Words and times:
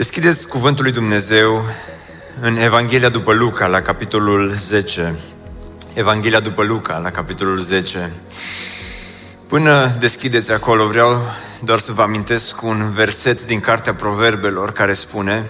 Deschideți 0.00 0.48
Cuvântul 0.48 0.84
lui 0.84 0.92
Dumnezeu 0.92 1.64
în 2.40 2.56
Evanghelia 2.56 3.08
după 3.08 3.32
Luca, 3.32 3.66
la 3.66 3.82
capitolul 3.82 4.54
10. 4.56 5.14
Evanghelia 5.94 6.40
după 6.40 6.62
Luca, 6.62 6.98
la 6.98 7.10
capitolul 7.10 7.58
10. 7.58 8.10
Până 9.46 9.96
deschideți 9.98 10.52
acolo, 10.52 10.86
vreau 10.86 11.22
doar 11.64 11.78
să 11.78 11.92
vă 11.92 12.02
amintesc 12.02 12.62
un 12.62 12.90
verset 12.90 13.46
din 13.46 13.60
Cartea 13.60 13.94
Proverbelor 13.94 14.72
care 14.72 14.92
spune 14.92 15.46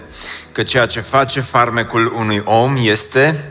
că 0.51 0.63
ceea 0.63 0.85
ce 0.85 0.99
face 0.99 1.41
farmecul 1.41 2.13
unui 2.17 2.41
om 2.45 2.77
este 2.79 3.43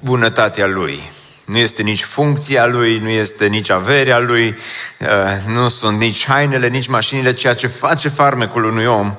bunătatea 0.00 0.66
lui. 0.66 1.10
Nu 1.44 1.56
este 1.56 1.82
nici 1.82 2.02
funcția 2.02 2.66
lui, 2.66 2.98
nu 2.98 3.08
este 3.08 3.46
nici 3.46 3.70
averea 3.70 4.18
lui, 4.18 4.56
uh, 4.98 5.08
nu 5.54 5.68
sunt 5.68 5.98
nici 5.98 6.26
hainele, 6.26 6.68
nici 6.68 6.88
mașinile. 6.88 7.32
Ceea 7.32 7.54
ce 7.54 7.66
face 7.66 8.08
farmecul 8.08 8.64
unui 8.64 8.86
om 8.86 9.16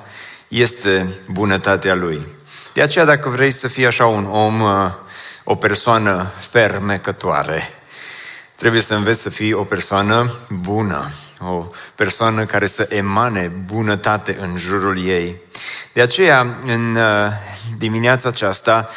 este 0.56 1.08
bunătatea 1.32 1.94
lui. 1.94 2.28
De 2.74 2.82
aceea, 2.82 3.06
dacă 3.06 3.30
vrei 3.30 3.52
să 3.52 3.68
fii 3.68 3.86
așa 3.86 4.06
un 4.06 4.26
om, 4.26 4.62
uh, 4.62 4.92
o 5.44 5.56
persoană 5.56 6.32
fermecătoare, 6.50 7.70
trebuie 8.56 8.82
să 8.82 8.96
înveți 8.96 9.22
să 9.22 9.30
fii 9.30 9.54
o 9.54 9.64
persoană 9.64 10.36
bună, 10.48 11.12
o 11.40 11.66
persoană 11.96 12.46
care 12.46 12.66
să 12.66 12.88
emane 12.90 13.52
bunătate 13.66 14.38
în 14.40 14.58
jurul 14.58 15.06
ei. 15.06 15.40
De 15.94 16.02
aceea, 16.02 16.58
în 16.66 16.96
uh, 16.96 17.32
dimineața 17.78 18.30
aceasta, 18.30 18.90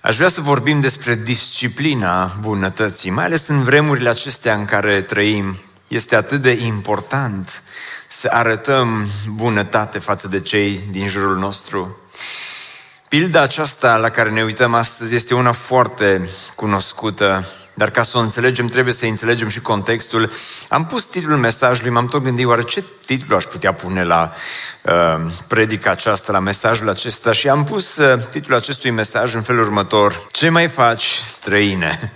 Aș 0.00 0.16
vrea 0.16 0.28
să 0.28 0.40
vorbim 0.40 0.80
despre 0.80 1.14
disciplina 1.14 2.36
bunătății, 2.40 3.10
mai 3.10 3.24
ales 3.24 3.48
în 3.48 3.62
vremurile 3.62 4.08
acestea 4.08 4.54
în 4.54 4.64
care 4.64 5.02
trăim. 5.02 5.58
Este 5.88 6.16
atât 6.16 6.42
de 6.42 6.50
important 6.50 7.62
să 8.08 8.28
arătăm 8.32 9.10
bunătate 9.26 9.98
față 9.98 10.28
de 10.28 10.40
cei 10.40 10.80
din 10.90 11.08
jurul 11.08 11.36
nostru. 11.36 11.98
Pilda 13.08 13.40
aceasta 13.40 13.96
la 13.96 14.10
care 14.10 14.30
ne 14.30 14.42
uităm 14.42 14.74
astăzi 14.74 15.14
este 15.14 15.34
una 15.34 15.52
foarte 15.52 16.28
cunoscută, 16.54 17.48
dar 17.74 17.90
ca 17.90 18.02
să 18.02 18.16
o 18.18 18.20
înțelegem 18.20 18.66
trebuie 18.66 18.94
să 18.94 19.04
înțelegem 19.04 19.48
și 19.48 19.60
contextul. 19.60 20.30
Am 20.68 20.86
pus 20.86 21.04
titlul 21.04 21.36
mesajului, 21.36 21.90
m-am 21.90 22.06
tot 22.06 22.22
gândit 22.22 22.46
oare 22.46 22.62
ce 22.62 22.84
titlu 23.06 23.36
aș 23.36 23.44
putea 23.44 23.72
pune 23.72 24.04
la 24.04 24.32
uh, 24.82 25.30
predica 25.46 25.90
aceasta, 25.90 26.32
la 26.32 26.38
mesajul 26.38 26.88
acesta 26.88 27.32
și 27.32 27.48
am 27.48 27.64
pus 27.64 27.96
uh, 27.96 28.20
titlul 28.30 28.56
acestui 28.56 28.90
mesaj 28.90 29.34
în 29.34 29.42
felul 29.42 29.62
următor. 29.62 30.26
Ce 30.30 30.48
mai 30.48 30.68
faci, 30.68 31.20
străine? 31.24 32.12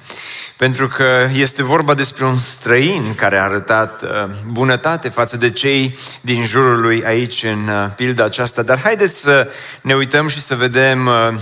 Pentru 0.63 0.89
că 0.89 1.29
este 1.35 1.63
vorba 1.63 1.95
despre 1.95 2.25
un 2.25 2.37
străin 2.37 3.15
care 3.15 3.37
a 3.37 3.43
arătat 3.43 4.03
uh, 4.03 4.09
bunătate 4.47 5.09
față 5.09 5.37
de 5.37 5.51
cei 5.51 5.99
din 6.21 6.45
jurul 6.45 6.81
lui 6.81 7.05
aici 7.05 7.43
în 7.43 7.69
uh, 7.69 7.91
pilda 7.97 8.25
aceasta. 8.25 8.63
Dar 8.63 8.81
haideți 8.81 9.21
să 9.21 9.51
ne 9.81 9.95
uităm 9.95 10.29
și 10.29 10.41
să 10.41 10.55
vedem 10.55 11.07
uh, 11.07 11.35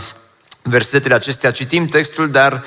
versetele 0.62 1.14
acestea. 1.14 1.50
Citim 1.50 1.86
textul, 1.86 2.30
dar 2.30 2.64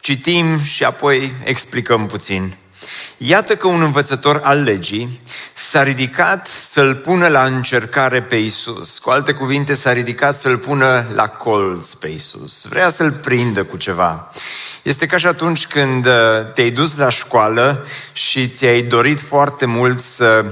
citim 0.00 0.60
și 0.60 0.84
apoi 0.84 1.32
explicăm 1.44 2.06
puțin. 2.06 2.56
Iată 3.16 3.56
că 3.56 3.66
un 3.66 3.82
învățător 3.82 4.40
al 4.44 4.62
legii 4.62 5.20
s-a 5.54 5.82
ridicat 5.82 6.46
să-l 6.46 6.94
pună 6.94 7.26
la 7.26 7.44
încercare 7.44 8.22
pe 8.22 8.36
Isus. 8.36 8.98
Cu 8.98 9.10
alte 9.10 9.32
cuvinte, 9.32 9.74
s-a 9.74 9.92
ridicat 9.92 10.38
să-l 10.38 10.56
pună 10.56 11.06
la 11.14 11.28
colț 11.28 11.92
pe 11.92 12.08
Isus. 12.08 12.64
Vrea 12.68 12.88
să-l 12.88 13.12
prindă 13.12 13.64
cu 13.64 13.76
ceva. 13.76 14.32
Este 14.82 15.06
ca 15.06 15.16
și 15.16 15.26
atunci 15.26 15.66
când 15.66 16.06
uh, 16.06 16.12
te-ai 16.54 16.70
dus 16.70 16.96
la 16.96 17.08
școală 17.08 17.86
și 18.12 18.48
ți-ai 18.48 18.82
dorit 18.82 19.20
foarte 19.20 19.66
mult 19.66 20.00
să 20.00 20.44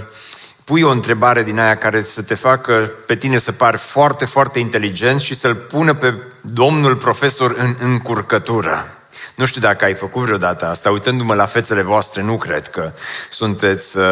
pui 0.65 0.83
o 0.83 0.91
întrebare 0.91 1.43
din 1.43 1.59
aia 1.59 1.77
care 1.77 2.03
să 2.03 2.22
te 2.22 2.34
facă 2.34 2.91
pe 3.07 3.17
tine 3.17 3.39
să 3.39 3.53
pari 3.53 3.77
foarte, 3.77 4.25
foarte 4.25 4.59
inteligent 4.59 5.21
și 5.21 5.34
să-l 5.34 5.55
pună 5.55 5.95
pe 5.95 6.15
domnul 6.41 6.97
profesor 6.97 7.55
în 7.59 7.75
încurcătură. 7.81 9.00
Nu 9.35 9.45
știu 9.45 9.61
dacă 9.61 9.85
ai 9.85 9.95
făcut 9.95 10.23
vreodată 10.23 10.67
asta, 10.67 10.91
uitându-mă 10.91 11.35
la 11.35 11.47
fețele 11.47 11.83
voastre, 11.83 12.23
nu 12.23 12.37
cred 12.37 12.69
că 12.69 12.93
sunteți, 13.31 13.99
uh, 13.99 14.05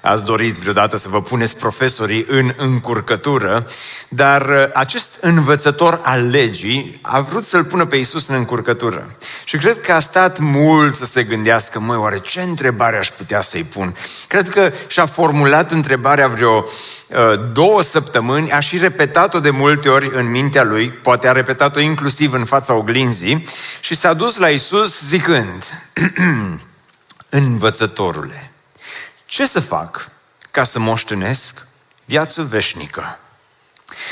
ați 0.00 0.24
dorit 0.24 0.54
vreodată 0.54 0.96
să 0.96 1.08
vă 1.08 1.22
puneți 1.22 1.56
profesorii 1.56 2.26
în 2.28 2.52
încurcătură, 2.56 3.66
dar 4.08 4.48
uh, 4.48 4.68
acest 4.74 5.18
învățător 5.20 6.00
al 6.02 6.28
legii 6.28 6.98
a 7.02 7.20
vrut 7.20 7.44
să-l 7.44 7.64
pună 7.64 7.86
pe 7.86 7.96
Iisus 7.96 8.28
în 8.28 8.34
încurcătură. 8.34 9.16
Și 9.44 9.56
cred 9.56 9.80
că 9.80 9.92
a 9.92 10.00
stat 10.00 10.38
mult 10.38 10.94
să 10.94 11.04
se 11.04 11.22
gândească, 11.22 11.80
măi, 11.80 11.96
oare 11.96 12.18
ce 12.18 12.40
întrebare 12.40 12.96
aș 12.96 13.10
putea 13.10 13.40
să-i 13.40 13.64
pun? 13.64 13.96
Cred 14.28 14.48
că 14.48 14.72
și-a 14.86 15.06
formulat 15.06 15.70
întrebarea 15.70 16.28
vreo 16.28 16.64
Uh, 17.03 17.03
două 17.52 17.82
săptămâni, 17.82 18.52
a 18.52 18.60
și 18.60 18.78
repetat-o 18.78 19.40
de 19.40 19.50
multe 19.50 19.88
ori 19.88 20.10
în 20.14 20.30
mintea 20.30 20.62
lui, 20.62 20.90
poate 20.90 21.28
a 21.28 21.32
repetat-o 21.32 21.80
inclusiv 21.80 22.32
în 22.32 22.44
fața 22.44 22.74
oglinzii, 22.74 23.46
și 23.80 23.94
s-a 23.94 24.12
dus 24.12 24.36
la 24.36 24.50
Isus 24.50 25.02
zicând, 25.02 25.80
învățătorule, 27.28 28.50
ce 29.26 29.46
să 29.46 29.60
fac 29.60 30.08
ca 30.50 30.64
să 30.64 30.78
moștenesc 30.78 31.66
viață 32.04 32.42
veșnică? 32.42 33.18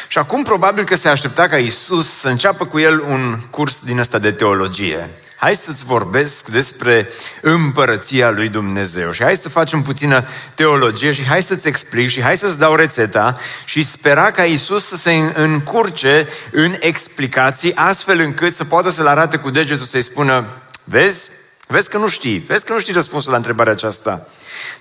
Și 0.08 0.18
acum 0.18 0.42
probabil 0.42 0.84
că 0.84 0.94
se 0.94 1.08
aștepta 1.08 1.48
ca 1.48 1.58
Isus 1.58 2.12
să 2.12 2.28
înceapă 2.28 2.66
cu 2.66 2.78
el 2.78 3.00
un 3.00 3.40
curs 3.50 3.80
din 3.80 3.98
ăsta 3.98 4.18
de 4.18 4.32
teologie 4.32 5.10
hai 5.42 5.56
să-ți 5.56 5.84
vorbesc 5.84 6.48
despre 6.48 7.08
împărăția 7.40 8.30
lui 8.30 8.48
Dumnezeu 8.48 9.12
și 9.12 9.22
hai 9.22 9.36
să 9.36 9.48
facem 9.48 9.82
puțină 9.82 10.24
teologie 10.54 11.12
și 11.12 11.24
hai 11.24 11.42
să-ți 11.42 11.68
explic 11.68 12.08
și 12.08 12.22
hai 12.22 12.36
să-ți 12.36 12.58
dau 12.58 12.74
rețeta 12.74 13.38
și 13.64 13.82
spera 13.82 14.30
ca 14.30 14.44
Isus 14.44 14.86
să 14.86 14.96
se 14.96 15.12
încurce 15.34 16.28
în 16.50 16.76
explicații 16.80 17.74
astfel 17.74 18.18
încât 18.18 18.54
să 18.54 18.64
poată 18.64 18.90
să-l 18.90 19.06
arate 19.06 19.36
cu 19.36 19.50
degetul 19.50 19.86
să-i 19.86 20.02
spună, 20.02 20.46
vezi, 20.84 21.30
vezi 21.66 21.88
că 21.88 21.98
nu 21.98 22.08
știi, 22.08 22.38
vezi 22.38 22.64
că 22.64 22.72
nu 22.72 22.80
știi 22.80 22.92
răspunsul 22.92 23.30
la 23.30 23.36
întrebarea 23.36 23.72
aceasta. 23.72 24.28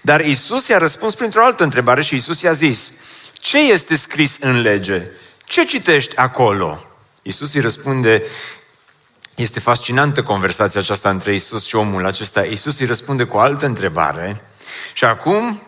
Dar 0.01 0.25
Isus 0.25 0.67
i-a 0.67 0.77
răspuns 0.77 1.15
printr-o 1.15 1.43
altă 1.43 1.63
întrebare 1.63 2.01
și 2.01 2.15
Isus 2.15 2.41
i-a 2.41 2.51
zis, 2.51 2.91
ce 3.33 3.71
este 3.71 3.95
scris 3.95 4.37
în 4.39 4.61
lege? 4.61 5.03
Ce 5.45 5.65
citești 5.65 6.15
acolo? 6.15 6.85
Isus 7.21 7.53
îi 7.53 7.61
răspunde, 7.61 8.23
este 9.41 9.59
fascinantă 9.59 10.23
conversația 10.23 10.79
aceasta 10.79 11.09
între 11.09 11.33
Isus 11.33 11.65
și 11.65 11.75
omul 11.75 12.05
acesta. 12.05 12.41
Isus 12.41 12.79
îi 12.79 12.85
răspunde 12.85 13.23
cu 13.23 13.37
o 13.37 13.39
altă 13.39 13.65
întrebare 13.65 14.43
și 14.93 15.05
acum 15.05 15.61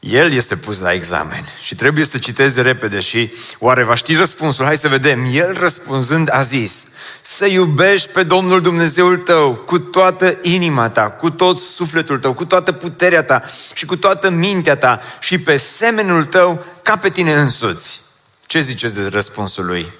el 0.00 0.32
este 0.32 0.56
pus 0.56 0.80
la 0.80 0.92
examen 0.92 1.48
și 1.62 1.74
trebuie 1.74 2.04
să 2.04 2.18
citeze 2.18 2.60
repede 2.60 3.00
și 3.00 3.32
oare 3.58 3.82
va 3.82 3.94
ști 3.94 4.14
răspunsul? 4.14 4.64
Hai 4.64 4.76
să 4.76 4.88
vedem. 4.88 5.28
El 5.32 5.56
răspunzând 5.58 6.28
a 6.32 6.42
zis, 6.42 6.84
să 7.22 7.46
iubești 7.46 8.08
pe 8.08 8.22
Domnul 8.22 8.60
Dumnezeul 8.60 9.16
tău 9.16 9.54
cu 9.54 9.78
toată 9.78 10.38
inima 10.42 10.88
ta, 10.88 11.10
cu 11.10 11.30
tot 11.30 11.58
sufletul 11.58 12.18
tău, 12.18 12.32
cu 12.32 12.44
toată 12.44 12.72
puterea 12.72 13.22
ta 13.22 13.42
și 13.74 13.86
cu 13.86 13.96
toată 13.96 14.30
mintea 14.30 14.76
ta 14.76 15.00
și 15.20 15.38
pe 15.38 15.56
semenul 15.56 16.24
tău 16.24 16.64
ca 16.82 16.96
pe 16.96 17.10
tine 17.10 17.32
însuți. 17.32 18.00
Ce 18.46 18.60
ziceți 18.60 18.94
de 18.94 19.08
răspunsul 19.08 19.66
lui? 19.66 19.92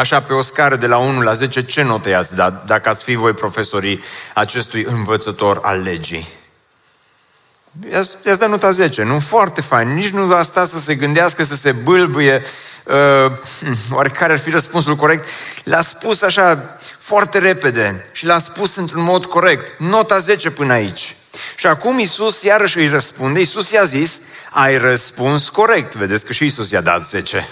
Așa, 0.00 0.20
pe 0.20 0.32
o 0.32 0.42
scară 0.42 0.76
de 0.76 0.86
la 0.86 0.98
1 0.98 1.20
la 1.20 1.32
10, 1.32 1.62
ce 1.62 1.82
notă 1.82 2.08
i-ați 2.08 2.34
dat 2.34 2.64
dacă 2.66 2.88
ați 2.88 3.04
fi 3.04 3.14
voi 3.14 3.32
profesorii 3.32 4.02
acestui 4.34 4.84
învățător 4.88 5.60
al 5.62 5.82
legii? 5.82 6.28
I-ați, 7.92 8.16
i-ați 8.26 8.38
dat 8.38 8.48
nota 8.48 8.70
10, 8.70 9.02
nu? 9.02 9.18
Foarte 9.18 9.60
fain. 9.60 9.94
Nici 9.94 10.08
nu 10.08 10.24
va 10.24 10.42
sta 10.42 10.64
să 10.64 10.78
se 10.78 10.94
gândească, 10.94 11.44
să 11.44 11.54
se 11.54 11.72
bâlbâie. 11.72 12.42
Uh, 12.84 13.32
oare 13.92 14.08
care 14.08 14.32
ar 14.32 14.38
fi 14.38 14.50
răspunsul 14.50 14.96
corect? 14.96 15.26
L-a 15.64 15.80
spus 15.80 16.22
așa 16.22 16.78
foarte 16.98 17.38
repede 17.38 18.08
și 18.12 18.26
l-a 18.26 18.38
spus 18.38 18.76
într-un 18.76 19.02
mod 19.02 19.24
corect. 19.24 19.80
Nota 19.80 20.18
10 20.18 20.50
până 20.50 20.72
aici. 20.72 21.16
Și 21.56 21.66
acum 21.66 21.98
Isus 21.98 22.42
iarăși 22.42 22.78
îi 22.78 22.88
răspunde. 22.88 23.40
Isus 23.40 23.70
i-a 23.70 23.84
zis, 23.84 24.20
ai 24.50 24.78
răspuns 24.78 25.48
corect. 25.48 25.94
Vedeți 25.94 26.24
că 26.24 26.32
și 26.32 26.44
Isus 26.44 26.70
i-a 26.70 26.80
dat 26.80 27.08
10. 27.08 27.48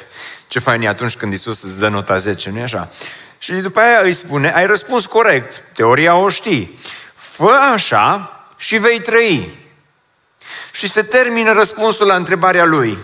Ce 0.48 0.58
fain 0.58 0.82
e 0.82 0.88
atunci 0.88 1.16
când 1.16 1.32
Isus 1.32 1.62
îți 1.62 1.78
dă 1.78 1.88
nota 1.88 2.16
10, 2.16 2.50
nu-i 2.50 2.62
așa? 2.62 2.90
Și 3.38 3.52
după 3.52 3.80
aia 3.80 4.00
îi 4.00 4.12
spune, 4.12 4.52
ai 4.52 4.66
răspuns 4.66 5.06
corect, 5.06 5.62
teoria 5.74 6.16
o 6.16 6.28
știi. 6.28 6.78
Fă 7.14 7.58
așa 7.72 8.32
și 8.56 8.76
vei 8.76 9.00
trăi. 9.00 9.48
Și 10.72 10.88
se 10.88 11.02
termină 11.02 11.52
răspunsul 11.52 12.06
la 12.06 12.14
întrebarea 12.14 12.64
lui. 12.64 12.98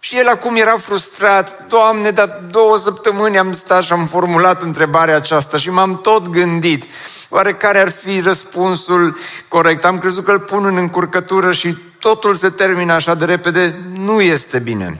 Și 0.00 0.16
el 0.16 0.28
acum 0.28 0.56
era 0.56 0.76
frustrat, 0.78 1.66
Doamne, 1.66 2.10
dar 2.10 2.40
două 2.50 2.76
săptămâni 2.76 3.38
am 3.38 3.52
stat 3.52 3.82
și 3.82 3.92
am 3.92 4.06
formulat 4.06 4.62
întrebarea 4.62 5.16
aceasta 5.16 5.58
și 5.58 5.70
m-am 5.70 6.00
tot 6.00 6.28
gândit. 6.28 6.84
Oare 7.28 7.54
care 7.54 7.78
ar 7.78 7.90
fi 7.90 8.20
răspunsul 8.20 9.16
corect? 9.48 9.84
Am 9.84 9.98
crezut 9.98 10.24
că 10.24 10.30
îl 10.30 10.40
pun 10.40 10.64
în 10.64 10.76
încurcătură 10.76 11.52
și 11.52 11.76
totul 11.98 12.34
se 12.34 12.50
termină 12.50 12.92
așa 12.92 13.14
de 13.14 13.24
repede. 13.24 13.74
Nu 13.94 14.20
este 14.20 14.58
bine. 14.58 14.98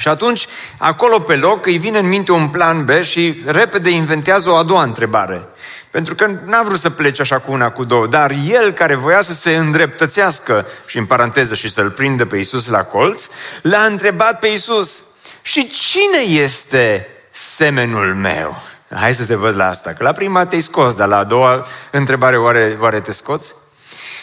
Și 0.00 0.08
atunci, 0.08 0.46
acolo 0.76 1.18
pe 1.18 1.36
loc, 1.36 1.66
îi 1.66 1.78
vine 1.78 1.98
în 1.98 2.08
minte 2.08 2.32
un 2.32 2.48
plan 2.48 2.84
B 2.84 2.90
și 3.02 3.42
repede 3.46 3.90
inventează 3.90 4.50
o 4.50 4.56
a 4.56 4.62
doua 4.62 4.82
întrebare. 4.82 5.48
Pentru 5.90 6.14
că 6.14 6.30
n-a 6.44 6.62
vrut 6.62 6.78
să 6.78 6.90
plece 6.90 7.22
așa 7.22 7.38
cu 7.38 7.52
una, 7.52 7.70
cu 7.70 7.84
două, 7.84 8.06
dar 8.06 8.34
el 8.48 8.72
care 8.72 8.94
voia 8.94 9.20
să 9.20 9.32
se 9.32 9.56
îndreptățească, 9.56 10.66
și 10.86 10.98
în 10.98 11.06
paranteză, 11.06 11.54
și 11.54 11.70
să-l 11.70 11.90
prindă 11.90 12.26
pe 12.26 12.36
Isus 12.36 12.66
la 12.66 12.84
colț, 12.84 13.26
l-a 13.62 13.82
întrebat 13.82 14.38
pe 14.38 14.46
Isus, 14.46 15.02
și 15.42 15.70
cine 15.70 16.42
este 16.42 17.08
semenul 17.30 18.14
meu? 18.14 18.62
Hai 18.94 19.14
să 19.14 19.24
te 19.24 19.34
văd 19.34 19.56
la 19.56 19.68
asta, 19.68 19.90
că 19.90 20.02
la 20.02 20.12
prima 20.12 20.46
te-ai 20.46 20.60
scos, 20.60 20.94
dar 20.94 21.08
la 21.08 21.16
a 21.16 21.24
doua 21.24 21.66
întrebare 21.90 22.38
oare, 22.38 22.76
oare 22.80 23.00
te 23.00 23.12
scoți? 23.12 23.52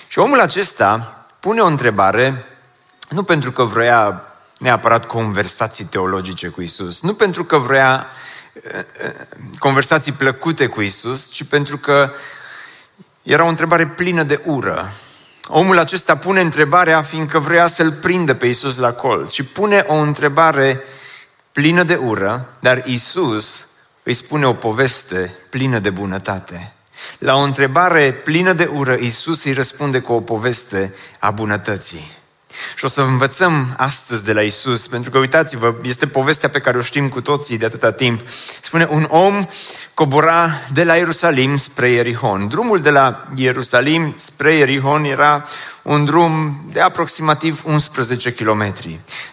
Și 0.08 0.20
omul 0.20 0.40
acesta 0.40 1.24
pune 1.40 1.62
o 1.62 1.66
întrebare 1.66 2.46
nu 3.10 3.24
pentru 3.24 3.52
că 3.52 3.64
vrea 3.64 4.27
neapărat 4.60 5.06
conversații 5.06 5.86
teologice 5.86 6.48
cu 6.48 6.62
Isus, 6.62 7.02
nu 7.02 7.14
pentru 7.14 7.44
că 7.44 7.58
vrea 7.58 8.08
eh, 8.54 8.80
eh, 9.04 9.12
conversații 9.60 10.12
plăcute 10.12 10.68
cu 10.68 10.82
Isus, 10.82 11.32
ci 11.32 11.44
pentru 11.44 11.78
că 11.78 12.12
era 13.24 13.44
o 13.44 13.48
întrebare 13.48 13.88
plină 13.88 14.24
de 14.24 14.42
ură. 14.46 14.92
Omul 15.48 15.78
acesta 15.78 16.18
pune 16.18 16.42
întrebarea 16.42 17.02
fiindcă 17.02 17.40
vrea 17.40 17.68
să-l 17.68 17.92
prindă 17.92 18.34
pe 18.34 18.46
Isus 18.46 18.78
la 18.78 18.92
colț 18.92 19.32
și 19.32 19.44
pune 19.44 19.86
o 19.88 19.94
întrebare 19.94 20.84
plină 21.52 21.84
de 21.84 21.96
ură, 21.96 22.50
dar 22.60 22.86
Isus 22.86 23.66
îi 24.04 24.14
spune 24.14 24.46
o 24.46 24.54
poveste 24.54 25.38
plină 25.50 25.80
de 25.80 25.90
bunătate. 25.90 26.74
La 27.18 27.36
o 27.36 27.40
întrebare 27.40 28.14
plină 28.14 28.54
de 28.54 28.70
ură, 28.74 28.94
Isus 28.94 29.44
îi 29.44 29.54
răspunde 29.54 30.00
cu 30.00 30.14
o 30.14 30.22
poveste 30.22 30.94
a 31.20 31.32
bunătății. 31.32 32.12
Și 32.76 32.86
o 32.86 32.88
să 32.88 33.02
învățăm 33.02 33.74
astăzi 33.78 34.24
de 34.24 34.34
la 34.34 34.42
Isus, 34.42 34.88
pentru 34.88 35.12
că 35.12 35.18
uitați-vă, 35.18 35.76
este 35.84 36.08
povestea 36.08 36.50
pe 36.50 36.60
care 36.60 36.78
o 36.78 36.82
știm 36.82 37.10
cu 37.10 37.22
toții 37.22 37.58
de 37.58 37.66
atâta 37.66 37.92
timp. 37.92 38.22
Spune, 38.62 38.88
un 38.90 39.08
om 39.10 39.48
cobora 39.94 40.50
de 40.74 40.84
la 40.84 40.96
Ierusalim 40.96 41.58
spre 41.58 41.90
Ierihon. 41.90 42.48
Drumul 42.48 42.80
de 42.80 42.90
la 42.90 43.28
Ierusalim 43.36 44.14
spre 44.18 44.54
Ierihon 44.54 45.04
era 45.04 45.46
un 45.82 46.06
drum 46.06 46.62
de 46.72 46.82
aproximativ 46.82 47.62
11 47.66 48.34
km. 48.34 48.74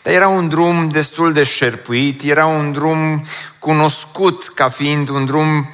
Dar 0.03 0.13
era 0.13 0.29
un 0.29 0.49
drum 0.49 0.89
destul 0.89 1.33
de 1.33 1.43
șerpuit, 1.43 2.23
era 2.23 2.47
un 2.47 2.73
drum 2.73 3.25
cunoscut 3.59 4.53
ca 4.55 4.69
fiind 4.69 5.09
un 5.09 5.25
drum 5.25 5.71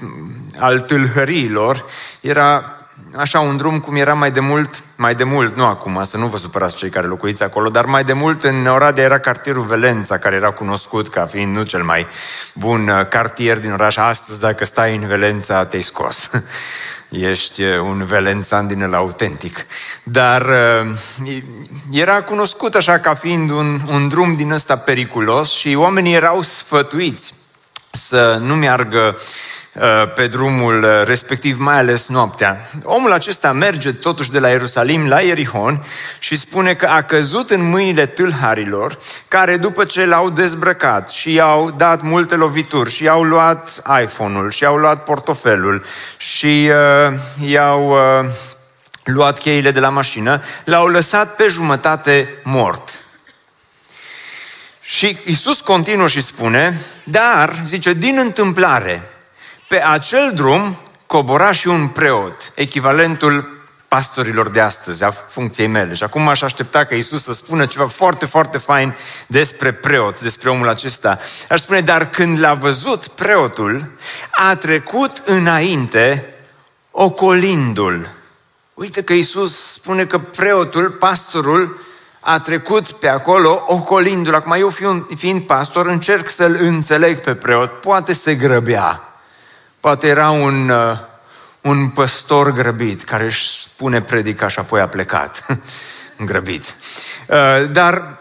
al 0.58 0.80
tâlhăriilor, 0.80 1.84
era 2.20 2.79
așa 3.16 3.40
un 3.40 3.56
drum 3.56 3.80
cum 3.80 3.96
era 3.96 4.14
mai 4.14 4.30
de 4.30 4.40
mult, 4.40 4.82
mai 4.96 5.14
de 5.14 5.24
mult, 5.24 5.56
nu 5.56 5.64
acum, 5.64 6.04
să 6.04 6.16
nu 6.16 6.26
vă 6.26 6.36
supărați 6.36 6.76
cei 6.76 6.88
care 6.88 7.06
locuiți 7.06 7.42
acolo, 7.42 7.68
dar 7.68 7.84
mai 7.84 8.04
de 8.04 8.12
mult 8.12 8.44
în 8.44 8.66
Oradea 8.66 9.04
era 9.04 9.18
cartierul 9.18 9.64
Velența, 9.64 10.18
care 10.18 10.36
era 10.36 10.50
cunoscut 10.50 11.08
ca 11.08 11.26
fiind 11.26 11.56
nu 11.56 11.62
cel 11.62 11.82
mai 11.82 12.06
bun 12.54 12.88
uh, 12.88 13.08
cartier 13.08 13.58
din 13.58 13.72
oraș. 13.72 13.96
Astăzi, 13.96 14.40
dacă 14.40 14.64
stai 14.64 14.96
în 14.96 15.06
Velența, 15.06 15.64
te-ai 15.64 15.82
scos. 15.82 16.30
Ești 17.08 17.62
uh, 17.62 17.78
un 17.78 18.04
velențan 18.04 18.66
din 18.66 18.82
el 18.82 18.94
autentic. 18.94 19.66
Dar 20.02 20.42
uh, 20.42 21.36
era 21.90 22.22
cunoscut 22.22 22.74
așa 22.74 22.98
ca 22.98 23.14
fiind 23.14 23.50
un, 23.50 23.80
un 23.92 24.08
drum 24.08 24.36
din 24.36 24.50
ăsta 24.50 24.76
periculos 24.76 25.50
și 25.50 25.74
oamenii 25.74 26.14
erau 26.14 26.42
sfătuiți 26.42 27.34
să 27.90 28.38
nu 28.42 28.54
meargă 28.54 29.16
Uh, 29.16 29.20
pe 30.14 30.26
drumul 30.26 30.82
uh, 30.82 31.04
respectiv, 31.04 31.58
mai 31.58 31.76
ales 31.76 32.08
noaptea. 32.08 32.70
Omul 32.82 33.12
acesta 33.12 33.52
merge 33.52 33.92
totuși 33.92 34.30
de 34.30 34.38
la 34.38 34.48
Ierusalim 34.48 35.08
la 35.08 35.20
Ierihon 35.20 35.84
și 36.18 36.36
spune 36.36 36.74
că 36.74 36.86
a 36.86 37.02
căzut 37.02 37.50
în 37.50 37.68
mâinile 37.68 38.06
tâlharilor, 38.06 38.98
care 39.28 39.56
după 39.56 39.84
ce 39.84 40.04
l-au 40.04 40.30
dezbrăcat 40.30 41.10
și 41.10 41.32
i-au 41.32 41.70
dat 41.70 42.02
multe 42.02 42.34
lovituri 42.34 42.90
și 42.90 43.02
i-au 43.02 43.22
luat 43.22 43.82
iPhone-ul 44.02 44.50
și 44.50 44.62
i-au 44.62 44.76
luat 44.76 45.04
portofelul 45.04 45.84
și 46.16 46.70
uh, 46.70 47.18
i-au 47.48 47.90
uh, 47.90 48.30
luat 49.04 49.38
cheile 49.38 49.70
de 49.70 49.80
la 49.80 49.88
mașină, 49.88 50.42
l-au 50.64 50.86
lăsat 50.86 51.34
pe 51.34 51.48
jumătate 51.48 52.28
mort. 52.42 52.98
Și 54.80 55.18
Isus 55.24 55.60
continuă 55.60 56.08
și 56.08 56.20
spune, 56.20 56.80
dar, 57.04 57.62
zice, 57.66 57.92
din 57.92 58.18
întâmplare, 58.18 59.02
pe 59.70 59.82
acel 59.84 60.32
drum 60.34 60.76
cobora 61.06 61.52
și 61.52 61.68
un 61.68 61.88
preot, 61.88 62.52
echivalentul 62.54 63.62
pastorilor 63.88 64.48
de 64.48 64.60
astăzi, 64.60 65.04
a 65.04 65.10
funcției 65.10 65.66
mele. 65.66 65.94
Și 65.94 66.02
acum 66.02 66.28
aș 66.28 66.42
aștepta 66.42 66.84
ca 66.84 66.94
Isus 66.94 67.22
să 67.22 67.32
spună 67.32 67.66
ceva 67.66 67.86
foarte, 67.86 68.26
foarte 68.26 68.58
fain 68.58 68.96
despre 69.26 69.72
preot, 69.72 70.20
despre 70.20 70.50
omul 70.50 70.68
acesta. 70.68 71.18
Aș 71.48 71.60
spune, 71.60 71.80
dar 71.80 72.10
când 72.10 72.40
l-a 72.40 72.54
văzut 72.54 73.08
preotul, 73.08 73.90
a 74.30 74.56
trecut 74.56 75.22
înainte 75.24 76.34
ocolindul. 76.90 78.10
Uite 78.74 79.02
că 79.02 79.12
Isus 79.12 79.72
spune 79.72 80.04
că 80.04 80.18
preotul, 80.18 80.90
pastorul, 80.90 81.80
a 82.20 82.38
trecut 82.38 82.90
pe 82.92 83.08
acolo 83.08 83.64
ocolindul. 83.66 84.34
Acum 84.34 84.52
eu 84.52 84.68
fiind, 84.68 85.04
fiind 85.16 85.42
pastor, 85.42 85.86
încerc 85.86 86.30
să-l 86.30 86.56
înțeleg 86.60 87.20
pe 87.20 87.34
preot. 87.34 87.80
Poate 87.80 88.12
se 88.12 88.34
grăbea 88.34 89.04
Poate 89.80 90.06
era 90.06 90.30
un, 90.30 90.68
uh, 90.68 90.98
un 91.60 91.88
păstor 91.88 92.52
grăbit 92.52 93.04
care 93.04 93.24
își 93.24 93.60
spune 93.60 94.02
predica 94.02 94.48
și 94.48 94.58
apoi 94.58 94.80
a 94.80 94.88
plecat. 94.88 95.46
grăbit. 96.26 96.74
Uh, 97.28 97.70
dar 97.72 98.18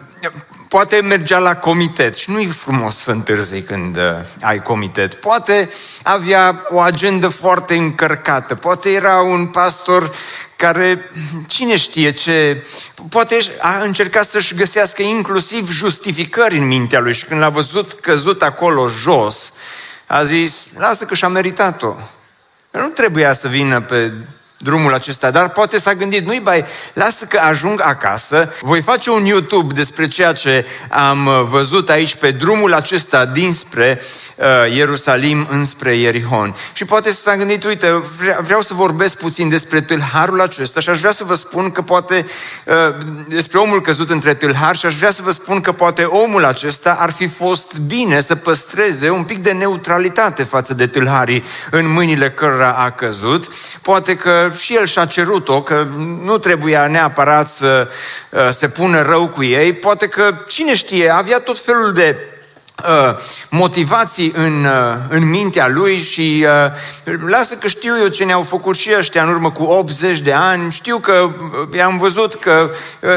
poate 0.67 1.01
mergea 1.01 1.37
la 1.37 1.55
comitet 1.55 2.15
și 2.15 2.31
nu 2.31 2.39
e 2.39 2.47
frumos 2.47 2.97
să 2.97 3.11
întârzi 3.11 3.61
când 3.61 3.97
uh, 3.97 4.03
ai 4.41 4.61
comitet. 4.61 5.13
Poate 5.13 5.69
avea 6.03 6.65
o 6.69 6.79
agendă 6.79 7.27
foarte 7.27 7.75
încărcată. 7.75 8.55
Poate 8.55 8.89
era 8.89 9.21
un 9.21 9.45
pastor 9.45 10.11
care, 10.55 11.11
cine 11.47 11.77
știe 11.77 12.11
ce, 12.11 12.65
poate 13.09 13.37
a 13.59 13.81
încercat 13.81 14.29
să-și 14.29 14.55
găsească 14.55 15.01
inclusiv 15.01 15.71
justificări 15.71 16.57
în 16.57 16.67
mintea 16.67 16.99
lui 16.99 17.13
și 17.13 17.25
când 17.25 17.39
l-a 17.39 17.49
văzut 17.49 17.93
căzut 17.93 18.41
acolo 18.41 18.87
jos, 18.87 19.53
a 20.11 20.23
zis, 20.23 20.67
lasă 20.77 21.05
că 21.05 21.15
și-a 21.15 21.27
meritat-o. 21.27 21.95
Nu 22.71 22.87
trebuia 22.87 23.33
să 23.33 23.47
vină 23.47 23.81
pe 23.81 24.13
drumul 24.61 24.93
acesta, 24.93 25.31
dar 25.31 25.49
poate 25.49 25.77
s-a 25.79 25.93
gândit, 25.93 26.25
nu-i 26.25 26.39
bai, 26.39 26.65
lasă 26.93 27.25
că 27.25 27.37
ajung 27.37 27.81
acasă, 27.83 28.53
voi 28.61 28.81
face 28.81 29.09
un 29.09 29.25
YouTube 29.25 29.73
despre 29.73 30.07
ceea 30.07 30.33
ce 30.33 30.65
am 30.89 31.25
uh, 31.25 31.41
văzut 31.49 31.89
aici 31.89 32.15
pe 32.15 32.31
drumul 32.31 32.73
acesta 32.73 33.25
dinspre 33.25 34.01
uh, 34.35 34.45
Ierusalim 34.75 35.47
înspre 35.49 35.95
Ierihon. 35.95 36.55
Și 36.73 36.85
poate 36.85 37.11
s-a 37.11 37.35
gândit, 37.35 37.63
uite, 37.63 38.03
vreau 38.41 38.61
să 38.61 38.73
vorbesc 38.73 39.17
puțin 39.17 39.49
despre 39.49 39.81
tâlharul 39.81 40.41
acesta 40.41 40.79
și 40.79 40.89
aș 40.89 40.99
vrea 40.99 41.11
să 41.11 41.23
vă 41.23 41.35
spun 41.35 41.71
că 41.71 41.81
poate, 41.81 42.25
uh, 42.65 42.95
despre 43.27 43.57
omul 43.57 43.81
căzut 43.81 44.09
între 44.09 44.33
tâlhar 44.33 44.75
și 44.75 44.85
aș 44.85 44.95
vrea 44.95 45.11
să 45.11 45.21
vă 45.21 45.31
spun 45.31 45.61
că 45.61 45.71
poate 45.71 46.03
omul 46.03 46.45
acesta 46.45 46.97
ar 46.99 47.11
fi 47.11 47.27
fost 47.27 47.77
bine 47.77 48.21
să 48.21 48.35
păstreze 48.35 49.09
un 49.09 49.23
pic 49.23 49.37
de 49.37 49.51
neutralitate 49.51 50.43
față 50.43 50.73
de 50.73 50.87
tâlharii 50.87 51.43
în 51.71 51.91
mâinile 51.91 52.31
cărora 52.31 52.71
a 52.71 52.91
căzut. 52.91 53.51
Poate 53.81 54.15
că 54.15 54.48
și 54.57 54.75
el 54.75 54.85
și-a 54.85 55.05
cerut-o, 55.05 55.61
că 55.61 55.87
nu 56.23 56.37
trebuia 56.37 56.87
neapărat 56.87 57.49
să 57.49 57.87
uh, 58.29 58.47
se 58.49 58.69
pună 58.69 59.01
rău 59.01 59.27
cu 59.27 59.43
ei. 59.43 59.73
Poate 59.73 60.07
că, 60.07 60.35
cine 60.47 60.75
știe, 60.75 61.09
avea 61.09 61.39
tot 61.39 61.59
felul 61.59 61.93
de 61.93 62.15
uh, 62.17 62.28
motivații 63.49 64.31
în, 64.35 64.65
uh, 64.65 64.95
în 65.09 65.29
mintea 65.29 65.67
lui 65.67 65.97
și 65.97 66.45
lasă 67.27 67.55
că 67.55 67.67
știu 67.67 67.93
eu 68.01 68.07
ce 68.07 68.23
ne-au 68.23 68.43
făcut 68.43 68.75
și 68.75 68.89
ăștia 68.97 69.23
în 69.23 69.29
urmă 69.29 69.51
cu 69.51 69.63
80 69.63 70.19
de 70.19 70.33
ani, 70.33 70.71
știu 70.71 70.97
că 70.97 71.29
i-am 71.75 71.97
văzut 71.97 72.35
că 72.35 72.69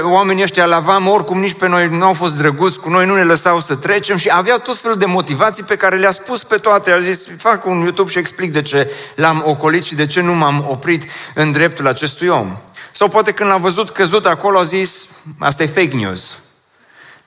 oamenii 0.03 0.43
ăștia 0.43 0.65
la 0.65 0.79
vam 0.79 1.09
oricum 1.09 1.41
nici 1.41 1.55
pe 1.55 1.69
noi 1.69 1.89
nu 1.89 2.05
au 2.05 2.13
fost 2.13 2.37
drăguți 2.37 2.79
cu 2.79 2.91
noi, 2.91 3.07
nu 3.07 3.15
ne 3.15 3.25
lăsau 3.25 3.61
să 3.61 3.75
trecem 3.75 4.17
și 4.17 4.31
aveau 4.33 4.59
tot 4.59 4.79
felul 4.79 4.97
de 4.97 5.07
motivații 5.07 5.63
pe 5.63 5.77
care 5.77 5.99
le-a 5.99 6.11
spus 6.11 6.43
pe 6.43 6.57
toate. 6.57 6.91
A 6.91 7.01
zis, 7.01 7.27
fac 7.39 7.67
un 7.67 7.81
YouTube 7.81 8.11
și 8.11 8.19
explic 8.19 8.53
de 8.53 8.63
ce 8.63 8.91
l-am 9.15 9.43
ocolit 9.47 9.85
și 9.85 9.95
de 9.95 10.07
ce 10.07 10.21
nu 10.21 10.35
m-am 10.35 10.67
oprit 10.69 11.05
în 11.35 11.53
dreptul 11.53 11.89
acestui 11.89 12.29
om. 12.29 12.57
Sau 12.93 13.09
poate 13.09 13.33
când 13.33 13.51
l-a 13.51 13.57
văzut 13.57 13.91
căzut 13.91 14.27
acolo 14.27 14.59
a 14.59 14.63
zis, 14.63 15.07
asta 15.39 15.63
e 15.63 15.67
fake 15.67 15.97
news. 15.97 16.42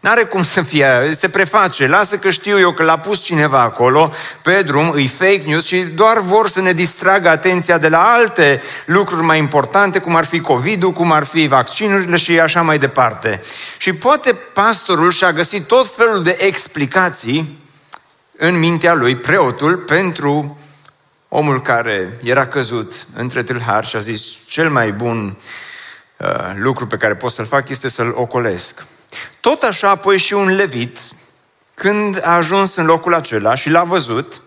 N-are 0.05 0.23
cum 0.23 0.43
să 0.43 0.61
fie, 0.61 1.11
se 1.17 1.29
preface, 1.29 1.87
lasă 1.87 2.17
că 2.17 2.29
știu 2.29 2.59
eu 2.59 2.71
că 2.71 2.83
l-a 2.83 2.97
pus 2.97 3.23
cineva 3.23 3.61
acolo 3.61 4.13
pe 4.41 4.61
drum, 4.61 4.89
îi 4.89 5.07
fake 5.07 5.41
news 5.45 5.65
și 5.65 5.77
doar 5.77 6.19
vor 6.19 6.49
să 6.49 6.61
ne 6.61 6.73
distragă 6.73 7.29
atenția 7.29 7.77
de 7.77 7.87
la 7.87 8.01
alte 8.01 8.61
lucruri 8.85 9.23
mai 9.23 9.37
importante, 9.37 9.99
cum 9.99 10.15
ar 10.15 10.25
fi 10.25 10.39
COVID-ul, 10.39 10.91
cum 10.91 11.11
ar 11.11 11.23
fi 11.23 11.47
vaccinurile 11.47 12.17
și 12.17 12.39
așa 12.39 12.61
mai 12.61 12.77
departe. 12.77 13.41
Și 13.77 13.93
poate 13.93 14.35
pastorul 14.53 15.11
și-a 15.11 15.31
găsit 15.31 15.67
tot 15.67 15.95
felul 15.95 16.23
de 16.23 16.37
explicații 16.39 17.59
în 18.37 18.59
mintea 18.59 18.93
lui, 18.93 19.15
preotul, 19.15 19.75
pentru 19.75 20.57
omul 21.29 21.61
care 21.61 22.19
era 22.23 22.47
căzut 22.47 22.93
între 23.15 23.43
tâlhari 23.43 23.87
și 23.87 23.95
a 23.95 23.99
zis 23.99 24.21
cel 24.47 24.69
mai 24.69 24.91
bun 24.91 25.25
uh, 25.25 25.43
lucru 26.55 26.87
pe 26.87 26.97
care 26.97 27.15
pot 27.15 27.31
să-l 27.31 27.45
fac 27.45 27.69
este 27.69 27.87
să-l 27.87 28.13
ocolesc. 28.15 28.85
Tot 29.39 29.63
așa 29.63 29.89
apoi 29.89 30.17
și 30.17 30.33
un 30.33 30.55
levit, 30.55 30.99
când 31.73 32.21
a 32.25 32.35
ajuns 32.35 32.75
în 32.75 32.85
locul 32.85 33.13
acela 33.13 33.55
și 33.55 33.69
l-a 33.69 33.83
văzut, 33.83 34.41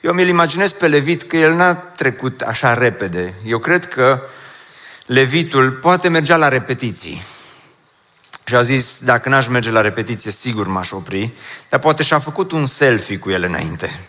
eu 0.00 0.12
mi-l 0.12 0.28
imaginez 0.28 0.72
pe 0.72 0.88
levit 0.88 1.22
că 1.22 1.36
el 1.36 1.52
n-a 1.52 1.74
trecut 1.74 2.40
așa 2.40 2.74
repede. 2.74 3.34
Eu 3.44 3.58
cred 3.58 3.88
că 3.88 4.22
levitul 5.06 5.70
poate 5.70 6.08
mergea 6.08 6.36
la 6.36 6.48
repetiții. 6.48 7.22
Și 8.44 8.54
a 8.54 8.62
zis, 8.62 8.98
dacă 8.98 9.28
n-aș 9.28 9.46
merge 9.46 9.70
la 9.70 9.80
repetiție, 9.80 10.30
sigur 10.30 10.66
m-aș 10.66 10.90
opri, 10.90 11.32
dar 11.68 11.80
poate 11.80 12.02
și-a 12.02 12.18
făcut 12.18 12.52
un 12.52 12.66
selfie 12.66 13.18
cu 13.18 13.30
el 13.30 13.42
înainte. 13.42 14.00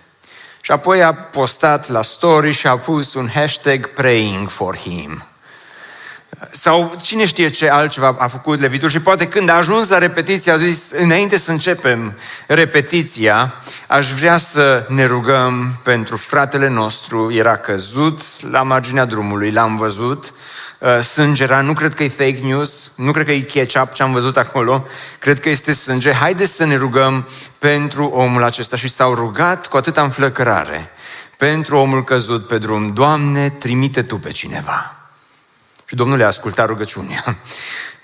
Și 0.61 0.71
apoi 0.71 1.03
a 1.03 1.13
postat 1.13 1.89
la 1.89 2.01
story 2.01 2.51
și 2.51 2.67
a 2.67 2.77
pus 2.77 3.13
un 3.13 3.29
hashtag 3.29 3.87
praying 3.87 4.49
for 4.49 4.77
him. 4.77 5.25
Sau 6.51 6.97
cine 7.01 7.25
știe 7.25 7.49
ce 7.49 7.69
altceva 7.69 8.15
a 8.19 8.27
făcut 8.27 8.59
Levitul 8.59 8.89
și 8.89 8.99
poate 8.99 9.27
când 9.27 9.49
a 9.49 9.53
ajuns 9.53 9.87
la 9.87 9.97
repetiție 9.97 10.51
a 10.51 10.57
zis, 10.57 10.91
înainte 10.91 11.37
să 11.37 11.51
începem 11.51 12.17
repetiția, 12.47 13.53
aș 13.87 14.11
vrea 14.11 14.37
să 14.37 14.85
ne 14.89 15.05
rugăm 15.05 15.79
pentru 15.83 16.17
fratele 16.17 16.69
nostru, 16.69 17.33
era 17.33 17.57
căzut 17.57 18.21
la 18.51 18.63
marginea 18.63 19.05
drumului, 19.05 19.51
l-am 19.51 19.75
văzut, 19.75 20.33
uh, 20.79 20.99
sângera, 20.99 21.61
nu 21.61 21.73
cred 21.73 21.93
că 21.93 22.03
e 22.03 22.09
fake 22.09 22.39
news, 22.43 22.91
nu 22.95 23.11
cred 23.11 23.25
că 23.25 23.31
e 23.31 23.39
ketchup 23.39 23.93
ce 23.93 24.03
am 24.03 24.11
văzut 24.11 24.37
acolo, 24.37 24.87
cred 25.19 25.39
că 25.39 25.49
este 25.49 25.73
sânge. 25.73 26.13
Haideți 26.13 26.53
să 26.53 26.65
ne 26.65 26.75
rugăm 26.75 27.27
pentru 27.59 28.05
omul 28.05 28.43
acesta 28.43 28.77
și 28.77 28.87
s-au 28.87 29.13
rugat 29.13 29.67
cu 29.67 29.77
atâta 29.77 30.01
înflăcărare 30.01 30.89
pentru 31.37 31.77
omul 31.77 32.03
căzut 32.03 32.47
pe 32.47 32.57
drum. 32.57 32.93
Doamne, 32.93 33.49
trimite 33.49 34.01
Tu 34.01 34.17
pe 34.17 34.31
cineva. 34.31 35.04
Și 35.85 35.95
Domnul 35.95 36.17
le-a 36.17 36.27
ascultat 36.27 36.67
rugăciunea. 36.67 37.23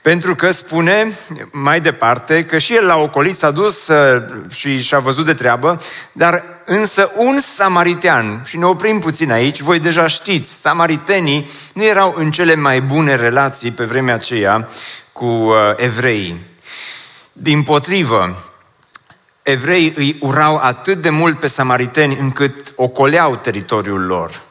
Pentru 0.02 0.36
că 0.36 0.52
spune 0.52 1.18
mai 1.52 1.82
departe 1.82 2.46
că 2.46 2.58
și 2.58 2.76
el 2.76 2.86
la 2.86 2.96
ocolit 2.96 3.38
s-a 3.38 3.52
dus 3.52 3.88
uh, 3.88 4.24
și 4.50 4.82
și-a 4.82 5.00
văzut 5.00 5.26
de 5.26 5.34
treabă, 5.34 5.82
dar 6.12 6.44
însă 6.66 7.12
un 7.16 7.40
samaritean, 7.40 8.42
și 8.46 8.58
ne 8.58 8.66
oprim 8.66 9.00
puțin 9.00 9.32
aici, 9.32 9.62
voi 9.62 9.80
deja 9.80 10.08
știți, 10.08 10.60
samaritenii 10.60 11.50
nu 11.74 11.84
erau 11.84 12.14
în 12.18 12.32
cele 12.32 12.56
mai 12.56 12.82
bune 12.82 13.16
relații 13.16 13.72
pe 13.72 13.84
vremea 13.84 14.14
aceea 14.14 14.68
cu 15.12 15.26
uh, 15.26 15.56
evreii. 15.76 16.40
Din 17.34 17.64
potrivă, 17.64 18.52
evreii 19.44 19.94
îi 19.98 20.18
urau 20.20 20.58
atât 20.58 20.98
de 20.98 21.10
mult 21.10 21.40
pe 21.40 21.48
samariteni 21.48 22.18
încât 22.20 22.74
ocoleau 22.76 23.36
teritoriul 23.36 24.06
lor. 24.06 24.42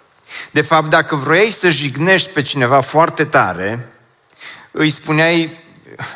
De 0.50 0.60
fapt, 0.60 0.90
dacă 0.90 1.16
vrei 1.16 1.50
să 1.50 1.70
jignești 1.70 2.30
pe 2.30 2.42
cineva 2.42 2.80
foarte 2.80 3.24
tare, 3.24 3.88
îi 4.70 4.90
spuneai, 4.90 5.56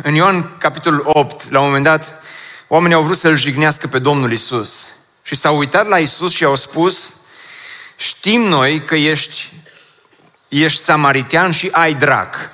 în 0.03 0.15
Ioan 0.15 0.57
capitolul 0.59 1.03
8, 1.05 1.51
la 1.51 1.61
un 1.61 1.67
moment 1.67 1.85
dat, 1.85 2.23
oamenii 2.69 2.97
au 2.97 3.03
vrut 3.03 3.19
să-L 3.19 3.37
jignească 3.37 3.87
pe 3.87 3.99
Domnul 3.99 4.33
Isus. 4.33 4.87
Și 5.23 5.35
s-au 5.35 5.59
uitat 5.59 5.89
la 5.89 5.99
Isus 5.99 6.33
și 6.33 6.45
au 6.45 6.55
spus, 6.55 7.15
știm 7.97 8.41
noi 8.41 8.85
că 8.85 8.95
ești, 8.95 9.53
ești 10.49 10.83
samaritean 10.83 11.51
și 11.51 11.69
ai 11.73 11.95
drac. 11.95 12.51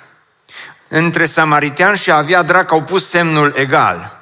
Între 0.88 1.26
samaritean 1.26 1.94
și 1.94 2.10
a 2.10 2.16
avea 2.16 2.42
drac 2.42 2.70
au 2.70 2.82
pus 2.82 3.08
semnul 3.08 3.54
egal. 3.56 4.18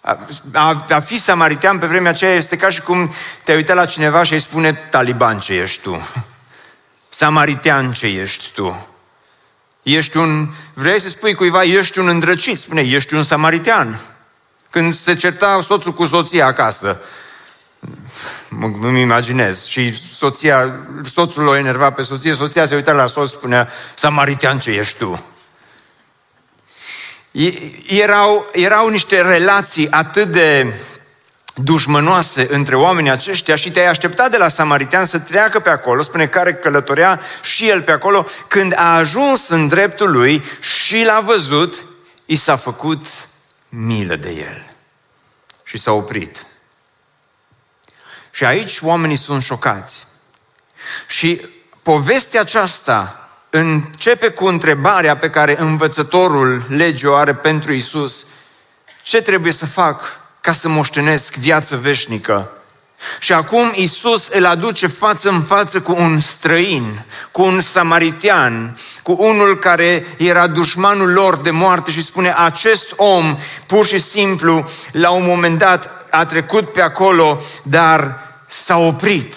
A, 0.00 0.26
a, 0.52 0.84
a 0.88 1.00
fi 1.00 1.20
samaritean 1.20 1.78
pe 1.78 1.86
vremea 1.86 2.10
aceea 2.10 2.34
este 2.34 2.56
ca 2.56 2.70
și 2.70 2.80
cum 2.80 3.14
te 3.44 3.54
uita 3.54 3.74
la 3.74 3.86
cineva 3.86 4.22
și 4.22 4.32
îi 4.32 4.40
spune, 4.40 4.72
taliban 4.72 5.38
ce 5.38 5.52
ești 5.52 5.82
tu. 5.82 6.08
Samaritean 7.16 7.92
ce 7.92 8.06
ești 8.06 8.50
tu. 8.54 8.86
Ești 9.82 10.16
un, 10.16 10.48
vrei 10.74 11.00
să 11.00 11.08
spui 11.08 11.34
cuiva, 11.34 11.62
ești 11.62 11.98
un 11.98 12.08
îndrăcit, 12.08 12.58
spune, 12.58 12.80
ești 12.80 13.14
un 13.14 13.22
samaritean. 13.22 14.00
Când 14.70 14.94
se 14.94 15.14
certa 15.14 15.60
soțul 15.66 15.92
cu 15.92 16.06
soția 16.06 16.46
acasă, 16.46 17.00
îmi 18.80 19.00
imaginez, 19.00 19.64
și 19.64 19.96
soția, 20.12 20.74
soțul 21.04 21.46
o 21.46 21.56
enerva 21.56 21.90
pe 21.90 22.02
soție, 22.02 22.32
soția 22.32 22.66
se 22.66 22.74
uita 22.74 22.92
la 22.92 23.06
soț, 23.06 23.30
spunea, 23.30 23.68
samaritean 23.94 24.58
ce 24.58 24.70
ești 24.70 24.98
tu. 24.98 25.24
Erau, 27.86 28.46
erau 28.52 28.88
niște 28.88 29.20
relații 29.20 29.90
atât 29.90 30.28
de 30.28 30.74
dușmănoase 31.58 32.46
între 32.50 32.76
oamenii 32.76 33.10
aceștia 33.10 33.54
și 33.54 33.70
te-ai 33.70 33.86
așteptat 33.86 34.30
de 34.30 34.36
la 34.36 34.48
samaritean 34.48 35.06
să 35.06 35.18
treacă 35.18 35.60
pe 35.60 35.70
acolo, 35.70 36.02
spune 36.02 36.26
care 36.26 36.54
călătorea 36.54 37.20
și 37.42 37.68
el 37.68 37.82
pe 37.82 37.90
acolo, 37.90 38.26
când 38.46 38.72
a 38.76 38.94
ajuns 38.94 39.48
în 39.48 39.68
dreptul 39.68 40.10
lui 40.10 40.44
și 40.60 41.04
l-a 41.04 41.20
văzut, 41.20 41.82
i 42.24 42.36
s-a 42.36 42.56
făcut 42.56 43.06
milă 43.68 44.16
de 44.16 44.30
el 44.30 44.64
și 45.64 45.78
s-a 45.78 45.92
oprit. 45.92 46.46
Și 48.30 48.44
aici 48.44 48.78
oamenii 48.80 49.16
sunt 49.16 49.42
șocați. 49.42 50.06
Și 51.06 51.40
povestea 51.82 52.40
aceasta 52.40 53.28
începe 53.50 54.28
cu 54.28 54.46
întrebarea 54.46 55.16
pe 55.16 55.30
care 55.30 55.60
învățătorul 55.60 56.66
legii 56.68 57.08
o 57.08 57.14
are 57.14 57.34
pentru 57.34 57.72
Isus. 57.72 58.26
Ce 59.02 59.22
trebuie 59.22 59.52
să 59.52 59.66
fac 59.66 60.20
ca 60.46 60.52
să 60.52 60.68
moștenesc 60.68 61.34
viață 61.34 61.76
veșnică. 61.76 62.52
Și 63.20 63.32
acum 63.32 63.72
Isus 63.74 64.28
îl 64.28 64.44
aduce 64.44 64.86
față 64.86 65.28
în 65.28 65.42
față 65.42 65.80
cu 65.80 65.94
un 65.98 66.20
străin, 66.20 67.04
cu 67.30 67.42
un 67.42 67.60
samaritean, 67.60 68.78
cu 69.02 69.16
unul 69.18 69.58
care 69.58 70.06
era 70.16 70.46
dușmanul 70.46 71.12
lor 71.12 71.36
de 71.36 71.50
moarte 71.50 71.90
și 71.90 72.02
spune 72.02 72.34
acest 72.36 72.92
om 72.96 73.38
pur 73.66 73.86
și 73.86 73.98
simplu 73.98 74.70
la 74.92 75.10
un 75.10 75.24
moment 75.24 75.58
dat 75.58 76.06
a 76.10 76.26
trecut 76.26 76.72
pe 76.72 76.80
acolo, 76.80 77.40
dar 77.62 78.18
s-a 78.48 78.78
oprit. 78.78 79.36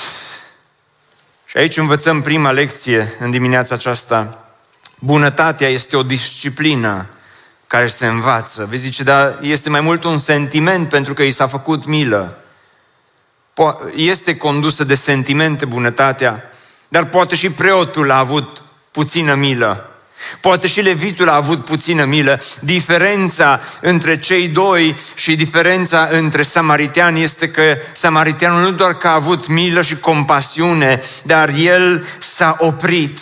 Și 1.46 1.58
aici 1.58 1.78
învățăm 1.78 2.22
prima 2.22 2.52
lecție 2.52 3.16
în 3.20 3.32
dimineața 3.32 3.76
aceasta. 3.76 4.46
Bunătatea 5.00 5.68
este 5.68 5.96
o 5.96 6.04
disciplină 6.04 7.06
care 7.70 7.88
se 7.88 8.06
învață. 8.06 8.68
Vezi, 8.70 8.84
zice, 8.84 9.04
dar 9.04 9.38
este 9.42 9.70
mai 9.70 9.82
mult 9.82 10.04
un 10.04 10.18
sentiment 10.18 10.90
pentru 10.90 11.14
că 11.14 11.24
i 11.24 11.32
s-a 11.32 11.48
făcut 11.48 11.86
milă. 11.86 12.38
Este 13.96 14.38
condusă 14.38 14.84
de 14.84 14.96
sentimente 14.96 15.66
bunătatea, 15.66 16.44
dar 16.88 17.06
poate 17.06 17.36
și 17.36 17.50
preotul 17.50 18.12
a 18.12 18.18
avut 18.18 18.62
puțină 18.92 19.34
milă. 19.34 19.90
Poate 20.42 20.68
și 20.68 20.82
levitul 20.82 21.30
a 21.30 21.36
avut 21.36 21.66
puțină 21.66 22.06
milă. 22.06 22.42
Diferența 22.60 23.62
între 23.82 24.20
cei 24.20 24.48
doi 24.48 24.96
și 25.16 25.36
diferența 25.36 26.08
între 26.12 26.44
samaritean 26.44 27.16
este 27.16 27.50
că 27.50 27.78
samariteanul 27.92 28.62
nu 28.62 28.72
doar 28.72 28.94
că 28.94 29.08
a 29.08 29.14
avut 29.14 29.48
milă 29.48 29.82
și 29.82 29.96
compasiune, 29.96 31.02
dar 31.24 31.50
el 31.50 32.08
s-a 32.20 32.56
oprit 32.60 33.20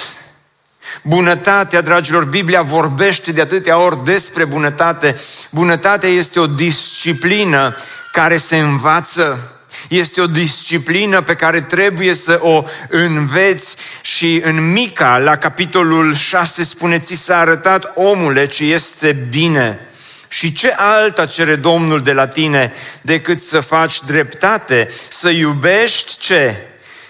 Bunătatea, 1.02 1.82
dragilor, 1.82 2.26
Biblia 2.26 2.62
vorbește 2.62 3.32
de 3.32 3.42
atâtea 3.42 3.78
ori 3.80 4.04
despre 4.06 4.46
bunătate. 4.46 5.16
Bunătatea 5.50 6.10
este 6.10 6.40
o 6.40 6.48
disciplină 6.48 7.76
care 8.12 8.38
se 8.38 8.58
învață. 8.58 9.52
Este 9.88 10.22
o 10.22 10.28
disciplină 10.28 11.22
pe 11.22 11.36
care 11.36 11.62
trebuie 11.62 12.14
să 12.14 12.40
o 12.42 12.64
înveți 12.90 13.76
și 14.02 14.42
în 14.44 14.72
Mica, 14.72 15.18
la 15.18 15.36
capitolul 15.36 16.16
6, 16.16 16.64
spune, 16.64 17.00
ți 17.00 17.14
s-a 17.14 17.38
arătat 17.38 17.92
omule 17.96 18.46
ce 18.46 18.64
este 18.64 19.28
bine. 19.30 19.80
Și 20.28 20.54
ce 20.54 20.74
alta 20.78 21.26
cere 21.26 21.56
Domnul 21.56 22.02
de 22.02 22.12
la 22.12 22.28
tine 22.28 22.74
decât 23.02 23.42
să 23.42 23.60
faci 23.60 24.02
dreptate, 24.06 24.90
să 25.10 25.30
iubești 25.30 26.18
ce? 26.20 26.56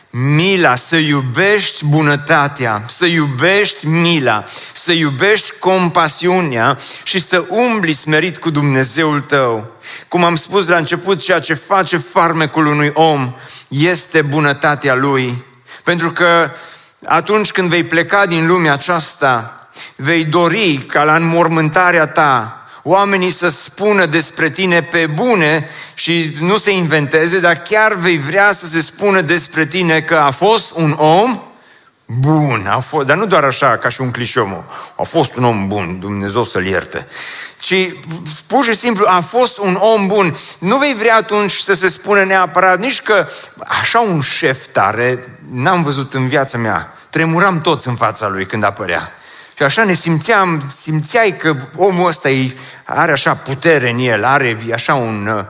Mila, 0.10 0.76
să 0.76 0.96
iubești 0.96 1.86
bunătatea, 1.86 2.84
să 2.88 3.06
iubești 3.06 3.88
mila, 3.88 4.44
să 4.74 4.92
iubești 4.92 5.52
compasiunea 5.60 6.78
și 7.04 7.20
să 7.20 7.46
umbli 7.50 7.94
smerit 7.94 8.38
cu 8.38 8.50
Dumnezeul 8.50 9.22
tău. 9.22 9.72
Cum 10.08 10.24
am 10.24 10.36
spus 10.36 10.68
la 10.68 10.78
început, 10.78 11.20
ceea 11.20 11.40
ce 11.40 11.54
face 11.54 11.98
farmecul 11.98 12.66
unui 12.66 12.92
om 12.94 13.34
este 13.68 14.22
bunătatea 14.22 14.96
lui. 14.96 15.44
Pentru 15.84 16.12
că 16.12 16.52
atunci 17.06 17.52
când 17.52 17.70
vei 17.70 17.84
pleca 17.84 18.26
din 18.26 18.48
lumea 18.48 18.74
aceasta, 18.74 19.68
vei 19.96 20.26
dori 20.26 20.78
ca 20.78 21.04
la 21.04 21.16
înmormântarea 21.16 22.08
ta 22.08 22.67
oamenii 22.88 23.32
să 23.32 23.48
spună 23.48 24.06
despre 24.06 24.50
tine 24.50 24.82
pe 24.82 25.06
bune 25.06 25.70
și 25.94 26.38
nu 26.40 26.58
se 26.58 26.72
inventeze, 26.72 27.40
dar 27.40 27.62
chiar 27.62 27.94
vei 27.94 28.18
vrea 28.18 28.52
să 28.52 28.66
se 28.66 28.80
spună 28.80 29.22
despre 29.22 29.66
tine 29.66 30.02
că 30.02 30.16
a 30.16 30.32
fost 30.32 30.72
un 30.76 30.92
om 30.98 31.42
bun, 32.06 32.68
a 32.70 32.80
fost, 32.80 33.08
dar 33.08 33.18
nu 33.18 33.26
doar 33.26 33.44
așa 33.44 33.78
ca 33.78 33.90
și 33.90 34.02
un 34.02 34.12
clișeu, 34.12 34.64
a 34.96 35.04
fost 35.04 35.36
un 35.36 35.44
om 35.44 35.68
bun, 35.68 36.00
Dumnezeu 36.00 36.44
să-l 36.44 36.66
ierte, 36.66 37.08
ci 37.60 37.94
pur 38.48 38.64
și 38.64 38.76
simplu 38.76 39.06
a 39.08 39.22
fost 39.22 39.58
un 39.58 39.76
om 39.76 40.08
bun. 40.08 40.38
Nu 40.60 40.78
vei 40.78 40.94
vrea 40.94 41.16
atunci 41.16 41.52
să 41.52 41.74
se 41.74 41.88
spună 41.88 42.24
neapărat 42.24 42.80
nici 42.80 43.02
că 43.02 43.28
așa 43.82 44.00
un 44.00 44.22
șef 44.22 44.66
tare 44.72 45.38
n-am 45.52 45.84
văzut 45.84 46.14
în 46.14 46.28
viața 46.28 46.58
mea. 46.58 46.94
Tremuram 47.10 47.62
toți 47.62 47.88
în 47.88 47.96
fața 47.96 48.28
lui 48.28 48.46
când 48.46 48.64
apărea. 48.64 49.12
Și 49.58 49.64
așa 49.64 49.84
ne 49.84 49.94
simțeam, 49.94 50.72
simțeai 50.82 51.38
că 51.38 51.56
omul 51.76 52.08
ăsta 52.08 52.30
are 52.84 53.12
așa 53.12 53.36
putere 53.36 53.90
în 53.90 54.00
el, 54.00 54.24
are 54.24 54.58
așa 54.74 54.96
un, 54.96 55.46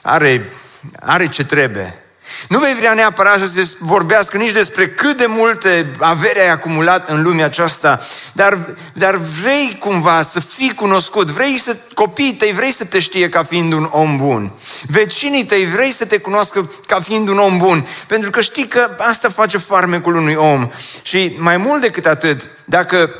are, 0.00 0.52
are 1.00 1.28
ce 1.28 1.44
trebuie. 1.44 2.02
Nu 2.48 2.58
vei 2.58 2.74
vrea 2.74 2.94
neapărat 2.94 3.38
să 3.38 3.46
se 3.46 3.76
vorbească 3.78 4.36
nici 4.36 4.50
despre 4.50 4.88
cât 4.88 5.16
de 5.16 5.26
multe 5.28 5.86
avere 5.98 6.40
ai 6.40 6.48
acumulat 6.48 7.08
în 7.08 7.22
lumea 7.22 7.44
aceasta, 7.44 8.00
dar, 8.32 8.58
dar 8.92 9.14
vrei 9.14 9.76
cumva 9.78 10.22
să 10.22 10.40
fii 10.40 10.74
cunoscut, 10.74 11.26
vrei 11.26 11.58
să, 11.58 11.76
copiii 11.94 12.34
tăi 12.34 12.52
vrei 12.52 12.72
să 12.72 12.84
te 12.84 12.98
știe 12.98 13.28
ca 13.28 13.42
fiind 13.42 13.72
un 13.72 13.88
om 13.90 14.16
bun. 14.16 14.52
Vecinii 14.82 15.44
tăi 15.44 15.66
vrei 15.66 15.90
să 15.90 16.04
te 16.04 16.18
cunoască 16.18 16.70
ca 16.86 17.00
fiind 17.00 17.28
un 17.28 17.38
om 17.38 17.58
bun, 17.58 17.86
pentru 18.06 18.30
că 18.30 18.40
știi 18.40 18.66
că 18.66 18.96
asta 18.98 19.28
face 19.28 19.58
farmecul 19.58 20.14
unui 20.14 20.34
om. 20.34 20.70
Și 21.02 21.36
mai 21.38 21.56
mult 21.56 21.80
decât 21.80 22.06
atât, 22.06 22.48
dacă 22.64 23.10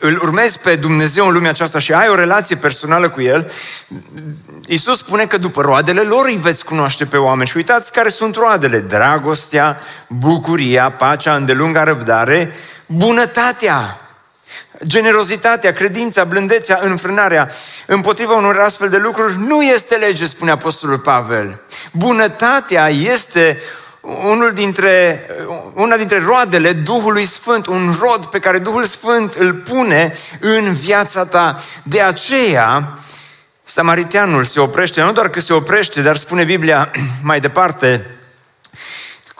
îl 0.00 0.18
urmezi 0.22 0.58
pe 0.58 0.76
Dumnezeu 0.76 1.26
în 1.26 1.32
lumea 1.32 1.50
aceasta 1.50 1.78
și 1.78 1.92
ai 1.92 2.08
o 2.08 2.14
relație 2.14 2.56
personală 2.56 3.08
cu 3.08 3.20
El, 3.20 3.50
Iisus 4.66 4.98
spune 4.98 5.26
că 5.26 5.36
după 5.36 5.62
roadele 5.62 6.00
lor 6.00 6.26
îi 6.26 6.38
veți 6.42 6.64
cunoaște 6.64 7.04
pe 7.04 7.16
oameni. 7.16 7.48
Și 7.48 7.56
uitați 7.56 7.92
care 7.92 8.08
sunt 8.08 8.36
roadele. 8.36 8.78
Dragostea, 8.78 9.80
bucuria, 10.06 10.90
pacea, 10.90 11.34
îndelunga 11.34 11.84
răbdare, 11.84 12.52
bunătatea, 12.86 14.00
generozitatea, 14.86 15.72
credința, 15.72 16.24
blândețea, 16.24 16.78
înfrânarea. 16.82 17.50
Împotriva 17.86 18.34
unor 18.34 18.58
astfel 18.58 18.88
de 18.88 18.96
lucruri 18.96 19.38
nu 19.38 19.62
este 19.62 19.94
lege, 19.94 20.26
spune 20.26 20.50
Apostolul 20.50 20.98
Pavel. 20.98 21.60
Bunătatea 21.92 22.88
este 22.88 23.60
unul 24.00 24.52
dintre, 24.52 25.26
una 25.74 25.96
dintre 25.96 26.18
roadele 26.18 26.72
Duhului 26.72 27.24
Sfânt, 27.24 27.66
un 27.66 27.96
rod 28.00 28.26
pe 28.26 28.38
care 28.38 28.58
Duhul 28.58 28.84
Sfânt 28.84 29.34
îl 29.34 29.52
pune 29.54 30.14
în 30.40 30.74
viața 30.74 31.24
ta. 31.24 31.60
De 31.82 32.00
aceea, 32.00 32.98
Samariteanul 33.64 34.44
se 34.44 34.60
oprește, 34.60 35.02
nu 35.02 35.12
doar 35.12 35.28
că 35.30 35.40
se 35.40 35.52
oprește, 35.52 36.02
dar 36.02 36.16
spune 36.16 36.44
Biblia 36.44 36.90
mai 37.22 37.40
departe, 37.40 38.06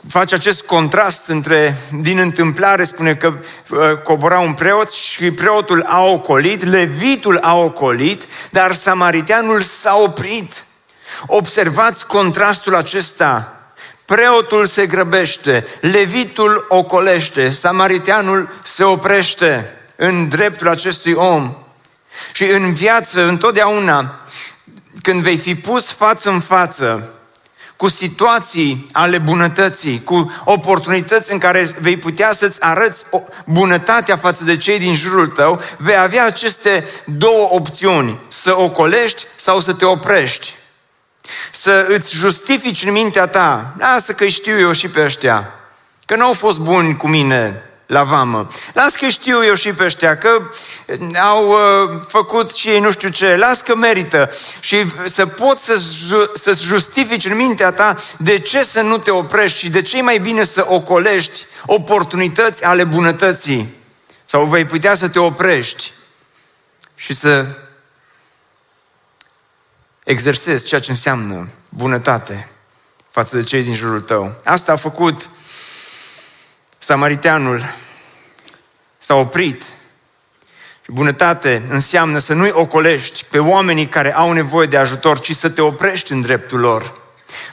face 0.09 0.35
acest 0.35 0.63
contrast 0.63 1.27
între, 1.27 1.77
din 2.01 2.19
întâmplare, 2.19 2.85
spune 2.85 3.15
că 3.15 3.33
uh, 3.69 3.79
cobora 4.05 4.39
un 4.39 4.55
preot 4.55 4.91
și 4.91 5.31
preotul 5.31 5.85
a 5.89 6.05
ocolit, 6.05 6.65
levitul 6.65 7.39
a 7.41 7.57
ocolit, 7.57 8.23
dar 8.51 8.73
samariteanul 8.73 9.63
s-a 9.63 9.97
oprit. 9.97 10.65
Observați 11.27 12.07
contrastul 12.07 12.75
acesta 12.75 13.60
Preotul 14.11 14.67
se 14.67 14.87
grăbește, 14.87 15.67
levitul 15.81 16.67
ocolește, 16.69 17.51
samariteanul 17.51 18.49
se 18.63 18.85
oprește 18.85 19.77
în 19.97 20.29
dreptul 20.29 20.69
acestui 20.69 21.13
om. 21.13 21.57
Și 22.33 22.45
în 22.45 22.75
viață, 22.75 23.29
întotdeauna, 23.29 24.27
când 25.03 25.23
vei 25.23 25.37
fi 25.37 25.55
pus 25.55 25.93
față 25.93 26.31
în 26.31 26.41
față 26.41 27.13
cu 27.77 27.89
situații 27.89 28.89
ale 28.93 29.19
bunătății, 29.19 30.03
cu 30.05 30.33
oportunități 30.45 31.33
în 31.33 31.39
care 31.39 31.77
vei 31.81 31.97
putea 31.97 32.33
să-ți 32.33 32.63
arăți 32.63 33.05
bunătatea 33.47 34.17
față 34.17 34.45
de 34.45 34.57
cei 34.57 34.79
din 34.79 34.95
jurul 34.95 35.27
tău, 35.27 35.61
vei 35.77 35.97
avea 35.97 36.25
aceste 36.25 36.85
două 37.05 37.49
opțiuni, 37.51 38.19
să 38.29 38.59
ocolești 38.59 39.27
sau 39.37 39.61
să 39.61 39.73
te 39.73 39.85
oprești 39.85 40.55
să 41.53 41.87
îți 41.89 42.15
justifici 42.15 42.85
în 42.85 42.93
mintea 42.93 43.27
ta, 43.27 43.75
lasă 43.79 44.13
că 44.13 44.27
știu 44.27 44.61
eu 44.61 44.73
și 44.73 44.89
pe 44.89 45.05
ăștia, 45.05 45.55
că 46.07 46.17
nu 46.17 46.25
au 46.25 46.33
fost 46.33 46.59
buni 46.59 46.97
cu 46.97 47.09
mine 47.09 47.71
la 47.91 48.05
vamă. 48.05 48.49
Las 48.73 48.95
că 48.95 49.09
știu 49.09 49.45
eu 49.45 49.55
și 49.55 49.73
pe 49.73 49.85
ăștia, 49.85 50.19
că 50.19 50.43
au 51.23 51.49
uh, 51.49 52.01
făcut 52.09 52.55
și 52.55 52.69
ei 52.69 52.81
nu 52.81 52.91
știu 52.91 53.09
ce, 53.09 53.37
las 53.37 53.61
că 53.61 53.77
merită. 53.77 54.31
Și 54.61 54.85
să 55.05 55.27
poți 55.27 55.65
să, 55.65 55.81
să 56.35 56.53
justifici 56.63 57.25
în 57.25 57.37
mintea 57.37 57.73
ta 57.73 57.97
de 58.17 58.39
ce 58.39 58.63
să 58.63 58.81
nu 58.81 58.99
te 58.99 59.11
oprești 59.11 59.59
și 59.59 59.71
de 59.71 59.83
ce 59.83 59.99
e 59.99 60.03
mai 60.03 60.19
bine 60.19 60.45
să 60.45 60.65
ocolești 60.69 61.41
oportunități 61.67 62.65
ale 62.65 62.85
bunătății. 62.85 63.75
Sau 64.25 64.45
vei 64.45 64.65
putea 64.65 64.95
să 64.95 65.09
te 65.09 65.19
oprești 65.19 65.93
și 66.95 67.15
să 67.15 67.47
exersezi 70.05 70.65
ceea 70.65 70.81
ce 70.81 70.91
înseamnă 70.91 71.49
bunătate 71.69 72.49
față 73.11 73.37
de 73.37 73.43
cei 73.43 73.63
din 73.63 73.75
jurul 73.75 74.01
tău. 74.01 74.35
Asta 74.45 74.73
a 74.73 74.77
făcut 74.77 75.29
samariteanul. 76.79 77.75
S-a 78.99 79.15
oprit. 79.15 79.63
Și 80.85 80.93
bunătate 80.93 81.63
înseamnă 81.69 82.19
să 82.19 82.33
nu-i 82.33 82.51
ocolești 82.53 83.25
pe 83.31 83.39
oamenii 83.39 83.87
care 83.87 84.15
au 84.15 84.33
nevoie 84.33 84.67
de 84.67 84.77
ajutor, 84.77 85.21
ci 85.21 85.35
să 85.37 85.49
te 85.49 85.61
oprești 85.61 86.13
în 86.13 86.21
dreptul 86.21 86.61
lor. 86.61 86.99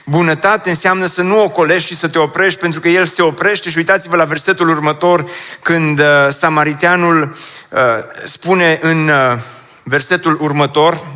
Bunătate 0.04 0.68
înseamnă 0.68 1.06
să 1.06 1.22
nu 1.22 1.42
ocolești, 1.42 1.94
ci 1.94 1.96
să 1.96 2.08
te 2.08 2.18
oprești, 2.18 2.60
pentru 2.60 2.80
că 2.80 2.88
el 2.88 3.06
se 3.06 3.22
oprește 3.22 3.70
și 3.70 3.76
uitați-vă 3.76 4.16
la 4.16 4.24
versetul 4.24 4.68
următor, 4.68 5.30
când 5.62 5.98
uh, 6.00 6.06
samariteanul 6.28 7.36
uh, 7.68 7.80
spune 8.24 8.78
în 8.82 9.08
uh, 9.08 9.38
versetul 9.82 10.38
următor, 10.40 11.06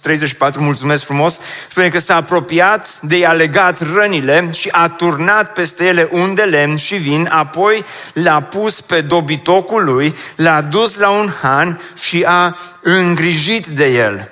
34, 0.00 0.62
mulțumesc 0.62 1.04
frumos, 1.04 1.38
spune 1.68 1.88
că 1.88 1.98
s-a 1.98 2.16
apropiat 2.16 3.00
de 3.00 3.16
i-a 3.16 3.32
legat 3.32 3.92
rănile 3.94 4.50
și 4.52 4.68
a 4.68 4.88
turnat 4.88 5.52
peste 5.52 5.84
ele 5.84 6.08
un 6.10 6.34
de 6.34 6.42
lemn 6.42 6.76
și 6.76 6.94
vin, 6.94 7.28
apoi 7.32 7.84
l-a 8.12 8.42
pus 8.42 8.80
pe 8.80 9.00
dobitocul 9.00 9.84
lui, 9.84 10.16
l-a 10.36 10.60
dus 10.60 10.96
la 10.96 11.10
un 11.10 11.30
han 11.42 11.80
și 11.94 12.24
a 12.26 12.56
îngrijit 12.82 13.66
de 13.66 13.86
el. 13.86 14.30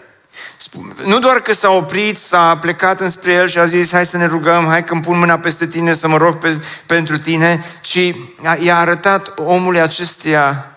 Nu 1.04 1.18
doar 1.18 1.36
că 1.36 1.52
s-a 1.52 1.70
oprit, 1.70 2.18
s-a 2.18 2.56
plecat 2.56 3.00
înspre 3.00 3.32
el 3.32 3.48
și 3.48 3.58
a 3.58 3.64
zis, 3.64 3.92
hai 3.92 4.06
să 4.06 4.16
ne 4.16 4.26
rugăm, 4.26 4.66
hai 4.66 4.84
că 4.84 4.92
îmi 4.92 5.02
pun 5.02 5.18
mâna 5.18 5.38
peste 5.38 5.66
tine 5.66 5.92
să 5.92 6.08
mă 6.08 6.16
rog 6.16 6.38
pe, 6.38 6.62
pentru 6.86 7.18
tine, 7.18 7.64
ci 7.80 8.14
i-a 8.60 8.78
arătat 8.78 9.32
omului 9.36 9.80
acesteia 9.80 10.70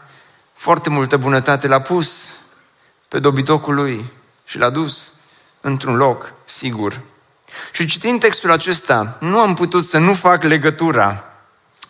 foarte 0.54 0.90
multă 0.90 1.18
bunătate, 1.18 1.68
l-a 1.68 1.82
pus 1.82 2.30
pe 3.08 3.20
dobitocul 3.20 3.74
lui 3.74 4.06
și 4.52 4.58
l-a 4.58 4.70
dus 4.70 5.12
într-un 5.62 5.96
loc 5.96 6.34
sigur. 6.46 7.00
Și 7.72 7.86
citind 7.86 8.20
textul 8.20 8.52
acesta, 8.52 9.18
nu 9.20 9.40
am 9.40 9.54
putut 9.54 9.86
să 9.86 9.98
nu 9.98 10.14
fac 10.14 10.44
legătura 10.44 11.24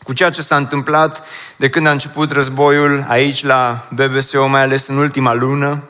cu 0.04 0.13
ceea 0.13 0.30
ce 0.30 0.41
s-a 0.41 0.56
întâmplat 0.56 1.28
de 1.56 1.69
când 1.69 1.88
a 1.88 1.91
început 1.91 2.32
războiul 2.32 3.06
aici 3.08 3.43
la 3.43 3.88
BBSO, 3.89 4.47
mai 4.47 4.62
ales 4.62 4.88
în 4.88 4.97
ultima 4.97 5.34
lună, 5.34 5.84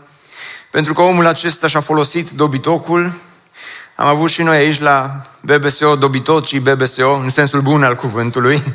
pentru 0.70 0.94
că 0.94 1.02
omul 1.02 1.26
acesta 1.26 1.68
și-a 1.68 1.82
folosit 1.82 2.30
dobitocul. 2.30 3.14
Am 3.96 4.08
avut 4.08 4.30
și 4.30 4.42
noi 4.42 4.58
aici 4.58 4.80
la 4.80 5.26
BBSO 5.42 5.96
dobitocii 5.96 6.60
BBSO, 6.60 7.14
în 7.14 7.30
sensul 7.30 7.62
bun 7.62 7.84
al 7.84 7.96
cuvântului. 7.96 8.64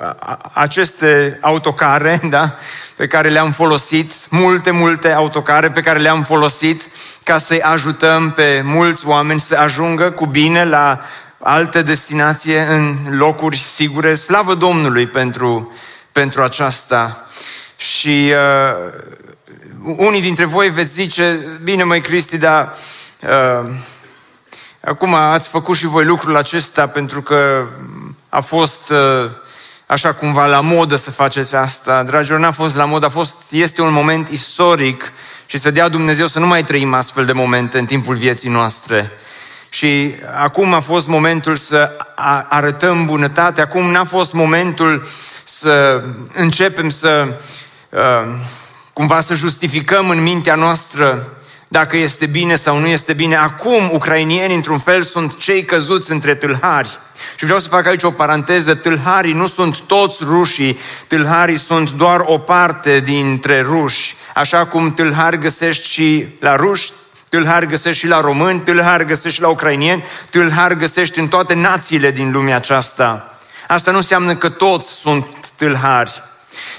Uh, 0.00 0.10
aceste 0.52 1.38
autocare, 1.40 2.20
da? 2.30 2.54
pe 2.96 3.06
care 3.06 3.28
le-am 3.28 3.52
folosit, 3.52 4.12
multe, 4.30 4.70
multe 4.70 5.12
autocare 5.12 5.70
pe 5.70 5.80
care 5.80 5.98
le-am 5.98 6.22
folosit 6.22 6.82
ca 7.22 7.38
să-i 7.38 7.60
ajutăm 7.60 8.30
pe 8.30 8.62
mulți 8.64 9.06
oameni 9.06 9.40
să 9.40 9.56
ajungă 9.56 10.10
cu 10.10 10.26
bine 10.26 10.64
la 10.64 11.00
alte 11.38 11.82
destinație 11.82 12.60
în 12.60 12.96
locuri 13.10 13.56
sigure. 13.56 14.14
Slavă 14.14 14.54
Domnului 14.54 15.06
pentru, 15.06 15.72
pentru 16.12 16.42
aceasta. 16.42 17.26
Și 17.76 18.32
uh, 18.32 19.96
unii 19.96 20.20
dintre 20.20 20.44
voi 20.44 20.70
veți 20.70 20.92
zice, 20.92 21.38
bine 21.62 21.82
măi 21.82 22.00
Cristi, 22.00 22.38
dar 22.38 22.74
uh, 23.22 23.70
acum 24.80 25.14
ați 25.14 25.48
făcut 25.48 25.76
și 25.76 25.86
voi 25.86 26.04
lucrul 26.04 26.36
acesta 26.36 26.86
pentru 26.86 27.22
că 27.22 27.66
a 28.28 28.40
fost 28.40 28.90
uh, 28.90 29.30
așa 29.90 30.12
cumva 30.12 30.46
la 30.46 30.60
modă 30.60 30.96
să 30.96 31.10
faceți 31.10 31.54
asta. 31.54 32.02
Dragilor, 32.02 32.38
n-a 32.38 32.50
fost 32.50 32.76
la 32.76 32.84
modă, 32.84 33.06
a 33.06 33.08
fost, 33.08 33.36
este 33.50 33.82
un 33.82 33.92
moment 33.92 34.28
istoric 34.28 35.12
și 35.46 35.58
să 35.58 35.70
dea 35.70 35.88
Dumnezeu 35.88 36.26
să 36.26 36.38
nu 36.38 36.46
mai 36.46 36.64
trăim 36.64 36.94
astfel 36.94 37.24
de 37.24 37.32
momente 37.32 37.78
în 37.78 37.86
timpul 37.86 38.16
vieții 38.16 38.48
noastre. 38.48 39.10
Și 39.68 40.14
acum 40.38 40.74
a 40.74 40.80
fost 40.80 41.06
momentul 41.06 41.56
să 41.56 41.96
arătăm 42.48 43.06
bunătate, 43.06 43.60
acum 43.60 43.90
n-a 43.90 44.04
fost 44.04 44.32
momentul 44.32 45.06
să 45.44 46.02
începem 46.34 46.90
să 46.90 47.26
uh, 47.88 48.34
cumva 48.92 49.20
să 49.20 49.34
justificăm 49.34 50.10
în 50.10 50.22
mintea 50.22 50.54
noastră 50.54 51.37
dacă 51.68 51.96
este 51.96 52.26
bine 52.26 52.54
sau 52.54 52.78
nu 52.78 52.86
este 52.86 53.12
bine. 53.12 53.36
Acum, 53.36 53.90
ucrainieni, 53.92 54.54
într-un 54.54 54.78
fel, 54.78 55.02
sunt 55.02 55.38
cei 55.38 55.64
căzuți 55.64 56.10
între 56.10 56.34
tâlhari. 56.34 56.98
Și 57.36 57.44
vreau 57.44 57.58
să 57.58 57.68
fac 57.68 57.86
aici 57.86 58.02
o 58.02 58.10
paranteză, 58.10 58.74
tâlharii 58.74 59.32
nu 59.32 59.46
sunt 59.46 59.78
toți 59.78 60.16
rușii, 60.24 60.78
tâlharii 61.06 61.58
sunt 61.58 61.90
doar 61.90 62.20
o 62.24 62.38
parte 62.38 63.00
dintre 63.00 63.60
ruși. 63.60 64.16
Așa 64.34 64.66
cum 64.66 64.94
tâlhari 64.94 65.38
găsești 65.38 65.88
și 65.88 66.26
la 66.40 66.56
ruși, 66.56 66.90
tâlhari 67.28 67.66
găsești 67.66 67.98
și 67.98 68.06
la 68.06 68.20
români, 68.20 68.60
tâlhari 68.60 69.06
găsești 69.06 69.36
și 69.36 69.40
la 69.40 69.48
ucrainieni, 69.48 70.04
tâlhari 70.30 70.78
găsești 70.78 71.18
în 71.18 71.28
toate 71.28 71.54
națiile 71.54 72.10
din 72.10 72.30
lumea 72.32 72.56
aceasta. 72.56 73.38
Asta 73.68 73.90
nu 73.90 73.96
înseamnă 73.96 74.34
că 74.34 74.48
toți 74.48 74.92
sunt 74.92 75.26
tâlhari. 75.56 76.22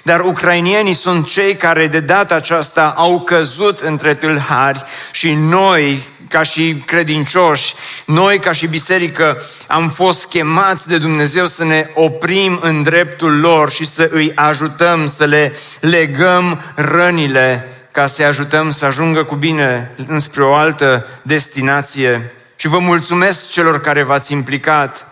Dar 0.01 0.19
ucrainienii 0.19 0.93
sunt 0.93 1.27
cei 1.27 1.55
care 1.55 1.87
de 1.87 1.99
data 1.99 2.35
aceasta 2.35 2.93
au 2.97 3.19
căzut 3.19 3.79
între 3.79 4.13
tâlhari 4.13 4.83
și 5.11 5.33
noi, 5.33 6.07
ca 6.29 6.43
și 6.43 6.83
credincioși, 6.85 7.73
noi 8.05 8.39
ca 8.39 8.51
și 8.51 8.67
biserică, 8.67 9.41
am 9.67 9.89
fost 9.89 10.25
chemați 10.25 10.87
de 10.87 10.97
Dumnezeu 10.97 11.45
să 11.45 11.63
ne 11.63 11.89
oprim 11.93 12.59
în 12.61 12.83
dreptul 12.83 13.39
lor 13.39 13.71
și 13.71 13.85
să 13.85 14.09
îi 14.11 14.31
ajutăm, 14.35 15.07
să 15.07 15.25
le 15.25 15.55
legăm 15.79 16.61
rănile 16.75 17.67
ca 17.91 18.07
să-i 18.07 18.25
ajutăm 18.25 18.71
să 18.71 18.85
ajungă 18.85 19.23
cu 19.23 19.35
bine 19.35 19.91
înspre 20.07 20.43
o 20.43 20.53
altă 20.53 21.07
destinație. 21.21 22.33
Și 22.55 22.67
vă 22.67 22.79
mulțumesc 22.79 23.49
celor 23.49 23.81
care 23.81 24.03
v-ați 24.03 24.31
implicat. 24.31 25.08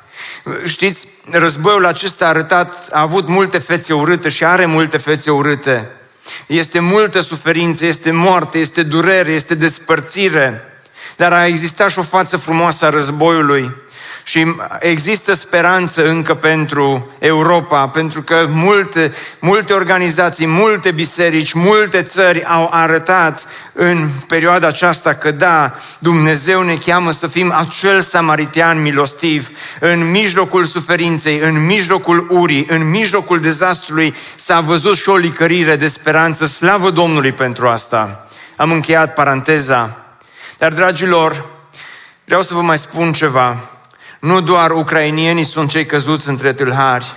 Știți, 0.66 1.08
războiul 1.32 1.86
acesta 1.86 2.26
a 2.26 2.28
arătat, 2.28 2.88
a 2.92 3.02
avut 3.02 3.28
multe 3.28 3.58
fețe 3.58 3.94
urâte 3.94 4.30
și 4.30 4.46
are 4.46 4.66
multe 4.66 4.98
fețe 4.98 5.32
urâte. 5.32 5.92
Este 6.48 6.80
multă 6.80 7.20
suferință, 7.20 7.86
este 7.86 8.12
moarte, 8.12 8.58
este 8.60 8.84
durere, 8.84 9.32
este 9.32 9.56
despărțire. 9.56 10.62
Dar 11.16 11.34
a 11.34 11.46
existat 11.46 11.90
și 11.90 12.00
o 12.00 12.04
față 12.04 12.38
frumoasă 12.38 12.86
a 12.86 12.90
războiului. 12.90 13.72
Și 14.28 14.56
există 14.80 15.34
speranță 15.34 16.08
încă 16.08 16.34
pentru 16.34 17.12
Europa, 17.20 17.88
pentru 17.88 18.22
că 18.22 18.48
multe, 18.50 19.14
multe 19.40 19.74
organizații, 19.74 20.48
multe 20.48 20.92
biserici, 20.92 21.54
multe 21.54 22.02
țări 22.04 22.46
au 22.46 22.70
arătat 22.72 23.46
în 23.74 24.10
perioada 24.28 24.68
aceasta 24.68 25.14
că 25.14 25.32
da, 25.32 25.76
Dumnezeu 26.00 26.62
ne 26.62 26.76
cheamă 26.76 27.12
să 27.12 27.28
fim 27.28 27.54
acel 27.58 28.02
samaritian 28.02 28.82
milostiv. 28.82 29.50
În 29.80 30.12
mijlocul 30.12 30.66
suferinței, 30.66 31.40
în 31.40 31.66
mijlocul 31.66 32.28
urii, 32.30 32.66
în 32.70 32.90
mijlocul 32.90 33.40
dezastrului 33.40 34.16
s-a 34.36 34.60
văzut 34.60 34.98
și 34.98 35.10
o 35.10 35.16
licărire 35.16 35.76
de 35.76 35.88
speranță. 35.88 36.46
Slavă 36.46 36.90
Domnului 36.90 37.32
pentru 37.32 37.68
asta. 37.68 38.28
Am 38.56 38.72
încheiat 38.72 39.14
paranteza. 39.14 39.98
Dar, 40.58 40.74
dragilor, 40.74 41.46
vreau 42.26 42.42
să 42.42 42.54
vă 42.54 42.62
mai 42.62 42.78
spun 42.78 43.14
ceva. 43.14 43.58
Nu 44.20 44.42
doar 44.42 44.72
ucrainienii 44.72 45.44
sunt 45.44 45.70
cei 45.70 45.86
căzuți 45.86 46.28
între 46.30 46.54
tâlhari. 46.54 47.16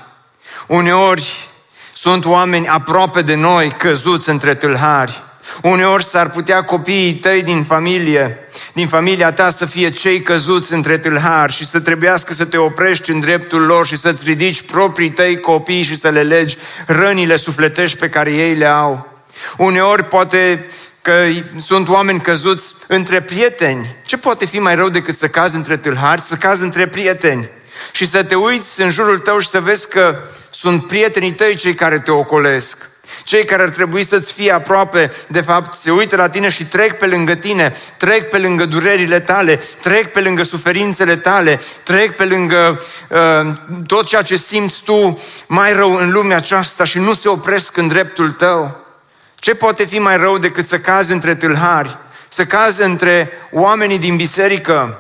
Uneori 0.66 1.48
sunt 1.92 2.24
oameni 2.24 2.68
aproape 2.68 3.22
de 3.22 3.34
noi 3.34 3.74
căzuți 3.78 4.28
între 4.28 4.54
tâlhari. 4.54 5.22
Uneori 5.62 6.04
s-ar 6.04 6.30
putea 6.30 6.64
copiii 6.64 7.14
tăi 7.14 7.42
din 7.42 7.62
familie, 7.62 8.38
din 8.72 8.88
familia 8.88 9.32
ta 9.32 9.50
să 9.50 9.66
fie 9.66 9.90
cei 9.90 10.22
căzuți 10.22 10.72
între 10.72 10.98
tâlhari 10.98 11.52
și 11.52 11.66
să 11.66 11.80
trebuiască 11.80 12.32
să 12.32 12.44
te 12.44 12.56
oprești 12.56 13.10
în 13.10 13.20
dreptul 13.20 13.62
lor 13.62 13.86
și 13.86 13.96
să-ți 13.96 14.24
ridici 14.24 14.62
proprii 14.62 15.10
tăi 15.10 15.40
copii 15.40 15.82
și 15.82 15.96
să 15.96 16.08
le 16.08 16.22
legi 16.22 16.56
rănile 16.86 17.36
sufletești 17.36 17.98
pe 17.98 18.08
care 18.08 18.30
ei 18.30 18.54
le 18.54 18.66
au. 18.66 19.08
Uneori 19.56 20.04
poate 20.04 20.66
că 21.02 21.24
sunt 21.56 21.88
oameni 21.88 22.20
căzuți 22.20 22.74
între 22.86 23.20
prieteni. 23.20 23.96
Ce 24.06 24.18
poate 24.18 24.46
fi 24.46 24.58
mai 24.58 24.74
rău 24.74 24.88
decât 24.88 25.18
să 25.18 25.28
cazi 25.28 25.54
între 25.54 25.76
tâlhari, 25.76 26.22
să 26.22 26.34
cazi 26.34 26.62
între 26.62 26.88
prieteni? 26.88 27.48
Și 27.92 28.06
să 28.06 28.22
te 28.22 28.34
uiți 28.34 28.80
în 28.80 28.90
jurul 28.90 29.18
tău 29.18 29.38
și 29.38 29.48
să 29.48 29.60
vezi 29.60 29.88
că 29.88 30.18
sunt 30.50 30.86
prietenii 30.86 31.32
tăi 31.32 31.54
cei 31.54 31.74
care 31.74 31.98
te 31.98 32.10
ocolesc. 32.10 32.88
Cei 33.24 33.44
care 33.44 33.62
ar 33.62 33.68
trebui 33.68 34.04
să-ți 34.04 34.32
fie 34.32 34.52
aproape, 34.52 35.12
de 35.26 35.40
fapt, 35.40 35.74
se 35.74 35.90
uită 35.90 36.16
la 36.16 36.28
tine 36.28 36.48
și 36.48 36.64
trec 36.64 36.98
pe 36.98 37.06
lângă 37.06 37.34
tine, 37.34 37.76
trec 37.96 38.30
pe 38.30 38.38
lângă 38.38 38.64
durerile 38.64 39.20
tale, 39.20 39.60
trec 39.82 40.12
pe 40.12 40.20
lângă 40.20 40.42
suferințele 40.42 41.16
tale, 41.16 41.60
trec 41.82 42.16
pe 42.16 42.24
lângă 42.24 42.80
uh, 43.08 43.52
tot 43.86 44.06
ceea 44.06 44.22
ce 44.22 44.36
simți 44.36 44.82
tu 44.84 45.20
mai 45.46 45.72
rău 45.72 45.94
în 45.94 46.10
lumea 46.10 46.36
aceasta 46.36 46.84
și 46.84 46.98
nu 46.98 47.12
se 47.12 47.28
opresc 47.28 47.76
în 47.76 47.88
dreptul 47.88 48.30
tău. 48.30 48.88
Ce 49.40 49.54
poate 49.54 49.84
fi 49.84 49.98
mai 49.98 50.16
rău 50.16 50.38
decât 50.38 50.66
să 50.66 50.78
cazi 50.78 51.12
între 51.12 51.34
tâlhari, 51.34 51.98
să 52.28 52.44
cazi 52.44 52.82
între 52.82 53.30
oamenii 53.52 53.98
din 53.98 54.16
biserică, 54.16 54.98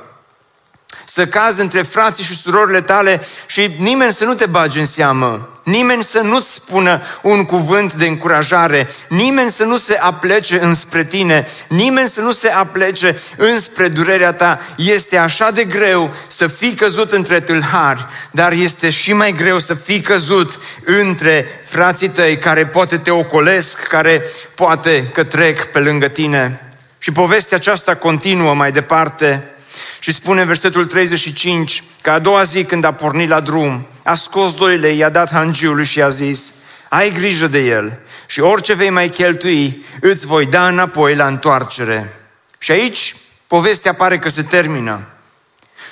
să 1.12 1.26
cazi 1.26 1.60
între 1.60 1.82
frații 1.82 2.24
și 2.24 2.36
surorile 2.36 2.80
tale 2.80 3.20
și 3.46 3.74
nimeni 3.78 4.12
să 4.12 4.24
nu 4.24 4.34
te 4.34 4.46
bage 4.46 4.80
în 4.80 4.86
seamă, 4.86 5.48
nimeni 5.62 6.02
să 6.02 6.20
nu-ți 6.20 6.52
spună 6.52 7.02
un 7.22 7.44
cuvânt 7.44 7.92
de 7.92 8.06
încurajare, 8.06 8.88
nimeni 9.08 9.50
să 9.50 9.64
nu 9.64 9.76
se 9.76 9.98
aplece 10.00 10.60
înspre 10.62 11.04
tine, 11.04 11.46
nimeni 11.68 12.08
să 12.08 12.20
nu 12.20 12.30
se 12.30 12.48
aplece 12.48 13.18
înspre 13.36 13.88
durerea 13.88 14.32
ta. 14.32 14.60
Este 14.76 15.16
așa 15.16 15.50
de 15.50 15.64
greu 15.64 16.14
să 16.26 16.46
fii 16.46 16.74
căzut 16.74 17.12
între 17.12 17.40
tâlhari, 17.40 18.06
dar 18.30 18.52
este 18.52 18.88
și 18.88 19.12
mai 19.12 19.32
greu 19.32 19.58
să 19.58 19.74
fii 19.74 20.00
căzut 20.00 20.58
între 20.84 21.64
frații 21.66 22.08
tăi 22.08 22.38
care 22.38 22.66
poate 22.66 22.98
te 22.98 23.10
ocolesc, 23.10 23.82
care 23.82 24.24
poate 24.54 25.06
că 25.12 25.24
trec 25.24 25.64
pe 25.64 25.78
lângă 25.78 26.08
tine. 26.08 26.64
Și 26.98 27.12
povestea 27.12 27.56
aceasta 27.56 27.94
continuă 27.94 28.54
mai 28.54 28.72
departe 28.72 29.54
și 29.98 30.12
spune 30.12 30.44
versetul 30.44 30.86
35 30.86 31.84
că 32.00 32.10
a 32.10 32.18
doua 32.18 32.42
zi 32.42 32.64
când 32.64 32.84
a 32.84 32.92
pornit 32.92 33.28
la 33.28 33.40
drum, 33.40 33.86
a 34.02 34.14
scos 34.14 34.54
doile, 34.54 34.88
i-a 34.88 35.08
dat 35.08 35.30
hangiului 35.30 35.84
și 35.84 36.02
a 36.02 36.08
zis, 36.08 36.52
ai 36.88 37.12
grijă 37.12 37.46
de 37.46 37.58
el 37.58 37.98
și 38.26 38.40
orice 38.40 38.74
vei 38.74 38.90
mai 38.90 39.08
cheltui, 39.08 39.84
îți 40.00 40.26
voi 40.26 40.46
da 40.46 40.68
înapoi 40.68 41.14
la 41.14 41.26
întoarcere. 41.26 42.14
Și 42.58 42.70
aici 42.70 43.16
povestea 43.46 43.94
pare 43.94 44.18
că 44.18 44.28
se 44.28 44.42
termină. 44.42 45.08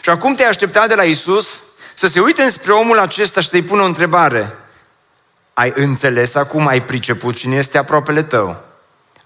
Și 0.00 0.10
acum 0.10 0.34
te 0.34 0.44
aștepta 0.44 0.86
de 0.86 0.94
la 0.94 1.02
Isus 1.02 1.62
să 1.94 2.06
se 2.06 2.20
uite 2.20 2.42
înspre 2.42 2.72
omul 2.72 2.98
acesta 2.98 3.40
și 3.40 3.48
să-i 3.48 3.62
pună 3.62 3.82
o 3.82 3.86
întrebare. 3.86 4.56
Ai 5.54 5.72
înțeles 5.74 6.34
acum, 6.34 6.66
ai 6.66 6.82
priceput 6.82 7.36
cine 7.36 7.56
este 7.56 7.78
aproapele 7.78 8.22
tău? 8.22 8.67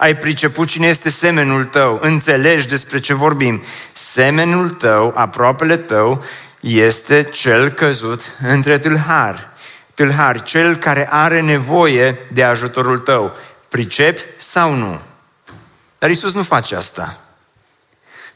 Ai 0.03 0.17
priceput 0.17 0.69
cine 0.69 0.87
este 0.87 1.11
semenul 1.11 1.65
tău, 1.65 1.99
înțelegi 2.03 2.69
despre 2.69 3.01
ce 3.01 3.15
vorbim. 3.15 3.63
Semenul 3.93 4.71
tău, 4.71 5.13
aproapele 5.17 5.77
tău, 5.77 6.25
este 6.61 7.23
cel 7.23 7.69
căzut 7.69 8.23
între 8.41 8.79
tâlhari. 8.79 9.49
Tâlhari, 9.95 10.43
cel 10.43 10.77
care 10.77 11.09
are 11.11 11.41
nevoie 11.41 12.19
de 12.33 12.43
ajutorul 12.43 12.99
tău. 12.99 13.33
Pricepi 13.69 14.21
sau 14.37 14.75
nu? 14.75 15.01
Dar 15.99 16.11
Isus 16.11 16.33
nu 16.33 16.43
face 16.43 16.77
asta. 16.77 17.19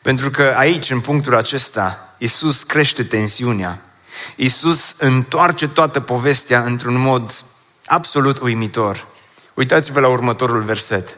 Pentru 0.02 0.31
că 0.31 0.55
aici, 0.57 0.90
în 0.90 1.00
punctul 1.00 1.37
acesta, 1.37 2.14
Isus 2.18 2.62
crește 2.62 3.02
tensiunea. 3.02 3.81
Isus 4.37 4.94
întoarce 4.98 5.68
toată 5.68 6.00
povestea 6.00 6.62
într-un 6.62 6.96
mod 6.96 7.44
absolut 7.87 8.38
uimitor. 8.38 9.07
Uitați-vă 9.55 10.00
la 10.00 10.09
următorul 10.09 10.62
verset. 10.62 11.16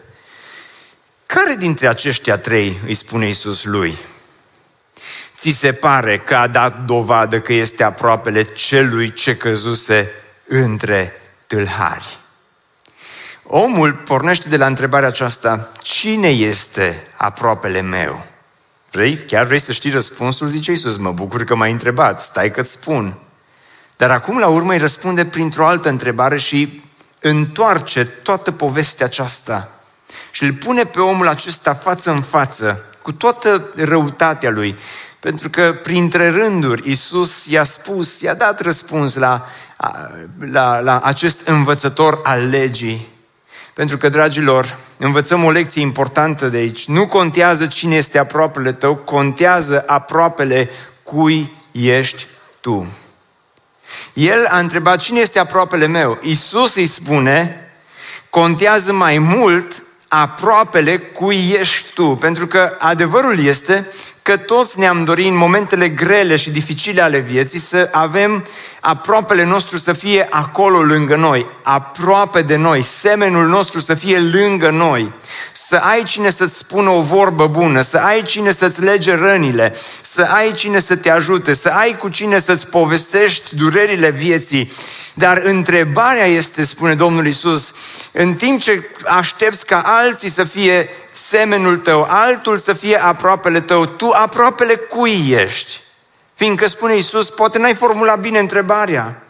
Care 1.35 1.55
dintre 1.55 1.89
aceștia 1.89 2.39
trei 2.39 2.79
îi 2.87 2.95
spune 2.95 3.29
Isus 3.29 3.65
lui? 3.65 3.99
Ți 5.39 5.51
se 5.51 5.73
pare 5.73 6.19
că 6.19 6.35
a 6.35 6.47
dat 6.47 6.85
dovadă 6.85 7.41
că 7.41 7.53
este 7.53 7.83
aproapele 7.83 8.43
celui 8.43 9.13
ce 9.13 9.37
căzuse 9.37 10.11
între 10.47 11.21
tâlhari? 11.47 12.19
Omul 13.43 13.93
pornește 13.93 14.49
de 14.49 14.57
la 14.57 14.67
întrebarea 14.67 15.09
aceasta, 15.09 15.69
cine 15.83 16.29
este 16.29 17.07
aproapele 17.17 17.81
meu? 17.81 18.25
Vrei? 18.91 19.17
Chiar 19.17 19.45
vrei 19.45 19.59
să 19.59 19.73
știi 19.73 19.91
răspunsul? 19.91 20.47
Zice 20.47 20.71
Iisus, 20.71 20.97
mă 20.97 21.13
bucur 21.13 21.45
că 21.45 21.55
m-ai 21.55 21.73
întrebat, 21.73 22.23
stai 22.23 22.51
că-ți 22.51 22.73
spun. 22.73 23.15
Dar 23.97 24.11
acum 24.11 24.39
la 24.39 24.49
urmă 24.49 24.73
îi 24.73 24.79
răspunde 24.79 25.25
printr-o 25.25 25.67
altă 25.67 25.89
întrebare 25.89 26.39
și 26.39 26.83
întoarce 27.21 28.05
toată 28.05 28.53
povestea 28.53 29.07
aceasta 29.07 29.73
și 30.31 30.45
îl 30.45 30.53
pune 30.53 30.85
pe 30.85 31.01
omul 31.01 31.29
acesta 31.29 31.75
față 31.75 32.11
în 32.11 32.23
față, 32.23 32.85
cu 33.03 33.13
toată 33.13 33.65
răutatea 33.77 34.51
lui. 34.51 34.79
Pentru 35.21 35.49
că 35.51 35.75
printre 35.83 36.31
rânduri 36.31 36.89
Iisus 36.89 37.47
i-a 37.47 37.65
spus, 37.65 38.21
i-a 38.21 38.35
dat 38.35 38.61
răspuns 38.61 39.15
la, 39.15 39.49
la, 40.51 40.81
la 40.81 41.01
acest 41.01 41.49
învățător 41.49 42.21
al 42.23 42.49
legii. 42.49 43.09
Pentru 43.75 43.97
că, 43.97 44.09
dragilor, 44.09 44.77
învățăm 44.97 45.45
o 45.45 45.51
lecție 45.51 45.83
importantă 45.83 46.49
de 46.49 46.57
aici. 46.57 46.87
Nu 46.87 47.07
contează 47.07 47.67
cine 47.67 47.97
este 47.97 48.19
aproapele 48.19 48.73
tău, 48.73 48.95
contează 48.95 49.85
aproapele 49.87 50.71
cui 51.03 51.53
ești 51.73 52.27
tu. 52.61 52.87
El 54.13 54.47
a 54.47 54.59
întrebat 54.59 54.99
cine 54.99 55.19
este 55.19 55.39
aproapele 55.39 55.87
meu. 55.87 56.19
Iisus 56.23 56.75
îi 56.75 56.87
spune, 56.87 57.71
contează 58.31 58.93
mai 58.93 59.19
mult 59.19 59.83
aproapele 60.09 60.99
cui 60.99 61.57
ești 61.61 61.93
tu. 61.95 62.05
Pentru 62.07 62.47
că 62.47 62.77
adevărul 62.79 63.45
este 63.45 63.87
că 64.23 64.37
toți 64.37 64.79
ne-am 64.79 65.05
dorit 65.05 65.27
în 65.27 65.37
momentele 65.37 65.89
grele 65.89 66.37
și 66.37 66.51
dificile 66.51 67.03
ale 67.03 67.19
vieții 67.19 67.59
să 67.59 67.89
avem 67.93 68.45
aproapele 68.81 69.45
nostru 69.45 69.77
să 69.77 69.93
fie 69.93 70.27
acolo 70.31 70.83
lângă 70.83 71.17
noi, 71.17 71.47
aproape 71.63 72.43
de 72.43 72.57
noi, 72.57 72.83
semenul 72.83 73.49
nostru 73.49 73.81
să 73.81 73.95
fie 73.95 74.19
lângă 74.19 74.71
noi, 74.71 75.13
să 75.53 75.77
ai 75.77 76.03
cine 76.03 76.31
să-ți 76.31 76.57
spună 76.57 76.91
o 76.91 77.01
vorbă 77.01 77.47
bună, 77.47 77.81
să 77.81 77.97
ai 77.97 78.23
cine 78.23 78.51
să-ți 78.51 78.81
lege 78.81 79.15
rănile, 79.15 79.75
să 80.03 80.23
ai 80.23 80.53
cine 80.53 80.79
să 80.79 80.97
te 80.97 81.11
ajute, 81.11 81.53
să 81.53 81.69
ai 81.69 81.97
cu 81.97 82.09
cine 82.09 82.41
să-ți 82.41 82.67
povestești 82.67 83.57
durerile 83.57 84.11
vieții. 84.11 84.73
Dar 85.15 85.41
întrebarea 85.45 86.27
este, 86.27 86.65
spune 86.65 86.95
Domnul 86.95 87.27
Isus, 87.27 87.75
în 88.13 88.35
timp 88.35 88.61
ce 88.61 88.91
aștepți 89.05 89.67
ca 89.67 89.83
alții 89.85 90.31
să 90.31 90.45
fie 90.45 90.89
semenul 91.13 91.77
tău, 91.77 92.07
altul 92.09 92.59
să 92.59 92.73
fie 92.73 93.03
aproapele 93.03 93.61
tău, 93.61 93.87
tu 93.87 94.11
aproapele 94.11 94.75
cui 94.75 95.37
ești? 95.45 95.81
Fiindcă 96.35 96.67
spune 96.67 96.97
Isus, 96.97 97.31
poate 97.31 97.59
n-ai 97.59 97.75
formulat 97.75 98.21
bine 98.21 98.39
întrebarea. 98.39 99.23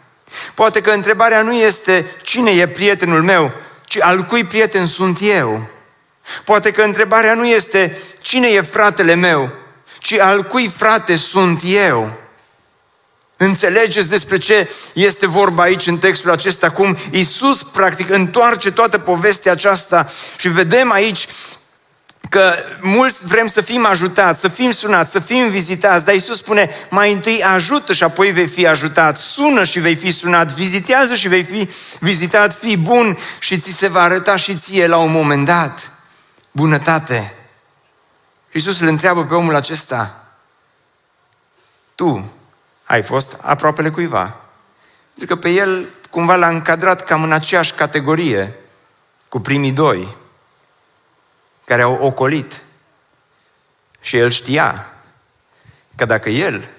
Poate 0.53 0.81
că 0.81 0.89
întrebarea 0.89 1.41
nu 1.41 1.53
este 1.53 2.05
cine 2.21 2.51
e 2.51 2.67
prietenul 2.67 3.23
meu, 3.23 3.51
ci 3.85 4.01
al 4.01 4.21
cui 4.21 4.43
prieten 4.43 4.85
sunt 4.85 5.17
eu. 5.21 5.67
Poate 6.43 6.71
că 6.71 6.81
întrebarea 6.81 7.33
nu 7.33 7.45
este 7.45 7.97
cine 8.21 8.47
e 8.47 8.61
fratele 8.61 9.15
meu, 9.15 9.49
ci 9.99 10.13
al 10.13 10.43
cui 10.43 10.67
frate 10.77 11.15
sunt 11.15 11.61
eu. 11.65 12.13
Înțelegeți 13.37 14.09
despre 14.09 14.37
ce 14.37 14.69
este 14.93 15.27
vorba 15.27 15.63
aici 15.63 15.87
în 15.87 15.97
textul 15.97 16.31
acesta, 16.31 16.69
cum 16.69 16.97
Isus 17.11 17.63
practic 17.63 18.09
întoarce 18.09 18.71
toată 18.71 18.97
povestea 18.97 19.51
aceasta 19.51 20.07
și 20.37 20.47
vedem 20.47 20.91
aici 20.91 21.27
că 22.29 22.55
mulți 22.81 23.25
vrem 23.25 23.47
să 23.47 23.61
fim 23.61 23.85
ajutați, 23.85 24.39
să 24.39 24.47
fim 24.47 24.71
sunați, 24.71 25.11
să 25.11 25.19
fim 25.19 25.49
vizitați, 25.49 26.05
dar 26.05 26.15
Isus 26.15 26.37
spune, 26.37 26.69
mai 26.89 27.11
întâi 27.11 27.43
ajută 27.43 27.93
și 27.93 28.03
apoi 28.03 28.31
vei 28.31 28.47
fi 28.47 28.67
ajutat, 28.67 29.17
sună 29.17 29.63
și 29.63 29.79
vei 29.79 29.95
fi 29.95 30.11
sunat, 30.11 30.53
vizitează 30.53 31.15
și 31.15 31.27
vei 31.27 31.43
fi 31.43 31.69
vizitat, 31.99 32.59
fii 32.59 32.77
bun 32.77 33.17
și 33.39 33.59
ți 33.59 33.71
se 33.71 33.87
va 33.87 34.01
arăta 34.01 34.35
și 34.35 34.55
ție 34.55 34.87
la 34.87 34.97
un 34.97 35.11
moment 35.11 35.45
dat 35.45 35.91
bunătate. 36.51 37.33
Și 38.49 38.55
Iisus 38.55 38.79
îl 38.79 38.87
întreabă 38.87 39.25
pe 39.25 39.33
omul 39.33 39.55
acesta, 39.55 40.23
tu 41.95 42.31
ai 42.83 43.03
fost 43.03 43.37
aproapele 43.41 43.89
cuiva. 43.89 44.39
Pentru 45.15 45.35
că 45.35 45.41
pe 45.41 45.49
el 45.49 45.87
cumva 46.09 46.35
l-a 46.35 46.49
încadrat 46.49 47.03
cam 47.03 47.23
în 47.23 47.31
aceeași 47.31 47.73
categorie 47.73 48.55
cu 49.27 49.39
primii 49.39 49.71
doi 49.71 50.15
care 51.65 51.81
au 51.81 51.93
ocolit. 51.93 52.61
Și 54.01 54.17
el 54.17 54.29
știa 54.29 54.93
că 55.95 56.05
dacă 56.05 56.29
el 56.29 56.69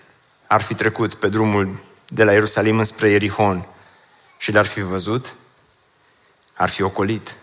ar 0.47 0.61
fi 0.61 0.75
trecut 0.75 1.15
pe 1.15 1.29
drumul 1.29 1.81
de 2.07 2.25
la 2.25 2.33
Ierusalim 2.33 2.83
spre 2.83 3.09
Ierihon 3.09 3.67
și 4.39 4.53
l-ar 4.53 4.67
fi 4.67 4.81
văzut, 4.81 5.35
ar 6.55 6.69
fi 6.69 6.83
ocolit. 6.83 7.35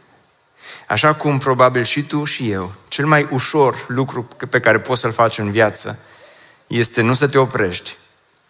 Așa 0.88 1.14
cum 1.14 1.38
probabil 1.38 1.84
și 1.84 2.02
tu 2.02 2.24
și 2.24 2.52
eu, 2.52 2.74
cel 2.88 3.06
mai 3.06 3.28
ușor 3.30 3.86
lucru 3.88 4.28
pe 4.50 4.60
care 4.60 4.80
poți 4.80 5.02
să-l 5.02 5.12
faci 5.12 5.38
în 5.38 5.52
viață 5.52 6.00
este 6.68 7.02
nu 7.02 7.14
să 7.14 7.28
te 7.28 7.38
oprești, 7.38 7.96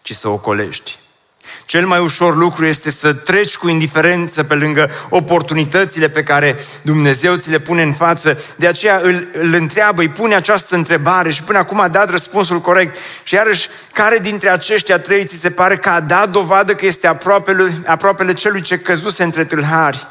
ci 0.02 0.12
să 0.14 0.28
ocolești. 0.28 0.98
Cel 1.66 1.86
mai 1.86 2.00
ușor 2.00 2.36
lucru 2.36 2.66
este 2.66 2.90
să 2.90 3.14
treci 3.14 3.58
cu 3.58 3.68
indiferență 3.68 4.44
pe 4.44 4.54
lângă 4.54 4.90
oportunitățile 5.10 6.10
pe 6.10 6.24
care 6.24 6.58
Dumnezeu 6.82 7.36
ți 7.36 7.50
le 7.50 7.60
pune 7.60 7.82
în 7.82 7.94
față. 7.94 8.40
De 8.56 8.68
aceea 8.68 9.00
îl, 9.04 9.28
îl 9.34 9.54
întreabă, 9.54 10.02
îi 10.02 10.10
pune 10.10 10.36
această 10.36 10.76
întrebare 10.76 11.32
și 11.32 11.44
până 11.44 11.58
acum 11.58 11.80
a 11.80 11.88
dat 11.88 12.10
răspunsul 12.10 12.60
corect. 12.60 12.96
Și 13.24 13.34
iarăși, 13.34 13.68
care 13.92 14.18
dintre 14.18 14.50
aceștia 14.50 15.00
trei 15.00 15.26
ți 15.26 15.36
se 15.36 15.52
pare 15.52 15.78
că 15.78 15.90
a 15.90 16.00
dat 16.00 16.30
dovadă 16.30 16.76
că 16.76 16.86
este 16.86 17.08
aproapele, 17.08 17.82
aproapele 17.86 18.34
celui 18.34 18.62
ce 18.62 18.80
căzuse 18.80 19.24
între 19.24 19.46
tâlhari? 19.46 20.08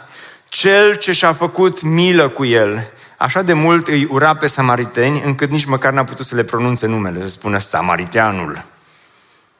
Cel 0.48 0.94
ce 0.94 1.12
și-a 1.12 1.32
făcut 1.32 1.82
milă 1.82 2.28
cu 2.28 2.44
el. 2.44 2.90
Așa 3.16 3.42
de 3.42 3.52
mult 3.52 3.88
îi 3.88 4.04
ura 4.04 4.36
pe 4.36 4.46
samariteni, 4.46 5.22
încât 5.22 5.50
nici 5.50 5.64
măcar 5.64 5.92
n-a 5.92 6.04
putut 6.04 6.26
să 6.26 6.34
le 6.34 6.44
pronunțe 6.44 6.86
numele, 6.86 7.20
să 7.20 7.28
spună 7.28 7.58
samariteanul. 7.58 8.64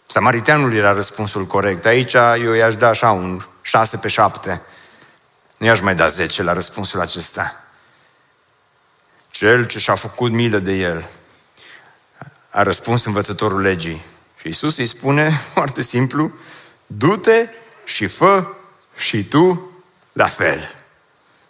Samariteanul 0.07 0.75
era 0.75 0.93
răspunsul 0.93 1.47
corect. 1.47 1.87
Aici 1.87 2.15
eu 2.15 2.53
i-aș 2.53 2.77
da 2.77 2.89
așa 2.89 3.11
un 3.11 3.43
6 3.63 3.97
pe 3.97 4.09
7. 4.09 4.61
Nu 5.59 5.67
i-aș 5.67 5.81
mai 5.81 5.95
da 5.95 6.07
10 6.07 6.43
la 6.43 6.53
răspunsul 6.53 7.01
acesta. 7.01 7.65
Cel 9.31 9.67
ce 9.67 9.79
și-a 9.79 9.95
făcut 9.95 10.31
milă 10.31 10.59
de 10.59 10.73
el 10.73 11.09
a 12.57 12.63
răspuns 12.63 13.05
învățătorul 13.05 13.61
legii. 13.61 14.05
Și 14.41 14.49
Isus 14.49 14.77
îi 14.77 14.87
spune 14.87 15.31
foarte 15.55 15.83
simplu, 15.83 16.33
du-te 16.87 17.49
și 17.85 18.07
fă 18.07 18.49
și 18.97 19.25
tu 19.25 19.71
la 20.13 20.27
fel. 20.27 20.76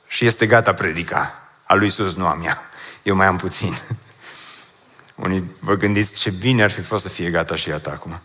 Și 0.07 0.27
este 0.27 0.47
gata 0.47 0.75
predica. 0.75 1.49
A 1.65 1.75
lui 1.75 1.87
Isus, 1.87 2.15
nu 2.15 2.27
a 2.27 2.35
mea. 2.35 2.71
Eu 3.03 3.15
mai 3.15 3.27
am 3.27 3.37
puțin. 3.37 3.77
Unii 5.15 5.51
vă 5.61 5.75
gândiți 5.75 6.15
ce 6.15 6.31
bine 6.31 6.63
ar 6.63 6.71
fi 6.71 6.81
fost 6.81 7.03
să 7.03 7.09
fie 7.09 7.31
gata 7.31 7.55
și 7.55 7.69
iată 7.69 7.91
acum. 7.91 8.21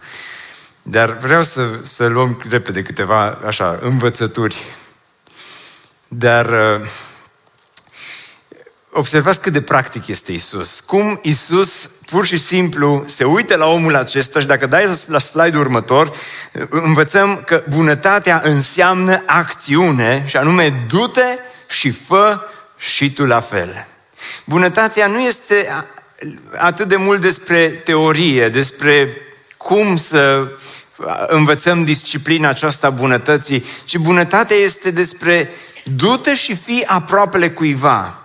Dar 0.82 1.18
vreau 1.18 1.44
să, 1.44 1.70
să 1.84 2.08
luăm 2.08 2.42
repede 2.50 2.82
câteva 2.82 3.40
așa, 3.46 3.80
învățături. 3.82 4.64
Dar 6.08 6.50
uh, 6.50 6.88
observați 8.92 9.42
cât 9.42 9.54
de 9.54 9.62
practic 9.62 10.08
este 10.08 10.32
Isus. 10.32 10.80
Cum 10.80 11.20
Isus 11.22 11.90
pur 12.06 12.26
și 12.26 12.38
simplu 12.38 13.04
se 13.08 13.24
uită 13.24 13.56
la 13.56 13.66
omul 13.66 13.96
acesta 13.96 14.40
și 14.40 14.46
dacă 14.46 14.66
dai 14.66 14.98
la 15.08 15.20
slide-ul 15.20 15.64
următor, 15.64 16.14
învățăm 16.70 17.42
că 17.46 17.64
bunătatea 17.70 18.42
înseamnă 18.44 19.24
acțiune 19.26 20.24
și 20.28 20.38
anume 20.38 20.86
du-te 20.88 21.38
și 21.72 21.92
fă 21.92 22.40
și 22.78 23.14
tu 23.14 23.26
la 23.26 23.40
fel. 23.40 23.88
Bunătatea 24.46 25.08
nu 25.08 25.20
este 25.20 25.86
atât 26.58 26.88
de 26.88 26.96
mult 26.96 27.22
despre 27.22 27.68
teorie, 27.68 28.50
despre 28.50 29.18
cum 29.58 29.98
să 29.98 30.48
învățăm 31.28 31.84
disciplina 31.84 32.50
aceasta 32.50 32.90
bunătății, 32.90 33.66
ci 33.86 33.98
bunătatea 33.98 34.56
este 34.56 34.92
despre 34.92 35.50
du-te 35.84 36.36
și 36.36 36.56
fii 36.56 36.86
aproapele 36.86 37.50
cuiva. 37.50 38.16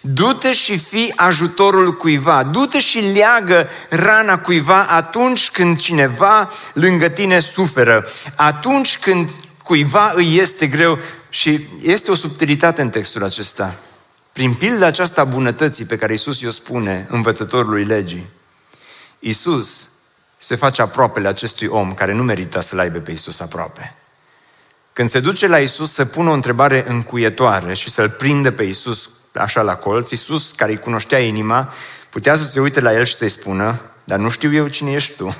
Du-te 0.00 0.52
și 0.52 0.78
fii 0.78 1.12
ajutorul 1.16 1.96
cuiva. 1.96 2.42
Du-te 2.42 2.80
și 2.80 2.98
leagă 2.98 3.68
rana 3.88 4.38
cuiva 4.38 4.86
atunci 4.86 5.50
când 5.50 5.78
cineva 5.78 6.50
lângă 6.72 7.08
tine 7.08 7.38
suferă. 7.38 8.06
Atunci 8.34 8.98
când 8.98 9.30
cuiva 9.62 10.12
îi 10.14 10.38
este 10.38 10.66
greu. 10.66 10.98
Și 11.30 11.66
este 11.82 12.10
o 12.10 12.14
subtilitate 12.14 12.82
în 12.82 12.90
textul 12.90 13.24
acesta. 13.24 13.74
Prin 14.32 14.54
pilda 14.54 14.86
aceasta 14.86 15.24
bunătății 15.24 15.84
pe 15.84 15.98
care 15.98 16.12
Isus 16.12 16.40
i-o 16.40 16.50
spune 16.50 17.06
învățătorului 17.10 17.84
legii, 17.84 18.26
Isus 19.18 19.88
se 20.38 20.54
face 20.54 20.82
aproapele 20.82 21.28
acestui 21.28 21.66
om 21.66 21.94
care 21.94 22.12
nu 22.12 22.22
merită 22.22 22.60
să-l 22.60 22.78
aibă 22.78 22.98
pe 22.98 23.10
Isus 23.10 23.40
aproape. 23.40 23.94
Când 24.92 25.08
se 25.08 25.20
duce 25.20 25.46
la 25.46 25.58
Isus 25.58 25.92
să 25.92 26.04
pună 26.04 26.30
o 26.30 26.32
întrebare 26.32 26.84
încuietoare 26.88 27.74
și 27.74 27.90
să-l 27.90 28.10
prindă 28.10 28.52
pe 28.52 28.62
Isus 28.62 29.10
așa 29.34 29.62
la 29.62 29.76
colț, 29.76 30.10
Iisus, 30.10 30.52
care 30.52 30.70
îi 30.70 30.78
cunoștea 30.78 31.18
inima, 31.18 31.72
putea 32.10 32.34
să 32.34 32.42
se 32.42 32.60
uite 32.60 32.80
la 32.80 32.92
el 32.92 33.04
și 33.04 33.14
să-i 33.14 33.28
spună, 33.28 33.80
dar 34.04 34.18
nu 34.18 34.28
știu 34.28 34.52
eu 34.52 34.68
cine 34.68 34.92
ești 34.92 35.16
tu. 35.16 35.36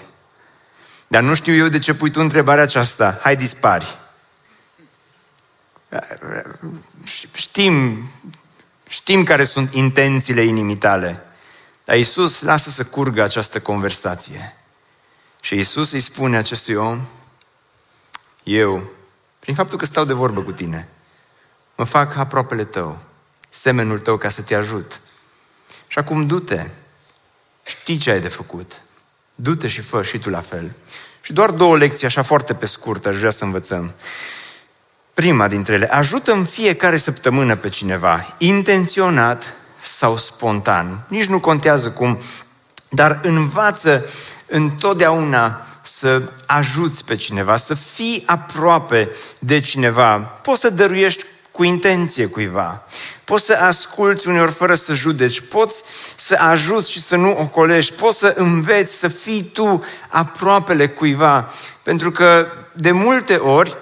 Dar 1.07 1.23
nu 1.23 1.35
știu 1.35 1.55
eu 1.55 1.67
de 1.67 1.79
ce 1.79 1.95
pui 1.95 2.11
tu 2.11 2.21
întrebarea 2.21 2.63
aceasta. 2.63 3.19
Hai, 3.23 3.37
dispari. 3.37 3.97
Știm, 7.33 8.03
știm 8.89 9.25
care 9.25 9.45
sunt 9.45 9.75
intențiile 9.75 10.43
inimii 10.43 10.77
tale. 10.77 11.23
Dar 11.85 11.97
Iisus 11.97 12.41
lasă 12.41 12.71
să 12.71 12.85
curgă 12.85 13.23
această 13.23 13.61
conversație. 13.61 14.57
Și 15.41 15.55
Iisus 15.55 15.93
îi 15.93 16.01
spune 16.01 16.37
acestui 16.37 16.75
om, 16.75 17.01
eu, 18.43 18.91
prin 19.39 19.55
faptul 19.55 19.79
că 19.79 19.85
stau 19.85 20.05
de 20.05 20.13
vorbă 20.13 20.43
cu 20.43 20.53
tine, 20.53 20.89
mă 21.75 21.85
fac 21.85 22.17
aproapele 22.17 22.65
tău 22.65 22.99
semenul 23.51 23.99
tău 23.99 24.17
ca 24.17 24.29
să 24.29 24.43
te 24.43 24.55
ajut. 24.55 25.01
Și 25.87 25.99
acum 25.99 26.27
du-te, 26.27 26.67
știi 27.65 27.99
ce 27.99 28.11
ai 28.11 28.21
de 28.21 28.29
făcut. 28.29 28.83
Du-te 29.35 29.69
și 29.69 29.81
fă 29.81 30.03
și 30.03 30.19
tu 30.19 30.31
la 30.31 30.41
fel. 30.41 30.77
Și 31.21 31.33
doar 31.33 31.51
două 31.51 31.77
lecții, 31.77 32.07
așa 32.07 32.23
foarte 32.23 32.55
pe 32.55 32.67
scurt, 32.67 33.07
aș 33.07 33.17
vrea 33.17 33.31
să 33.31 33.45
învățăm. 33.45 33.93
Prima 35.19 35.49
dintre 35.49 35.75
ele, 35.75 35.87
ajută 35.87 36.33
în 36.33 36.45
fiecare 36.45 36.97
săptămână 36.97 37.57
pe 37.57 37.69
cineva, 37.69 38.35
intenționat 38.37 39.55
sau 39.83 40.17
spontan. 40.17 40.99
Nici 41.09 41.25
nu 41.25 41.41
contează 41.41 41.91
cum, 41.91 42.19
dar 42.89 43.21
învață 43.23 44.05
întotdeauna 44.47 45.67
să 45.83 46.23
ajuți 46.47 47.05
pe 47.05 47.17
cineva, 47.17 47.57
să 47.57 47.75
fii 47.75 48.23
aproape 48.27 49.09
de 49.39 49.61
cineva. 49.61 50.17
Poți 50.19 50.61
să 50.61 50.71
dăruiești 50.71 51.25
cu 51.51 51.65
intenție 51.65 52.27
cuiva. 52.27 52.83
Poți 53.25 53.45
să 53.45 53.53
asculți 53.53 54.29
uneori 54.29 54.53
fără 54.53 54.75
să 54.75 54.95
judeci, 54.95 55.41
poți 55.41 55.83
să 56.17 56.35
ajuți 56.35 56.91
și 56.91 57.01
să 57.01 57.17
nu 57.17 57.31
ocolești, 57.31 57.95
poți 57.95 58.19
să 58.19 58.35
înveți 58.37 58.99
să 58.99 59.09
fii 59.09 59.43
tu 59.43 59.85
aproapele 60.09 60.89
cuiva. 60.89 61.53
Pentru 61.83 62.11
că 62.11 62.47
de 62.73 62.91
multe 62.91 63.35
ori 63.37 63.77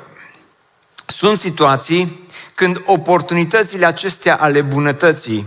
sunt 1.07 1.41
situații 1.41 2.29
când 2.55 2.83
oportunitățile 2.85 3.87
acestea 3.87 4.37
ale 4.37 4.61
bunătății 4.61 5.47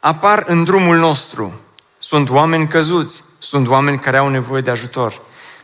apar 0.00 0.44
în 0.46 0.64
drumul 0.64 0.96
nostru. 0.96 1.60
Sunt 1.98 2.30
oameni 2.30 2.68
căzuți, 2.68 3.22
sunt 3.38 3.68
oameni 3.68 3.98
care 3.98 4.16
au 4.16 4.28
nevoie 4.28 4.62
de 4.62 4.70
ajutor, 4.70 5.20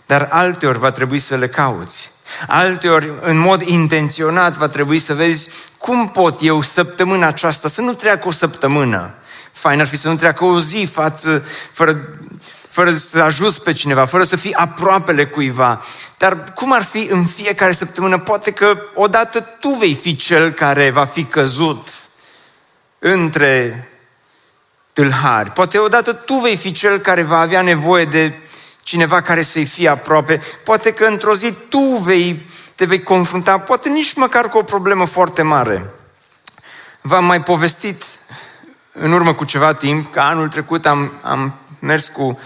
dar 0.07 0.29
alteori 0.31 0.79
va 0.79 0.91
trebui 0.91 1.19
să 1.19 1.37
le 1.37 1.49
cauți. 1.49 2.11
Alteori, 2.47 3.13
în 3.21 3.39
mod 3.39 3.63
intenționat, 3.63 4.57
va 4.57 4.69
trebui 4.69 4.99
să 4.99 5.15
vezi 5.15 5.49
cum 5.79 6.09
pot 6.09 6.39
eu 6.43 6.63
săptămâna 6.63 7.27
aceasta 7.27 7.69
să 7.69 7.81
nu 7.81 7.93
treacă 7.93 8.29
o 8.29 8.31
săptămână. 8.31 9.15
Fain 9.53 9.81
ar 9.81 9.87
fi 9.87 9.97
să 9.97 10.09
nu 10.09 10.17
treacă 10.17 10.45
o 10.45 10.61
zi 10.61 10.89
față, 10.93 11.45
fără, 11.73 12.09
fără 12.71 12.95
să 12.95 13.21
ajuți 13.21 13.63
pe 13.63 13.73
cineva, 13.73 14.05
fără 14.05 14.23
să 14.23 14.37
fii 14.37 14.55
aproapele 14.55 15.27
cuiva. 15.27 15.83
Dar 16.19 16.45
cum 16.55 16.73
ar 16.73 16.83
fi 16.85 17.07
în 17.11 17.27
fiecare 17.27 17.73
săptămână? 17.73 18.19
Poate 18.19 18.51
că 18.51 18.79
odată 18.95 19.41
tu 19.41 19.69
vei 19.69 19.95
fi 19.95 20.17
cel 20.17 20.51
care 20.51 20.91
va 20.91 21.05
fi 21.05 21.25
căzut 21.25 21.89
între 22.99 23.85
tâlhari. 24.93 25.51
Poate 25.51 25.79
odată 25.79 26.13
tu 26.13 26.35
vei 26.35 26.57
fi 26.57 26.73
cel 26.73 26.99
care 26.99 27.23
va 27.23 27.39
avea 27.39 27.63
nevoie 27.63 28.05
de 28.05 28.33
cineva 28.83 29.21
care 29.21 29.43
să-i 29.43 29.65
fie 29.65 29.89
aproape. 29.89 30.41
Poate 30.65 30.93
că 30.93 31.05
într-o 31.05 31.35
zi 31.35 31.55
tu 31.69 31.79
vei, 31.79 32.47
te 32.75 32.85
vei 32.85 33.03
confrunta, 33.03 33.59
poate 33.59 33.89
nici 33.89 34.15
măcar 34.15 34.49
cu 34.49 34.59
o 34.59 34.63
problemă 34.63 35.05
foarte 35.05 35.43
mare. 35.43 35.91
V-am 37.01 37.25
mai 37.25 37.43
povestit 37.43 38.05
în 38.93 39.13
urmă 39.13 39.35
cu 39.35 39.45
ceva 39.45 39.75
timp 39.75 40.13
că 40.13 40.21
anul 40.21 40.49
trecut 40.49 40.87
am, 40.87 41.13
am 41.23 41.55
mers 41.81 42.09
cu 42.09 42.39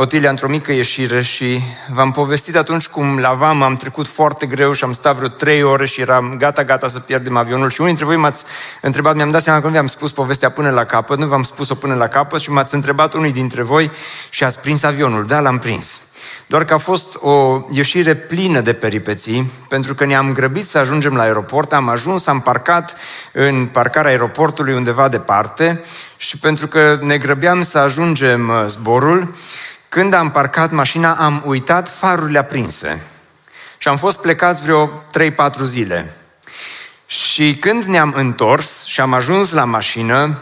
Otilia 0.00 0.30
într-o 0.30 0.48
mică 0.48 0.72
ieșire 0.72 1.22
și 1.22 1.60
v-am 1.92 2.10
povestit 2.10 2.56
atunci 2.56 2.86
cum 2.88 3.18
la 3.18 3.32
VAM 3.32 3.62
am 3.62 3.76
trecut 3.76 4.08
foarte 4.08 4.46
greu 4.46 4.72
și 4.72 4.84
am 4.84 4.92
stat 4.92 5.16
vreo 5.16 5.28
trei 5.28 5.62
ore 5.62 5.86
și 5.86 6.00
eram 6.00 6.34
gata, 6.38 6.64
gata 6.64 6.88
să 6.88 6.98
pierdem 6.98 7.36
avionul 7.36 7.70
și 7.70 7.80
unii 7.80 7.94
dintre 7.94 8.12
voi 8.12 8.22
m-ați 8.22 8.44
întrebat, 8.80 9.14
mi-am 9.14 9.30
dat 9.30 9.42
seama 9.42 9.60
că 9.60 9.66
nu 9.66 9.72
v-am 9.72 9.86
spus 9.86 10.12
povestea 10.12 10.50
până 10.50 10.70
la 10.70 10.84
capăt, 10.84 11.18
nu 11.18 11.26
v-am 11.26 11.42
spus-o 11.42 11.74
până 11.74 11.94
la 11.94 12.08
capăt 12.08 12.40
și 12.40 12.50
m-ați 12.50 12.74
întrebat 12.74 13.14
unii 13.14 13.32
dintre 13.32 13.62
voi 13.62 13.90
și 14.30 14.44
ați 14.44 14.58
prins 14.58 14.82
avionul. 14.82 15.26
Da, 15.26 15.40
l-am 15.40 15.58
prins. 15.58 16.00
Doar 16.46 16.64
că 16.64 16.74
a 16.74 16.78
fost 16.78 17.16
o 17.20 17.64
ieșire 17.70 18.14
plină 18.14 18.60
de 18.60 18.72
peripeții, 18.72 19.52
pentru 19.68 19.94
că 19.94 20.04
ne-am 20.04 20.32
grăbit 20.32 20.66
să 20.66 20.78
ajungem 20.78 21.14
la 21.14 21.22
aeroport, 21.22 21.72
am 21.72 21.88
ajuns, 21.88 22.26
am 22.26 22.40
parcat 22.40 22.96
în 23.32 23.66
parcarea 23.66 24.10
aeroportului 24.10 24.74
undeva 24.74 25.08
departe 25.08 25.84
și 26.18 26.36
pentru 26.36 26.66
că 26.66 26.98
ne 27.02 27.18
grăbeam 27.18 27.62
să 27.62 27.78
ajungem 27.78 28.48
uh, 28.48 28.64
zborul, 28.66 29.34
când 29.88 30.12
am 30.12 30.30
parcat 30.30 30.70
mașina, 30.70 31.14
am 31.14 31.42
uitat 31.46 31.88
farurile 31.98 32.38
aprinse. 32.38 33.02
Și 33.78 33.88
am 33.88 33.96
fost 33.96 34.18
plecați 34.18 34.62
vreo 34.62 34.86
3-4 34.88 35.62
zile. 35.62 36.14
Și 37.06 37.56
când 37.60 37.84
ne-am 37.84 38.12
întors 38.16 38.84
și 38.84 39.00
am 39.00 39.12
ajuns 39.12 39.50
la 39.50 39.64
mașină, 39.64 40.38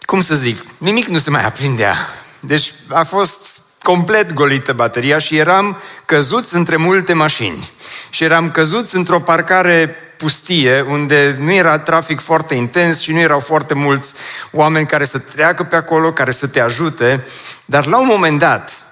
cum 0.00 0.22
să 0.22 0.34
zic, 0.34 0.64
nimic 0.78 1.06
nu 1.06 1.18
se 1.18 1.30
mai 1.30 1.44
aprindea. 1.44 1.96
Deci 2.40 2.74
a 2.88 3.02
fost 3.02 3.60
complet 3.82 4.32
golită 4.32 4.72
bateria 4.72 5.18
și 5.18 5.36
eram 5.36 5.80
căzuți 6.04 6.54
între 6.54 6.76
multe 6.76 7.12
mașini. 7.12 7.70
Și 8.10 8.24
eram 8.24 8.50
căzuți 8.50 8.96
într-o 8.96 9.20
parcare 9.20 9.96
pustie, 10.16 10.80
unde 10.80 11.36
nu 11.40 11.52
era 11.52 11.78
trafic 11.78 12.20
foarte 12.20 12.54
intens 12.54 13.00
și 13.00 13.12
nu 13.12 13.18
erau 13.18 13.40
foarte 13.40 13.74
mulți 13.74 14.14
oameni 14.50 14.86
care 14.86 15.04
să 15.04 15.18
treacă 15.18 15.64
pe 15.64 15.76
acolo, 15.76 16.12
care 16.12 16.32
să 16.32 16.46
te 16.46 16.60
ajute, 16.60 17.26
dar 17.64 17.86
la 17.86 17.98
un 17.98 18.06
moment 18.06 18.38
dat, 18.38 18.84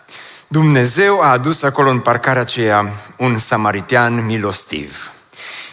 Dumnezeu 0.48 1.20
a 1.20 1.30
adus 1.30 1.62
acolo 1.62 1.90
în 1.90 2.00
parcarea 2.00 2.42
aceea 2.42 2.92
un 3.16 3.38
samaritian 3.38 4.26
milostiv. 4.26 5.12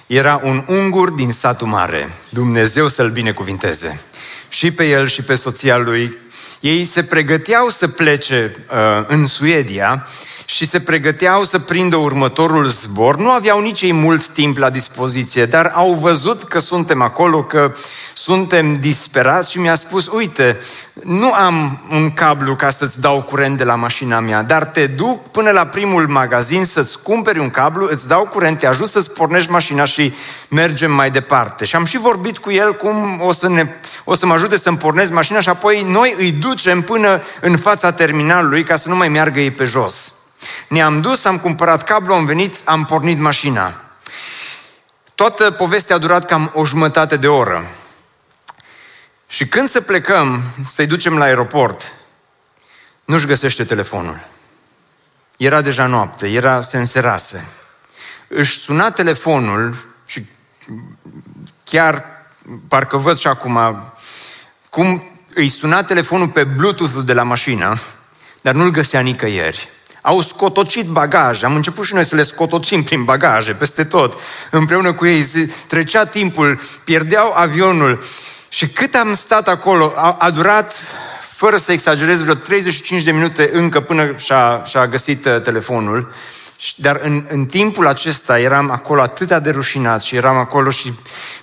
Era 0.07 0.41
un 0.43 0.63
ungur 0.67 1.09
din 1.09 1.31
satul 1.31 1.67
mare. 1.67 2.13
Dumnezeu 2.29 2.87
să-l 2.87 3.09
binecuvinteze. 3.09 4.01
Și 4.49 4.71
pe 4.71 4.83
el 4.87 5.07
și 5.07 5.21
pe 5.21 5.35
soția 5.35 5.77
lui. 5.77 6.17
Ei 6.59 6.85
se 6.85 7.03
pregăteau 7.03 7.69
să 7.69 7.87
plece 7.87 8.51
uh, 8.55 9.05
în 9.07 9.25
Suedia 9.25 10.07
și 10.51 10.65
se 10.65 10.79
pregăteau 10.79 11.43
să 11.43 11.59
prindă 11.59 11.95
următorul 11.95 12.65
zbor. 12.65 13.17
Nu 13.17 13.29
aveau 13.29 13.61
nici 13.61 13.81
ei 13.81 13.93
mult 13.93 14.27
timp 14.27 14.57
la 14.57 14.69
dispoziție, 14.69 15.45
dar 15.45 15.71
au 15.75 15.93
văzut 15.93 16.43
că 16.43 16.59
suntem 16.59 17.01
acolo, 17.01 17.43
că 17.43 17.75
suntem 18.13 18.79
disperați 18.79 19.51
și 19.51 19.59
mi-a 19.59 19.75
spus, 19.75 20.07
uite, 20.07 20.59
nu 21.03 21.33
am 21.33 21.81
un 21.91 22.11
cablu 22.13 22.55
ca 22.55 22.69
să-ți 22.69 22.99
dau 22.99 23.21
curent 23.21 23.57
de 23.57 23.63
la 23.63 23.75
mașina 23.75 24.19
mea, 24.19 24.41
dar 24.41 24.65
te 24.65 24.87
duc 24.87 25.31
până 25.31 25.51
la 25.51 25.65
primul 25.65 26.07
magazin 26.07 26.65
să-ți 26.65 27.01
cumperi 27.01 27.39
un 27.39 27.49
cablu, 27.49 27.87
îți 27.91 28.07
dau 28.07 28.25
curent, 28.25 28.59
te 28.59 28.67
ajut 28.67 28.89
să-ți 28.89 29.11
pornești 29.11 29.51
mașina 29.51 29.85
și 29.85 30.13
mergem 30.47 30.91
mai 30.91 31.11
departe. 31.11 31.65
Și 31.65 31.75
am 31.75 31.85
și 31.85 31.97
vorbit 31.97 32.37
cu 32.37 32.51
el 32.51 32.75
cum 32.75 33.21
o 33.21 33.31
să, 33.31 33.49
ne, 33.49 33.67
o 34.03 34.13
să 34.13 34.25
mă 34.25 34.33
ajute 34.33 34.57
să-mi 34.57 34.77
pornesc 34.77 35.11
mașina 35.11 35.39
și 35.39 35.49
apoi 35.49 35.85
noi 35.87 36.15
îi 36.17 36.31
ducem 36.31 36.81
până 36.81 37.21
în 37.41 37.57
fața 37.57 37.91
terminalului 37.91 38.63
ca 38.63 38.75
să 38.75 38.89
nu 38.89 38.95
mai 38.95 39.09
meargă 39.09 39.39
ei 39.39 39.51
pe 39.51 39.65
jos. 39.65 40.13
Ne-am 40.67 41.01
dus, 41.01 41.25
am 41.25 41.39
cumpărat 41.39 41.83
cablu, 41.83 42.13
am 42.13 42.25
venit, 42.25 42.61
am 42.63 42.85
pornit 42.85 43.19
mașina. 43.19 43.81
Toată 45.15 45.51
povestea 45.51 45.95
a 45.95 45.99
durat 45.99 46.25
cam 46.25 46.51
o 46.53 46.65
jumătate 46.65 47.17
de 47.17 47.27
oră. 47.27 47.65
Și 49.27 49.47
când 49.47 49.69
să 49.69 49.81
plecăm, 49.81 50.41
să-i 50.65 50.87
ducem 50.87 51.17
la 51.17 51.23
aeroport, 51.23 51.93
nu-și 53.05 53.25
găsește 53.25 53.63
telefonul. 53.63 54.27
Era 55.37 55.61
deja 55.61 55.85
noapte, 55.85 56.27
era, 56.27 56.61
se 56.61 56.77
înserase. 56.77 57.47
Își 58.27 58.59
suna 58.59 58.91
telefonul 58.91 59.75
și 60.05 60.25
chiar 61.63 62.05
parcă 62.67 62.97
văd 62.97 63.17
și 63.17 63.27
acum 63.27 63.59
cum 64.69 65.03
îi 65.33 65.49
suna 65.49 65.83
telefonul 65.83 66.27
pe 66.27 66.43
Bluetooth 66.43 67.05
de 67.05 67.13
la 67.13 67.23
mașină, 67.23 67.79
dar 68.41 68.53
nu-l 68.53 68.69
găsea 68.69 68.99
nicăieri. 68.99 69.69
Au 70.01 70.21
scotocit 70.21 70.85
bagaje, 70.85 71.45
am 71.45 71.55
început 71.55 71.85
și 71.85 71.93
noi 71.93 72.05
să 72.05 72.15
le 72.15 72.23
scotocim 72.23 72.83
prin 72.83 73.03
bagaje, 73.03 73.51
peste 73.51 73.83
tot, 73.83 74.19
împreună 74.51 74.93
cu 74.93 75.05
ei. 75.05 75.25
Trecea 75.67 76.05
timpul, 76.05 76.59
pierdeau 76.83 77.31
avionul 77.33 78.03
și 78.49 78.67
cât 78.67 78.95
am 78.95 79.13
stat 79.13 79.47
acolo, 79.47 79.93
a, 79.95 80.15
a 80.19 80.29
durat, 80.29 80.81
fără 81.19 81.57
să 81.57 81.71
exagerez, 81.71 82.21
vreo 82.21 82.33
35 82.33 83.03
de 83.03 83.11
minute 83.11 83.49
încă 83.53 83.79
până 83.79 84.15
și-a, 84.17 84.63
și-a 84.65 84.87
găsit 84.87 85.25
uh, 85.25 85.41
telefonul. 85.41 86.13
Dar 86.76 87.00
în, 87.04 87.26
în 87.30 87.45
timpul 87.45 87.88
acesta 87.88 88.39
eram 88.39 88.71
acolo 88.71 89.02
atât 89.02 89.38
de 89.38 89.50
rușinat 89.50 90.02
și 90.02 90.15
eram 90.15 90.38
acolo 90.38 90.69
și 90.69 90.93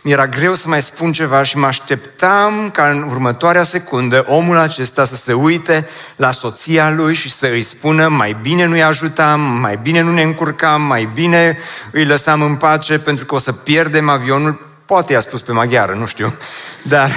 mi-era 0.03 0.27
greu 0.27 0.55
să 0.55 0.69
mai 0.69 0.83
spun 0.83 1.13
ceva 1.13 1.43
și 1.43 1.57
mă 1.57 1.67
așteptam 1.67 2.71
ca 2.73 2.89
în 2.89 3.03
următoarea 3.03 3.63
secundă 3.63 4.25
omul 4.29 4.57
acesta 4.57 5.05
să 5.05 5.17
se 5.17 5.33
uite 5.33 5.89
la 6.17 6.31
soția 6.31 6.91
lui 6.91 7.15
și 7.15 7.31
să 7.31 7.47
îi 7.47 7.63
spună 7.63 8.09
mai 8.09 8.37
bine 8.43 8.65
nu-i 8.65 8.83
ajutam, 8.83 9.41
mai 9.41 9.79
bine 9.83 10.01
nu 10.01 10.13
ne 10.13 10.23
încurcam, 10.23 10.83
mai 10.83 11.09
bine 11.15 11.59
îi 11.91 12.05
lăsam 12.05 12.43
în 12.43 12.57
pace 12.57 12.99
pentru 12.99 13.25
că 13.25 13.35
o 13.35 13.39
să 13.39 13.53
pierdem 13.53 14.09
avionul. 14.09 14.67
Poate 14.85 15.13
i-a 15.13 15.21
spus 15.21 15.41
pe 15.41 15.53
maghiară, 15.53 15.93
nu 15.93 16.07
știu. 16.07 16.35
Dar 16.83 17.11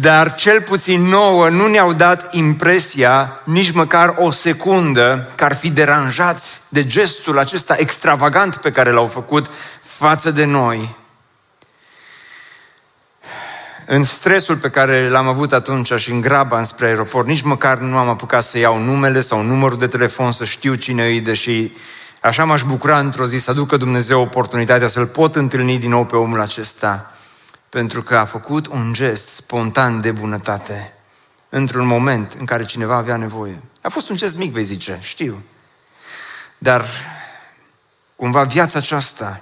dar 0.00 0.34
cel 0.34 0.62
puțin 0.62 1.02
nouă 1.02 1.48
nu 1.48 1.66
ne-au 1.66 1.92
dat 1.92 2.34
impresia 2.34 3.40
nici 3.44 3.72
măcar 3.72 4.14
o 4.18 4.30
secundă 4.30 5.32
că 5.34 5.44
ar 5.44 5.56
fi 5.56 5.70
deranjați 5.70 6.60
de 6.68 6.86
gestul 6.86 7.38
acesta 7.38 7.74
extravagant 7.78 8.56
pe 8.56 8.70
care 8.70 8.90
l-au 8.90 9.06
făcut 9.06 9.46
față 9.82 10.30
de 10.30 10.44
noi. 10.44 10.96
În 13.86 14.04
stresul 14.04 14.56
pe 14.56 14.70
care 14.70 15.08
l-am 15.08 15.28
avut 15.28 15.52
atunci 15.52 15.92
și 15.92 16.10
în 16.10 16.20
graba 16.20 16.58
înspre 16.58 16.86
aeroport, 16.86 17.26
nici 17.26 17.42
măcar 17.42 17.78
nu 17.78 17.96
am 17.96 18.08
apucat 18.08 18.42
să 18.42 18.58
iau 18.58 18.78
numele 18.78 19.20
sau 19.20 19.42
numărul 19.42 19.78
de 19.78 19.86
telefon, 19.86 20.32
să 20.32 20.44
știu 20.44 20.74
cine 20.74 21.04
îi, 21.04 21.20
deși 21.20 21.70
așa 22.20 22.44
m-aș 22.44 22.62
bucura 22.62 22.98
într-o 22.98 23.26
zi 23.26 23.36
să 23.36 23.50
aducă 23.50 23.76
Dumnezeu 23.76 24.20
oportunitatea 24.20 24.86
să-L 24.86 25.06
pot 25.06 25.36
întâlni 25.36 25.78
din 25.78 25.90
nou 25.90 26.04
pe 26.04 26.16
omul 26.16 26.40
acesta 26.40 27.15
pentru 27.68 28.02
că 28.02 28.16
a 28.16 28.24
făcut 28.24 28.66
un 28.66 28.92
gest 28.92 29.28
spontan 29.28 30.00
de 30.00 30.10
bunătate 30.10 30.92
într-un 31.48 31.86
moment 31.86 32.32
în 32.38 32.44
care 32.44 32.64
cineva 32.64 32.94
avea 32.94 33.16
nevoie. 33.16 33.62
A 33.82 33.88
fost 33.88 34.08
un 34.10 34.16
gest 34.16 34.36
mic, 34.36 34.52
vei 34.52 34.64
zice, 34.64 34.98
știu. 35.02 35.42
Dar 36.58 36.84
cumva 38.16 38.44
viața 38.44 38.78
aceasta 38.78 39.40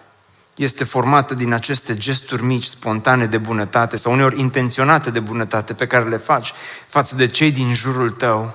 este 0.54 0.84
formată 0.84 1.34
din 1.34 1.52
aceste 1.52 1.96
gesturi 1.96 2.42
mici, 2.42 2.64
spontane 2.64 3.26
de 3.26 3.38
bunătate 3.38 3.96
sau 3.96 4.12
uneori 4.12 4.40
intenționate 4.40 5.10
de 5.10 5.20
bunătate 5.20 5.74
pe 5.74 5.86
care 5.86 6.08
le 6.08 6.16
faci 6.16 6.52
față 6.88 7.14
de 7.14 7.26
cei 7.26 7.52
din 7.52 7.74
jurul 7.74 8.10
tău. 8.10 8.54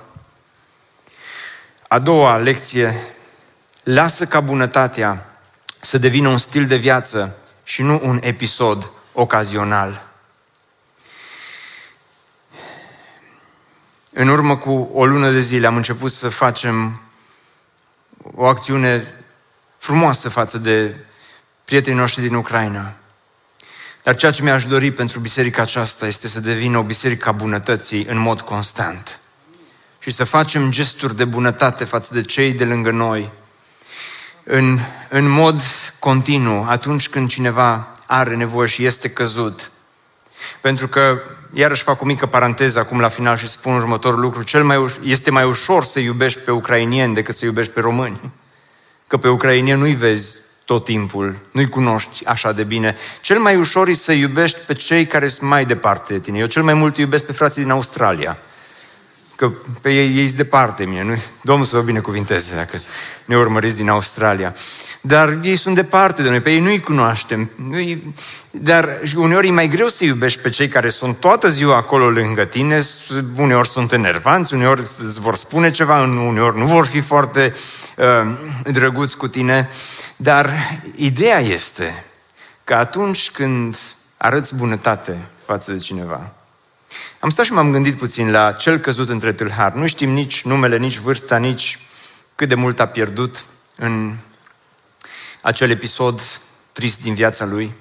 A 1.88 1.98
doua 1.98 2.36
lecție, 2.36 2.94
lasă 3.82 4.26
ca 4.26 4.40
bunătatea 4.40 5.26
să 5.80 5.98
devină 5.98 6.28
un 6.28 6.38
stil 6.38 6.66
de 6.66 6.76
viață 6.76 7.36
și 7.62 7.82
nu 7.82 8.00
un 8.02 8.18
episod 8.22 8.90
ocazional. 9.20 10.08
În 14.12 14.28
urmă 14.28 14.56
cu 14.56 14.90
o 14.92 15.06
lună 15.06 15.30
de 15.30 15.40
zile 15.40 15.66
am 15.66 15.76
început 15.76 16.12
să 16.12 16.28
facem 16.28 17.00
o 18.34 18.46
acțiune 18.46 19.14
frumoasă 19.78 20.28
față 20.28 20.58
de 20.58 20.94
prietenii 21.64 21.98
noștri 21.98 22.22
din 22.22 22.34
Ucraina. 22.34 22.92
Dar 24.02 24.16
ceea 24.16 24.32
ce 24.32 24.42
mi-aș 24.42 24.64
dori 24.64 24.90
pentru 24.90 25.18
biserica 25.18 25.62
aceasta 25.62 26.06
este 26.06 26.28
să 26.28 26.40
devină 26.40 26.78
o 26.78 26.82
biserică 26.82 27.28
a 27.28 27.32
bunătății 27.32 28.04
în 28.04 28.18
mod 28.18 28.40
constant. 28.40 29.18
Și 29.98 30.10
să 30.10 30.24
facem 30.24 30.70
gesturi 30.70 31.16
de 31.16 31.24
bunătate 31.24 31.84
față 31.84 32.14
de 32.14 32.22
cei 32.22 32.52
de 32.52 32.64
lângă 32.64 32.90
noi 32.90 33.30
în, 34.44 34.78
în 35.08 35.28
mod 35.28 35.62
continuu 35.98 36.64
atunci 36.68 37.08
când 37.08 37.28
cineva 37.28 37.94
are 38.12 38.36
nevoie 38.36 38.68
și 38.68 38.84
este 38.84 39.08
căzut. 39.10 39.70
Pentru 40.60 40.88
că, 40.88 41.20
iarăși 41.52 41.82
fac 41.82 42.02
o 42.02 42.04
mică 42.04 42.26
paranteză 42.26 42.78
acum 42.78 43.00
la 43.00 43.08
final 43.08 43.36
și 43.36 43.48
spun 43.48 43.74
următorul 43.74 44.20
lucru, 44.20 44.42
cel 44.42 44.64
mai 44.64 44.88
uș- 44.88 45.02
este 45.02 45.30
mai 45.30 45.44
ușor 45.44 45.84
să 45.84 45.98
iubești 45.98 46.40
pe 46.40 46.50
ucrainieni 46.50 47.14
decât 47.14 47.34
să 47.34 47.44
iubești 47.44 47.72
pe 47.72 47.80
români. 47.80 48.20
Că 49.06 49.16
pe 49.16 49.28
ucrainieni 49.28 49.80
nu-i 49.80 49.94
vezi 49.94 50.36
tot 50.64 50.84
timpul, 50.84 51.36
nu-i 51.50 51.68
cunoști 51.68 52.24
așa 52.26 52.52
de 52.52 52.62
bine. 52.62 52.96
Cel 53.20 53.38
mai 53.38 53.56
ușor 53.56 53.88
e 53.88 53.92
să 53.92 54.12
iubești 54.12 54.58
pe 54.66 54.74
cei 54.74 55.06
care 55.06 55.28
sunt 55.28 55.48
mai 55.48 55.64
departe 55.64 56.12
de 56.12 56.18
tine. 56.18 56.38
Eu 56.38 56.46
cel 56.46 56.62
mai 56.62 56.74
mult 56.74 56.96
iubesc 56.96 57.24
pe 57.24 57.32
frații 57.32 57.62
din 57.62 57.70
Australia. 57.70 58.38
Că 59.40 59.50
pe 59.80 59.90
ei, 59.92 60.16
ei 60.16 60.24
sunt 60.24 60.36
departe 60.36 60.84
mine. 60.84 61.02
Nu? 61.02 61.22
Domnul 61.42 61.66
să 61.66 61.76
vă 61.76 61.82
binecuvinteze 61.82 62.54
dacă 62.54 62.78
ne 63.24 63.36
urmăriți 63.36 63.76
din 63.76 63.88
Australia. 63.88 64.54
Dar 65.00 65.38
ei 65.42 65.56
sunt 65.56 65.74
departe 65.74 66.22
de 66.22 66.28
noi, 66.28 66.40
pe 66.40 66.50
ei 66.50 66.60
nu-i 66.60 66.80
cunoaștem. 66.80 67.50
Nu-i... 67.56 68.14
Dar 68.50 69.00
uneori 69.16 69.48
e 69.48 69.50
mai 69.50 69.68
greu 69.68 69.88
să 69.88 70.04
iubești 70.04 70.40
pe 70.40 70.48
cei 70.48 70.68
care 70.68 70.88
sunt 70.88 71.16
toată 71.16 71.48
ziua 71.48 71.76
acolo 71.76 72.10
lângă 72.10 72.44
tine, 72.44 72.80
uneori 73.36 73.68
sunt 73.68 73.92
enervanți, 73.92 74.54
uneori 74.54 74.80
îți 74.80 75.20
vor 75.20 75.36
spune 75.36 75.70
ceva, 75.70 76.00
uneori 76.00 76.58
nu 76.58 76.66
vor 76.66 76.86
fi 76.86 77.00
foarte 77.00 77.54
uh, 77.96 78.06
drăguți 78.72 79.16
cu 79.16 79.28
tine. 79.28 79.68
Dar 80.16 80.50
ideea 80.94 81.38
este 81.38 82.04
că 82.64 82.74
atunci 82.74 83.30
când 83.30 83.78
arăți 84.16 84.54
bunătate 84.54 85.18
față 85.44 85.72
de 85.72 85.78
cineva, 85.78 86.34
am 87.20 87.30
stat 87.30 87.44
și 87.44 87.52
m-am 87.52 87.72
gândit 87.72 87.98
puțin 87.98 88.30
la 88.30 88.52
cel 88.52 88.78
căzut 88.78 89.08
între 89.08 89.32
tâlhari. 89.32 89.76
Nu 89.76 89.86
știm 89.86 90.10
nici 90.10 90.44
numele, 90.44 90.76
nici 90.76 90.98
vârsta, 90.98 91.36
nici 91.36 91.78
cât 92.34 92.48
de 92.48 92.54
mult 92.54 92.80
a 92.80 92.86
pierdut 92.86 93.44
în 93.76 94.16
acel 95.42 95.70
episod 95.70 96.40
trist 96.72 97.02
din 97.02 97.14
viața 97.14 97.44
lui. 97.44 97.74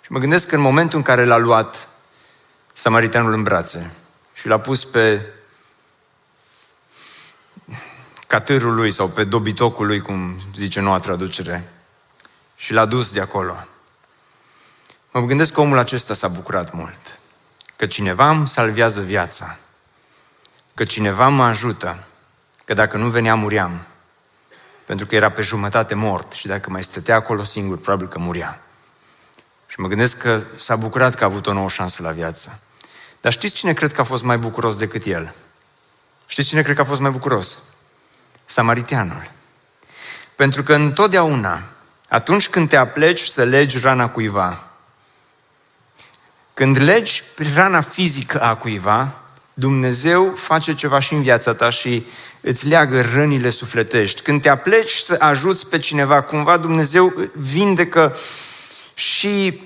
Și 0.00 0.12
mă 0.12 0.18
gândesc 0.18 0.48
că 0.48 0.54
în 0.54 0.60
momentul 0.60 0.98
în 0.98 1.04
care 1.04 1.24
l-a 1.24 1.36
luat 1.36 1.88
samariteanul 2.72 3.32
în 3.32 3.42
brațe 3.42 3.90
și 4.32 4.46
l-a 4.46 4.60
pus 4.60 4.84
pe 4.84 5.32
catârul 8.26 8.74
lui 8.74 8.90
sau 8.90 9.08
pe 9.08 9.24
dobitocul 9.24 9.86
lui, 9.86 10.00
cum 10.00 10.40
zice 10.54 10.80
noua 10.80 10.98
traducere, 10.98 11.72
și 12.56 12.72
l-a 12.72 12.84
dus 12.84 13.12
de 13.12 13.20
acolo. 13.20 13.66
Mă 15.10 15.20
gândesc 15.20 15.52
că 15.52 15.60
omul 15.60 15.78
acesta 15.78 16.14
s-a 16.14 16.28
bucurat 16.28 16.72
mult. 16.72 17.19
Că 17.80 17.86
cineva 17.86 18.30
îmi 18.30 18.48
salvează 18.48 19.00
viața. 19.00 19.56
Că 20.74 20.84
cineva 20.84 21.28
mă 21.28 21.44
ajută. 21.44 22.04
Că 22.64 22.74
dacă 22.74 22.96
nu 22.96 23.08
venea, 23.08 23.34
muriam. 23.34 23.86
Pentru 24.86 25.06
că 25.06 25.14
era 25.14 25.30
pe 25.30 25.42
jumătate 25.42 25.94
mort 25.94 26.32
și 26.32 26.46
dacă 26.46 26.70
mai 26.70 26.82
stătea 26.82 27.14
acolo 27.14 27.44
singur, 27.44 27.78
probabil 27.78 28.08
că 28.08 28.18
muria. 28.18 28.60
Și 29.66 29.80
mă 29.80 29.88
gândesc 29.88 30.18
că 30.18 30.42
s-a 30.56 30.76
bucurat 30.76 31.14
că 31.14 31.24
a 31.24 31.26
avut 31.26 31.46
o 31.46 31.52
nouă 31.52 31.68
șansă 31.68 32.02
la 32.02 32.10
viață. 32.10 32.60
Dar 33.20 33.32
știți 33.32 33.54
cine 33.54 33.72
cred 33.72 33.92
că 33.92 34.00
a 34.00 34.04
fost 34.04 34.22
mai 34.22 34.38
bucuros 34.38 34.76
decât 34.76 35.04
el? 35.04 35.34
Știți 36.26 36.48
cine 36.48 36.62
cred 36.62 36.74
că 36.74 36.80
a 36.80 36.84
fost 36.84 37.00
mai 37.00 37.10
bucuros? 37.10 37.58
Samariteanul. 38.44 39.30
Pentru 40.36 40.62
că 40.62 40.74
întotdeauna, 40.74 41.62
atunci 42.08 42.48
când 42.48 42.68
te 42.68 42.76
apleci 42.76 43.20
să 43.20 43.44
legi 43.44 43.78
rana 43.78 44.08
cuiva, 44.08 44.69
când 46.60 46.82
legi 46.82 47.22
rana 47.54 47.80
fizică 47.80 48.40
a 48.40 48.54
cuiva, 48.54 49.12
Dumnezeu 49.54 50.34
face 50.36 50.74
ceva 50.74 51.00
și 51.00 51.12
în 51.12 51.22
viața 51.22 51.54
ta 51.54 51.70
și 51.70 52.06
îți 52.40 52.66
leagă 52.66 53.00
rănile 53.14 53.50
sufletești. 53.50 54.22
Când 54.22 54.42
te 54.42 54.48
apleci 54.48 54.92
să 54.92 55.16
ajuți 55.18 55.68
pe 55.68 55.78
cineva, 55.78 56.22
cumva 56.22 56.56
Dumnezeu 56.56 57.12
vindecă 57.32 58.16
și 58.94 59.60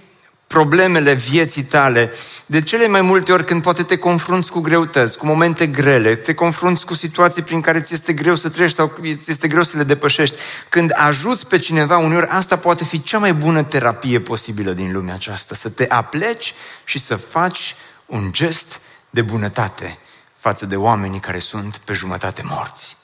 problemele 0.55 1.13
vieții 1.13 1.63
tale. 1.63 2.13
De 2.47 2.63
cele 2.63 2.87
mai 2.87 3.01
multe 3.01 3.33
ori 3.33 3.45
când 3.45 3.63
poate 3.63 3.83
te 3.83 3.97
confrunți 3.97 4.51
cu 4.51 4.61
greutăți, 4.61 5.19
cu 5.19 5.27
momente 5.27 5.67
grele, 5.67 6.15
te 6.15 6.35
confrunți 6.35 6.87
cu 6.87 6.95
situații 6.95 7.43
prin 7.43 7.61
care 7.61 7.81
ți 7.81 7.95
este 7.95 8.13
greu 8.13 8.35
să 8.35 8.49
treci 8.49 8.71
sau 8.71 8.93
ți 9.03 9.31
este 9.31 9.49
greu 9.49 9.63
să 9.63 9.77
le 9.77 9.85
depășești. 9.85 10.37
Când 10.69 10.91
ajuți 10.95 11.47
pe 11.47 11.59
cineva, 11.59 11.99
uneori 11.99 12.27
asta 12.27 12.57
poate 12.59 12.85
fi 12.85 13.03
cea 13.03 13.19
mai 13.19 13.33
bună 13.33 13.63
terapie 13.63 14.21
posibilă 14.21 14.73
din 14.73 14.93
lumea 14.93 15.15
aceasta. 15.15 15.55
Să 15.55 15.71
te 15.71 15.87
apleci 15.89 16.55
și 16.85 16.99
să 16.99 17.17
faci 17.17 17.75
un 18.07 18.33
gest 18.33 18.81
de 19.11 19.23
bunătate 19.23 19.99
față 20.37 20.67
de 20.67 20.77
oamenii 20.77 21.21
care 21.21 21.39
sunt 21.39 21.77
pe 21.77 21.93
jumătate 21.93 22.43
morți. 22.45 22.97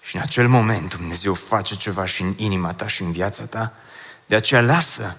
Și 0.00 0.16
în 0.16 0.22
acel 0.22 0.48
moment 0.48 0.94
Dumnezeu 0.96 1.34
face 1.34 1.76
ceva 1.76 2.06
și 2.06 2.22
în 2.22 2.34
inima 2.36 2.72
ta 2.72 2.86
și 2.86 3.02
în 3.02 3.12
viața 3.12 3.42
ta. 3.42 3.72
De 4.26 4.34
aceea 4.34 4.60
lasă 4.60 5.16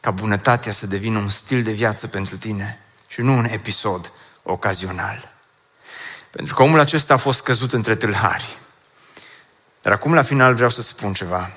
ca 0.00 0.10
bunătatea 0.10 0.72
să 0.72 0.86
devină 0.86 1.18
un 1.18 1.28
stil 1.28 1.62
de 1.62 1.72
viață 1.72 2.06
pentru 2.06 2.36
tine 2.36 2.78
și 3.06 3.20
nu 3.20 3.36
un 3.36 3.44
episod 3.44 4.10
ocazional. 4.42 5.32
Pentru 6.30 6.54
că 6.54 6.62
omul 6.62 6.78
acesta 6.78 7.14
a 7.14 7.16
fost 7.16 7.42
căzut 7.42 7.72
între 7.72 7.94
tâlhari. 7.94 8.58
Dar 9.82 9.92
acum 9.92 10.14
la 10.14 10.22
final 10.22 10.54
vreau 10.54 10.70
să 10.70 10.82
spun 10.82 11.12
ceva. 11.12 11.50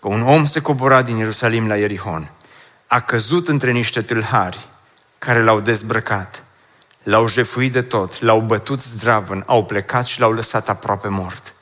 Că 0.00 0.08
un 0.08 0.22
om 0.22 0.44
se 0.44 0.60
cobora 0.60 1.02
din 1.02 1.16
Ierusalim 1.16 1.68
la 1.68 1.76
Ierihon. 1.76 2.30
A 2.86 3.00
căzut 3.00 3.48
între 3.48 3.70
niște 3.70 4.02
tâlhari 4.02 4.68
care 5.18 5.42
l-au 5.42 5.60
dezbrăcat, 5.60 6.44
l-au 7.02 7.28
jefuit 7.28 7.72
de 7.72 7.82
tot, 7.82 8.20
l-au 8.20 8.40
bătut 8.40 8.82
zdravăn, 8.82 9.42
au 9.46 9.64
plecat 9.64 10.06
și 10.06 10.20
l-au 10.20 10.32
lăsat 10.32 10.68
aproape 10.68 11.08
mort. 11.08 11.54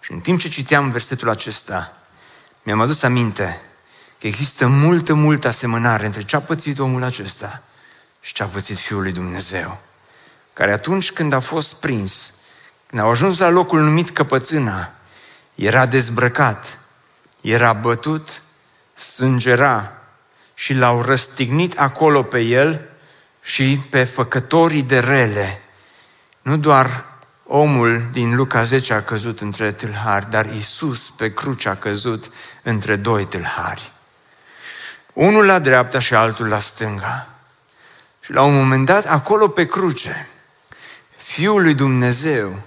Și 0.00 0.12
în 0.12 0.20
timp 0.20 0.40
ce 0.40 0.48
citeam 0.48 0.90
versetul 0.90 1.28
acesta, 1.28 1.92
mi-am 2.62 2.80
adus 2.80 3.02
aminte 3.02 3.60
că 4.20 4.26
există 4.26 4.66
multă, 4.66 5.14
multă 5.14 5.48
asemănare 5.48 6.06
între 6.06 6.22
ce 6.22 6.36
a 6.36 6.40
pățit 6.40 6.78
omul 6.78 7.02
acesta 7.02 7.62
și 8.20 8.32
ce 8.32 8.42
a 8.42 8.46
pățit 8.46 8.78
Fiul 8.78 9.02
lui 9.02 9.12
Dumnezeu, 9.12 9.80
care 10.52 10.72
atunci 10.72 11.12
când 11.12 11.32
a 11.32 11.40
fost 11.40 11.74
prins, 11.74 12.32
când 12.86 13.02
au 13.02 13.10
ajuns 13.10 13.38
la 13.38 13.48
locul 13.48 13.80
numit 13.80 14.10
căpățâna, 14.10 14.90
era 15.54 15.86
dezbrăcat, 15.86 16.78
era 17.40 17.72
bătut, 17.72 18.42
sângera 18.94 19.92
și 20.54 20.74
l-au 20.74 21.02
răstignit 21.02 21.78
acolo 21.78 22.22
pe 22.22 22.40
el 22.40 22.88
și 23.42 23.80
pe 23.90 24.04
făcătorii 24.04 24.82
de 24.82 24.98
rele. 24.98 25.62
Nu 26.42 26.56
doar 26.56 27.04
omul 27.46 28.08
din 28.12 28.36
Luca 28.36 28.62
10 28.62 28.92
a 28.92 29.02
căzut 29.02 29.40
între 29.40 29.72
tâlhari, 29.72 30.30
dar 30.30 30.46
Isus 30.46 31.10
pe 31.10 31.34
cruce 31.34 31.68
a 31.68 31.76
căzut 31.76 32.30
între 32.62 32.96
doi 32.96 33.24
tâlhari. 33.24 33.92
Unul 35.20 35.44
la 35.44 35.58
dreapta 35.58 35.98
și 35.98 36.14
altul 36.14 36.46
la 36.46 36.58
stânga. 36.58 37.26
Și 38.20 38.32
la 38.32 38.42
un 38.42 38.54
moment 38.54 38.86
dat, 38.86 39.06
acolo 39.06 39.48
pe 39.48 39.66
cruce, 39.66 40.28
Fiul 41.16 41.62
lui 41.62 41.74
Dumnezeu, 41.74 42.58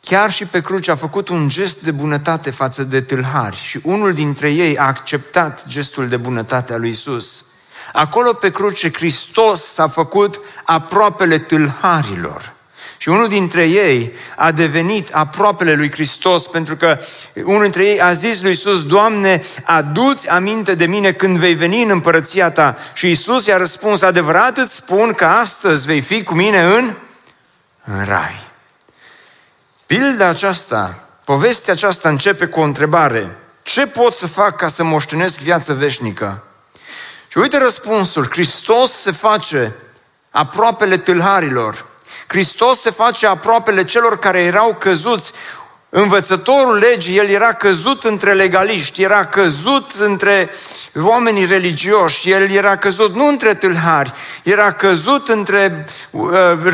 chiar 0.00 0.32
și 0.32 0.46
pe 0.46 0.60
cruce, 0.60 0.90
a 0.90 0.96
făcut 0.96 1.28
un 1.28 1.48
gest 1.48 1.82
de 1.82 1.90
bunătate 1.90 2.50
față 2.50 2.82
de 2.82 3.00
tâlhari 3.00 3.56
și 3.56 3.80
unul 3.82 4.12
dintre 4.12 4.50
ei 4.50 4.78
a 4.78 4.86
acceptat 4.86 5.66
gestul 5.66 6.08
de 6.08 6.16
bunătate 6.16 6.72
a 6.72 6.76
lui 6.76 6.90
Isus. 6.90 7.44
Acolo 7.92 8.32
pe 8.32 8.50
cruce, 8.50 8.92
Hristos 8.92 9.72
s-a 9.72 9.88
făcut 9.88 10.40
aproapele 10.64 11.38
tâlharilor. 11.38 12.51
Și 13.02 13.08
unul 13.08 13.28
dintre 13.28 13.68
ei 13.68 14.12
a 14.36 14.52
devenit 14.52 15.14
aproapele 15.14 15.74
lui 15.74 15.90
Hristos 15.90 16.46
pentru 16.46 16.76
că 16.76 16.98
unul 17.44 17.62
dintre 17.62 17.84
ei 17.84 18.00
a 18.00 18.12
zis 18.12 18.42
lui 18.42 18.50
Isus, 18.50 18.86
Doamne, 18.86 19.42
aduți 19.62 20.28
aminte 20.28 20.74
de 20.74 20.86
mine 20.86 21.12
când 21.12 21.38
vei 21.38 21.54
veni 21.54 21.82
în 21.82 21.90
împărăția 21.90 22.50
ta. 22.50 22.76
Și 22.92 23.10
Isus 23.10 23.46
i-a 23.46 23.56
răspuns, 23.56 24.02
adevărat 24.02 24.56
îți 24.56 24.74
spun 24.74 25.12
că 25.12 25.24
astăzi 25.24 25.86
vei 25.86 26.00
fi 26.00 26.22
cu 26.22 26.34
mine 26.34 26.60
în, 26.62 26.94
în 27.84 28.04
rai. 28.04 28.44
Pilda 29.86 30.26
aceasta, 30.26 31.08
povestea 31.24 31.72
aceasta 31.72 32.08
începe 32.08 32.46
cu 32.46 32.60
o 32.60 32.64
întrebare. 32.64 33.36
Ce 33.62 33.86
pot 33.86 34.14
să 34.14 34.26
fac 34.26 34.56
ca 34.56 34.68
să 34.68 34.84
moștenesc 34.84 35.38
viață 35.38 35.74
veșnică? 35.74 36.42
Și 37.28 37.38
uite 37.38 37.58
răspunsul. 37.58 38.26
Hristos 38.30 38.92
se 38.92 39.10
face 39.10 39.74
aproapele 40.30 40.96
tâlharilor. 40.96 41.90
Hristos 42.32 42.80
se 42.80 42.90
face 42.90 43.26
aproapele 43.26 43.84
celor 43.84 44.18
care 44.18 44.42
erau 44.42 44.74
căzuți. 44.74 45.32
Învățătorul 45.88 46.76
legii, 46.78 47.16
el 47.16 47.28
era 47.28 47.52
căzut 47.52 48.04
între 48.04 48.32
legaliști, 48.32 49.02
era 49.02 49.26
căzut 49.26 49.90
între 49.98 50.50
oamenii 51.00 51.46
religioși, 51.46 52.30
el 52.30 52.50
era 52.50 52.76
căzut 52.76 53.14
nu 53.14 53.26
între 53.26 53.54
tâlhari, 53.54 54.12
era 54.42 54.72
căzut 54.72 55.28
între 55.28 55.86
uh, 56.10 56.30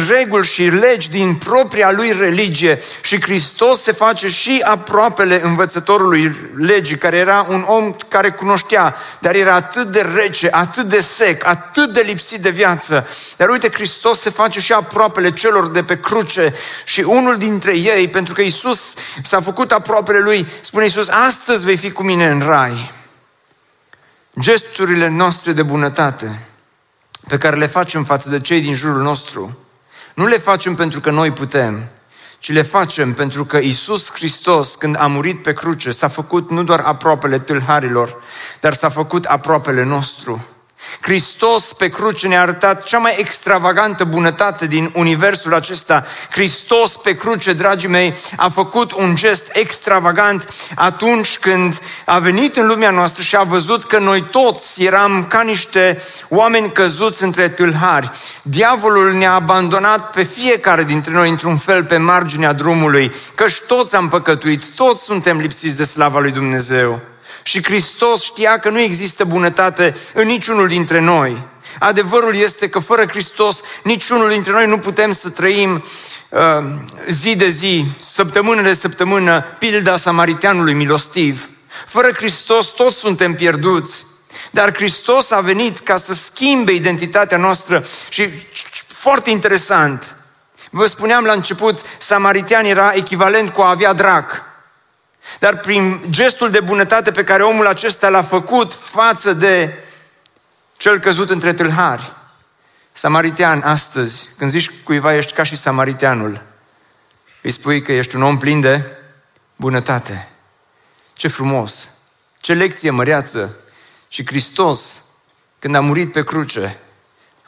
reguli 0.08 0.46
și 0.46 0.62
legi 0.62 1.10
din 1.10 1.34
propria 1.34 1.90
lui 1.90 2.16
religie 2.18 2.82
și 3.02 3.20
Hristos 3.20 3.82
se 3.82 3.92
face 3.92 4.28
și 4.28 4.60
aproapele 4.64 5.40
învățătorului 5.44 6.36
legii, 6.56 6.98
care 6.98 7.16
era 7.16 7.46
un 7.48 7.64
om 7.66 7.96
care 8.08 8.30
cunoștea, 8.30 8.96
dar 9.18 9.34
era 9.34 9.54
atât 9.54 9.86
de 9.86 10.06
rece, 10.14 10.48
atât 10.52 10.84
de 10.84 11.00
sec, 11.00 11.46
atât 11.46 11.92
de 11.92 12.00
lipsit 12.00 12.40
de 12.40 12.50
viață. 12.50 13.08
Dar 13.36 13.48
uite, 13.48 13.70
Hristos 13.72 14.20
se 14.20 14.30
face 14.30 14.60
și 14.60 14.72
aproapele 14.72 15.32
celor 15.32 15.70
de 15.70 15.82
pe 15.82 16.00
cruce 16.00 16.54
și 16.84 17.00
unul 17.00 17.36
dintre 17.36 17.76
ei, 17.76 18.08
pentru 18.08 18.34
că 18.34 18.40
Isus 18.40 18.92
s-a 19.22 19.40
făcut 19.40 19.72
aproapele 19.72 20.18
lui, 20.18 20.46
spune 20.60 20.84
Isus, 20.84 21.08
astăzi 21.08 21.64
vei 21.64 21.76
fi 21.76 21.90
cu 21.90 22.02
mine 22.02 22.26
în 22.26 22.40
rai 22.40 22.96
gesturile 24.39 25.09
noastre 25.09 25.53
de 25.53 25.62
bunătate 25.62 26.47
pe 27.28 27.39
care 27.39 27.57
le 27.57 27.66
facem 27.66 28.05
față 28.05 28.28
de 28.28 28.41
cei 28.41 28.61
din 28.61 28.74
jurul 28.74 29.03
nostru, 29.03 29.59
nu 30.14 30.26
le 30.26 30.39
facem 30.39 30.74
pentru 30.74 31.01
că 31.01 31.11
noi 31.11 31.30
putem, 31.30 31.89
ci 32.39 32.53
le 32.53 32.62
facem 32.62 33.14
pentru 33.14 33.45
că 33.45 33.57
Isus 33.57 34.11
Hristos, 34.12 34.74
când 34.74 34.97
a 34.99 35.07
murit 35.07 35.43
pe 35.43 35.53
cruce, 35.53 35.91
s-a 35.91 36.09
făcut 36.09 36.51
nu 36.51 36.62
doar 36.62 36.80
aproapele 36.80 37.39
tâlharilor, 37.39 38.16
dar 38.61 38.74
s-a 38.74 38.89
făcut 38.89 39.24
aproapele 39.24 39.82
nostru. 39.82 40.47
Hristos 41.01 41.72
pe 41.72 41.89
cruce 41.89 42.26
ne-a 42.26 42.41
arătat 42.41 42.85
cea 42.85 42.99
mai 42.99 43.14
extravagantă 43.18 44.05
bunătate 44.05 44.66
din 44.66 44.91
universul 44.95 45.55
acesta. 45.55 46.05
Hristos 46.31 46.97
pe 46.97 47.16
cruce, 47.16 47.53
dragii 47.53 47.89
mei, 47.89 48.14
a 48.37 48.49
făcut 48.49 48.93
un 48.93 49.14
gest 49.14 49.51
extravagant 49.53 50.55
atunci 50.74 51.39
când 51.39 51.81
a 52.05 52.18
venit 52.18 52.57
în 52.57 52.66
lumea 52.66 52.91
noastră 52.91 53.22
și 53.22 53.37
a 53.37 53.43
văzut 53.43 53.85
că 53.85 53.99
noi 53.99 54.22
toți 54.22 54.83
eram 54.83 55.26
ca 55.26 55.43
niște 55.43 56.03
oameni 56.29 56.72
căzuți 56.72 57.22
între 57.22 57.49
tâlhari. 57.49 58.11
Diavolul 58.43 59.12
ne-a 59.12 59.33
abandonat 59.33 60.11
pe 60.11 60.22
fiecare 60.22 60.85
dintre 60.85 61.12
noi 61.12 61.31
într-un 61.31 61.57
fel 61.57 61.85
pe 61.85 61.97
marginea 61.97 62.53
drumului, 62.53 63.12
căci 63.35 63.61
toți 63.66 63.97
am 63.97 64.09
păcătuit, 64.09 64.64
toți 64.74 65.03
suntem 65.03 65.39
lipsiți 65.39 65.76
de 65.76 65.85
slava 65.85 66.18
lui 66.18 66.31
Dumnezeu. 66.31 67.01
Și 67.49 67.62
Hristos 67.62 68.22
știa 68.22 68.59
că 68.59 68.70
nu 68.70 68.80
există 68.80 69.24
bunătate 69.24 69.96
în 70.14 70.26
niciunul 70.26 70.68
dintre 70.68 71.01
noi. 71.01 71.42
Adevărul 71.78 72.34
este 72.34 72.68
că 72.68 72.78
fără 72.78 73.07
Hristos 73.07 73.61
niciunul 73.82 74.28
dintre 74.28 74.53
noi 74.53 74.66
nu 74.66 74.78
putem 74.78 75.12
să 75.12 75.28
trăim 75.28 75.84
uh, 76.28 76.40
zi 77.09 77.36
de 77.36 77.49
zi, 77.49 77.84
săptămână 78.01 78.62
de 78.62 78.72
săptămână, 78.74 79.40
pilda 79.59 79.96
samariteanului 79.96 80.74
milostiv. 80.74 81.49
Fără 81.86 82.12
Hristos 82.12 82.66
toți 82.66 82.96
suntem 82.96 83.34
pierduți. 83.34 84.07
Dar 84.51 84.74
Hristos 84.74 85.30
a 85.30 85.40
venit 85.40 85.78
ca 85.78 85.96
să 85.96 86.14
schimbe 86.14 86.72
identitatea 86.72 87.38
noastră 87.38 87.84
și 88.09 88.30
foarte 88.86 89.30
interesant. 89.30 90.16
Vă 90.70 90.86
spuneam 90.86 91.24
la 91.24 91.32
început, 91.32 91.80
samaritean 91.99 92.64
era 92.64 92.92
echivalent 92.94 93.51
cu 93.51 93.61
a 93.61 93.70
avea 93.70 93.92
drac. 93.92 94.47
Dar 95.39 95.61
prin 95.61 96.01
gestul 96.11 96.51
de 96.51 96.61
bunătate 96.61 97.11
pe 97.11 97.24
care 97.24 97.43
omul 97.43 97.66
acesta 97.66 98.09
l-a 98.09 98.22
făcut 98.22 98.74
față 98.74 99.33
de 99.33 99.79
cel 100.76 100.99
căzut 100.99 101.31
între 101.31 101.53
tâlhari, 101.53 102.12
samaritean 102.93 103.62
astăzi, 103.62 104.29
când 104.39 104.51
zici 104.51 104.70
cuiva 104.70 105.16
ești 105.16 105.33
ca 105.33 105.43
și 105.43 105.57
samariteanul, 105.57 106.43
îi 107.43 107.51
spui 107.51 107.83
că 107.83 107.93
ești 107.93 108.16
un 108.16 108.22
om 108.22 108.39
plin 108.39 108.61
de 108.61 108.83
bunătate. 109.57 110.29
Ce 111.12 111.29
frumos! 111.29 111.89
Ce 112.41 112.55
lecție 112.55 112.91
măreață! 112.91 113.57
Și 114.09 114.26
Hristos, 114.26 115.05
când 115.59 115.74
a 115.74 115.81
murit 115.81 116.12
pe 116.12 116.24
cruce, 116.24 116.76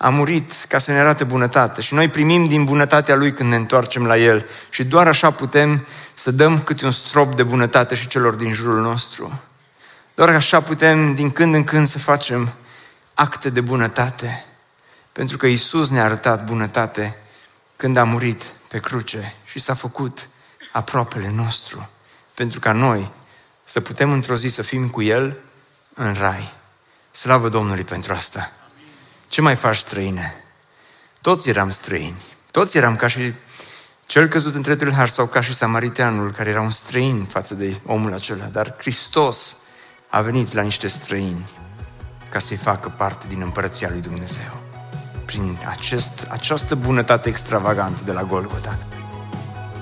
a 0.03 0.09
murit 0.09 0.53
ca 0.69 0.79
să 0.79 0.91
ne 0.91 0.99
arate 0.99 1.25
bunătate 1.25 1.81
și 1.81 1.95
noi 1.95 2.09
primim 2.09 2.47
din 2.47 2.65
bunătatea 2.65 3.15
Lui 3.15 3.33
când 3.33 3.49
ne 3.49 3.57
întoarcem 3.57 4.07
la 4.07 4.17
El 4.19 4.47
și 4.71 4.85
doar 4.85 5.07
așa 5.07 5.31
putem 5.31 5.87
să 6.15 6.31
dăm 6.31 6.61
câte 6.61 6.85
un 6.85 6.91
strop 6.91 7.35
de 7.35 7.43
bunătate 7.43 7.95
și 7.95 8.09
celor 8.09 8.35
din 8.35 8.53
jurul 8.53 8.81
nostru. 8.81 9.41
Doar 10.15 10.29
așa 10.29 10.61
putem 10.61 11.15
din 11.15 11.31
când 11.31 11.55
în 11.55 11.65
când 11.65 11.87
să 11.87 11.99
facem 11.99 12.53
acte 13.15 13.51
de 13.51 13.61
bunătate, 13.61 14.45
pentru 15.13 15.37
că 15.37 15.47
Isus 15.47 15.91
ne-a 15.91 16.05
arătat 16.05 16.45
bunătate 16.45 17.17
când 17.77 17.97
a 17.97 18.05
murit 18.05 18.53
pe 18.69 18.79
cruce 18.79 19.35
și 19.45 19.59
s-a 19.59 19.75
făcut 19.75 20.29
aproapele 20.73 21.31
nostru, 21.35 21.89
pentru 22.35 22.61
ca 22.61 22.73
noi 22.73 23.11
să 23.65 23.81
putem 23.81 24.13
într-o 24.13 24.37
zi 24.37 24.49
să 24.49 24.63
fim 24.63 24.89
cu 24.89 25.03
El 25.03 25.37
în 25.95 26.15
rai. 26.15 26.53
Slavă 27.11 27.49
Domnului 27.49 27.85
pentru 27.85 28.13
asta! 28.13 28.51
Ce 29.31 29.41
mai 29.41 29.57
faci 29.57 29.77
străine? 29.77 30.35
Toți 31.21 31.49
eram 31.49 31.71
străini. 31.71 32.23
Toți 32.51 32.77
eram 32.77 32.97
ca 32.97 33.07
și 33.07 33.33
cel 34.07 34.29
căzut 34.29 34.55
între 34.55 34.77
tâlhari 34.77 35.11
sau 35.11 35.27
ca 35.27 35.41
și 35.41 35.55
samariteanul 35.55 36.33
care 36.33 36.51
era 36.51 36.61
un 36.61 36.71
străin 36.71 37.25
față 37.25 37.55
de 37.55 37.81
omul 37.87 38.13
acela. 38.13 38.45
Dar 38.45 38.75
Hristos 38.79 39.57
a 40.09 40.21
venit 40.21 40.53
la 40.53 40.63
niște 40.63 40.87
străini 40.89 41.51
ca 42.31 42.39
să-i 42.39 42.57
facă 42.57 42.93
parte 42.97 43.27
din 43.29 43.41
împărăția 43.41 43.89
lui 43.91 44.01
Dumnezeu. 44.01 44.61
Prin 45.25 45.59
acest, 45.69 46.27
această 46.29 46.75
bunătate 46.75 47.29
extravagantă 47.29 48.01
de 48.05 48.13
la 48.13 48.23
Golgota. 48.23 48.79